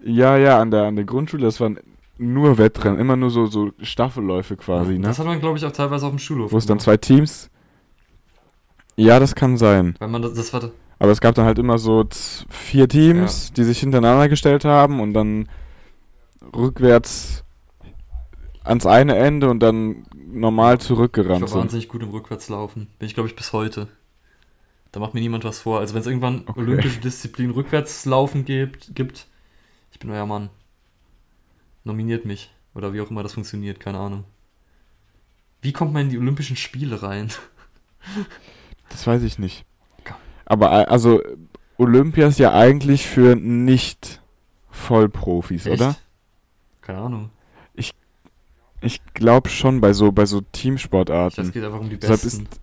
ja, 0.02 0.36
ja, 0.36 0.60
an 0.60 0.72
der, 0.72 0.84
an 0.84 0.96
der 0.96 1.04
Grundschule, 1.04 1.44
das 1.44 1.60
waren 1.60 1.78
nur 2.18 2.58
Wettrennen, 2.58 2.98
immer 3.00 3.16
nur 3.16 3.30
so, 3.30 3.46
so 3.46 3.72
Staffelläufe 3.82 4.56
quasi, 4.56 4.98
ne? 4.98 5.08
Das 5.08 5.18
hat 5.18 5.26
man, 5.26 5.40
glaube 5.40 5.58
ich, 5.58 5.64
auch 5.64 5.72
teilweise 5.72 6.06
auf 6.06 6.12
dem 6.12 6.18
Schulhof 6.18 6.52
Wo 6.52 6.56
es 6.58 6.66
dann 6.66 6.78
zwei 6.78 6.96
Teams. 6.96 7.50
Ja, 8.96 9.18
das 9.18 9.34
kann 9.34 9.56
sein. 9.56 9.96
Weil 9.98 10.08
man 10.08 10.22
das, 10.22 10.34
das 10.34 10.52
war, 10.52 10.70
Aber 11.00 11.10
es 11.10 11.20
gab 11.20 11.34
dann 11.34 11.44
halt 11.46 11.58
immer 11.58 11.78
so 11.78 12.04
vier 12.48 12.88
Teams, 12.88 13.52
die 13.52 13.64
sich 13.64 13.80
hintereinander 13.80 14.28
gestellt 14.28 14.64
haben 14.64 15.00
und 15.00 15.14
dann 15.14 15.48
rückwärts 16.54 17.42
ans 18.62 18.86
eine 18.86 19.16
Ende 19.16 19.50
und 19.50 19.60
dann 19.60 20.04
normal 20.14 20.76
Ich 20.76 20.82
zurückgerannt 20.82 21.42
war 21.42 21.48
sind. 21.48 21.58
wahnsinnig 21.60 21.88
gut 21.88 22.02
im 22.02 22.10
Rückwärtslaufen. 22.10 22.86
Bin 22.98 23.06
ich, 23.08 23.14
glaube 23.14 23.28
ich, 23.28 23.36
bis 23.36 23.52
heute. 23.52 23.88
Da 24.92 25.00
macht 25.00 25.14
mir 25.14 25.20
niemand 25.20 25.44
was 25.44 25.58
vor. 25.58 25.80
Also 25.80 25.94
wenn 25.94 26.00
es 26.02 26.06
irgendwann 26.06 26.42
Okay. 26.46 26.60
olympische 26.60 27.00
Disziplin 27.00 27.50
Rückwärtslaufen 27.50 28.44
gibt, 28.44 28.94
gibt, 28.94 29.26
ich 29.90 29.98
bin 29.98 30.10
euer 30.10 30.26
Mann. 30.26 30.50
Nominiert 31.84 32.24
mich. 32.24 32.52
Oder 32.74 32.92
wie 32.92 33.00
auch 33.00 33.10
immer 33.10 33.22
das 33.22 33.34
funktioniert, 33.34 33.78
keine 33.78 33.98
Ahnung. 33.98 34.24
Wie 35.62 35.72
kommt 35.72 35.92
man 35.92 36.02
in 36.02 36.10
die 36.10 36.18
Olympischen 36.18 36.56
Spiele 36.56 37.02
rein? 37.02 37.30
Das 38.90 39.06
weiß 39.06 39.22
ich 39.22 39.38
nicht. 39.38 39.64
Aber 40.44 40.66
äh, 40.70 40.84
also 40.84 41.22
Olympia 41.78 42.28
ist 42.28 42.38
ja 42.38 42.52
eigentlich 42.52 43.06
für 43.06 43.34
nicht 43.34 44.20
Vollprofis, 44.70 45.64
Echt? 45.66 45.80
oder? 45.80 45.96
Keine 46.82 46.98
Ahnung. 46.98 47.30
Ich 48.84 49.00
glaube 49.14 49.48
schon 49.48 49.80
bei 49.80 49.94
so 49.94 50.12
bei 50.12 50.26
so 50.26 50.40
Ich 50.40 50.46
Teamsportarten. 50.52 51.46
es 51.46 51.52
geht 51.52 51.64
einfach 51.64 51.80
um 51.80 51.88
die 51.88 51.96
Deshalb 51.96 52.20
Besten. 52.22 52.42
ist 52.44 52.60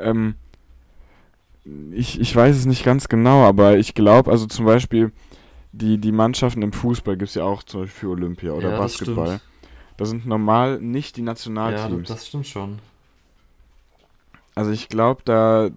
ähm, 0.00 0.36
ich, 1.92 2.20
ich 2.20 2.34
weiß 2.34 2.56
es 2.56 2.66
nicht 2.66 2.84
ganz 2.84 3.08
genau, 3.08 3.42
aber 3.44 3.76
ich 3.78 3.94
glaube, 3.94 4.30
also 4.30 4.46
zum 4.46 4.66
Beispiel 4.66 5.10
die, 5.76 5.98
die 5.98 6.12
Mannschaften 6.12 6.62
im 6.62 6.72
Fußball 6.72 7.16
gibt 7.16 7.28
es 7.30 7.34
ja 7.34 7.44
auch 7.44 7.62
zum 7.62 7.82
Beispiel 7.82 8.00
für 8.00 8.08
Olympia 8.12 8.52
oder 8.52 8.70
Ja, 8.70 8.78
das 8.78 8.98
Basketball. 8.98 9.26
stimmt. 9.26 9.42
Da 9.96 10.04
sind 10.06 10.26
normal 10.26 10.80
nicht 10.80 11.16
die 11.16 11.20
ja, 11.20 11.26
Nationalteams. 11.26 12.08
das 12.08 12.26
stimmt 12.26 12.46
schon. 12.46 12.78
also 14.54 14.70
ich 14.70 14.88
glaube, 14.88 15.22
da 15.24 15.70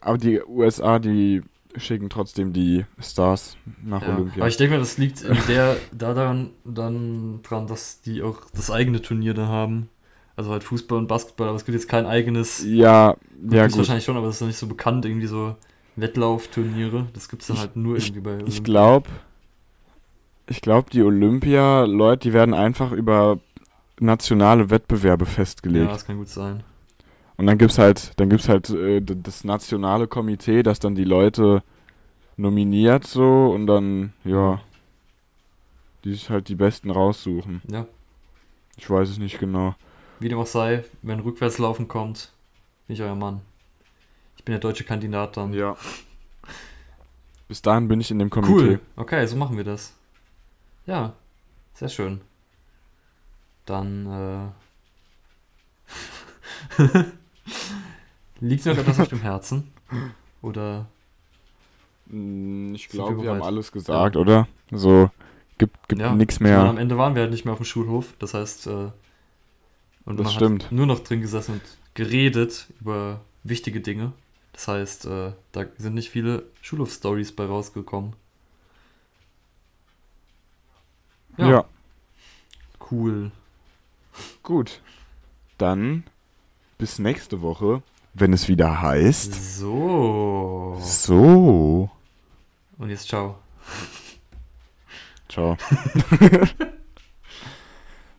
aber 0.00 0.18
die 0.18 0.42
USA, 0.42 0.98
die 0.98 1.42
schicken 1.76 2.08
trotzdem 2.10 2.52
die 2.52 2.84
Stars 3.00 3.56
nach 3.82 4.02
Ja. 4.02 4.14
Olympia. 4.14 4.42
Aber 4.42 4.48
ich 4.48 4.56
denke 4.56 4.74
mal, 4.74 4.80
das 4.80 4.98
liegt 4.98 5.22
in 5.22 5.36
der, 5.48 5.76
da 5.92 6.14
daran, 6.14 6.50
dann 6.64 7.40
dran, 7.42 7.66
dass 7.66 8.00
die 8.02 8.22
auch 8.22 8.42
das 8.54 8.70
eigene 8.70 9.00
Turnier 9.02 9.34
da 9.34 9.46
haben. 9.48 9.88
Also 10.36 10.50
halt 10.50 10.62
Fußball 10.64 10.98
und 10.98 11.06
Basketball, 11.08 11.48
aber 11.48 11.56
es 11.56 11.64
gibt 11.64 11.74
jetzt 11.74 11.88
kein 11.88 12.06
eigenes. 12.06 12.62
ja, 12.64 13.16
ja 13.50 13.66
gut. 13.66 13.78
wahrscheinlich 13.78 14.04
schon, 14.04 14.16
aber 14.16 14.26
das 14.26 14.36
ist 14.36 14.40
noch 14.42 14.48
nicht 14.48 14.58
so 14.58 14.66
bekannt, 14.66 15.04
irgendwie 15.06 15.26
so 15.26 15.56
Wettlaufturniere. 15.96 17.06
Das 17.14 17.28
gibt 17.28 17.42
es 17.42 17.48
dann 17.48 17.56
Ich- 17.56 17.62
halt 17.62 17.76
nur 17.76 17.96
ich- 17.96 18.04
irgendwie 18.08 18.20
bei 18.20 18.34
Ich 18.36 18.42
Olympia. 18.42 18.62
glaube, 18.62 19.10
ich 20.46 20.60
glaube, 20.60 20.90
die 20.90 21.02
Olympia-Leute, 21.02 22.28
die 22.28 22.32
werden 22.32 22.54
einfach 22.54 22.92
über 22.92 23.38
nationale 24.00 24.70
Wettbewerbe 24.70 25.26
festgelegt. 25.26 25.86
Ja, 25.86 25.92
das 25.92 26.04
kann 26.06 26.18
gut 26.18 26.28
sein. 26.28 26.62
Und 27.36 27.46
dann 27.46 27.58
gibt's 27.58 27.78
halt, 27.78 28.12
dann 28.20 28.28
gibt's 28.28 28.48
halt 28.48 28.70
äh, 28.70 29.00
das 29.00 29.44
nationale 29.44 30.06
Komitee, 30.06 30.62
das 30.62 30.78
dann 30.78 30.94
die 30.94 31.04
Leute 31.04 31.62
nominiert 32.36 33.06
so 33.06 33.50
und 33.52 33.66
dann, 33.66 34.12
ja, 34.24 34.60
die 36.04 36.12
sich 36.12 36.30
halt 36.30 36.48
die 36.48 36.54
Besten 36.56 36.90
raussuchen. 36.90 37.62
Ja, 37.70 37.86
Ich 38.76 38.88
weiß 38.88 39.08
es 39.08 39.18
nicht 39.18 39.38
genau. 39.38 39.74
wie 40.20 40.28
dem 40.28 40.38
auch 40.38 40.46
sei, 40.46 40.84
wenn 41.02 41.20
Rückwärtslaufen 41.20 41.88
kommt, 41.88 42.32
bin 42.86 42.94
ich 42.94 43.02
euer 43.02 43.14
Mann. 43.14 43.40
Ich 44.36 44.44
bin 44.44 44.52
der 44.52 44.60
deutsche 44.60 44.84
Kandidat 44.84 45.36
dann. 45.36 45.52
Ja. 45.52 45.76
Bis 47.48 47.62
dahin 47.62 47.88
bin 47.88 48.00
ich 48.00 48.10
in 48.10 48.18
dem 48.18 48.30
Komitee. 48.30 48.52
Cool. 48.52 48.80
Okay, 48.96 49.26
so 49.26 49.36
machen 49.36 49.56
wir 49.56 49.64
das. 49.64 49.94
Ja, 50.86 51.14
sehr 51.74 51.88
schön. 51.88 52.20
Dann 53.66 54.52
äh, 56.78 56.82
liegt 58.40 58.66
noch 58.66 58.76
etwas 58.76 59.00
auf 59.00 59.08
dem 59.08 59.20
Herzen? 59.20 59.72
Oder 60.42 60.86
Mm, 62.06 62.74
Ich 62.74 62.88
glaube, 62.88 63.16
wir 63.16 63.22
wir 63.24 63.30
haben 63.30 63.42
alles 63.42 63.72
gesagt, 63.72 64.16
oder? 64.16 64.46
So, 64.70 65.10
gibt, 65.58 65.88
gibt 65.88 66.00
ja, 66.02 66.14
nichts 66.14 66.40
ich 66.40 66.40
meine, 66.40 66.68
am 66.68 66.74
mehr. 66.74 66.82
Ende 66.82 66.98
waren 66.98 67.14
wir 67.14 67.22
halt 67.22 67.30
nicht 67.32 67.44
mehr 67.44 67.52
auf 67.52 67.60
dem 67.60 67.64
Schulhof. 67.64 68.14
Das 68.18 68.34
heißt, 68.34 68.66
äh, 68.66 68.90
und 70.04 70.18
Das 70.18 70.24
man 70.26 70.32
stimmt. 70.34 70.64
hat 70.64 70.72
nur 70.72 70.86
noch 70.86 71.00
drin 71.00 71.20
gesessen 71.20 71.52
und 71.54 71.62
geredet 71.94 72.66
über 72.80 73.20
wichtige 73.42 73.80
Dinge. 73.80 74.12
Das 74.52 74.68
heißt, 74.68 75.06
äh, 75.06 75.32
da 75.52 75.64
sind 75.78 75.94
nicht 75.94 76.10
viele 76.10 76.44
Schulhof-Stories 76.62 77.32
bei 77.34 77.46
rausgekommen. 77.46 78.14
Ja. 81.36 81.64
Cool. 82.90 83.30
gut. 84.42 84.80
Dann 85.58 86.04
bis 86.78 86.98
nächste 86.98 87.42
Woche, 87.42 87.82
wenn 88.12 88.32
es 88.32 88.48
wieder 88.48 88.82
heißt. 88.82 89.32
So. 89.56 90.78
So. 90.80 91.90
Und 92.78 92.90
jetzt 92.90 93.08
ciao. 93.08 93.38
Ciao. 95.28 95.56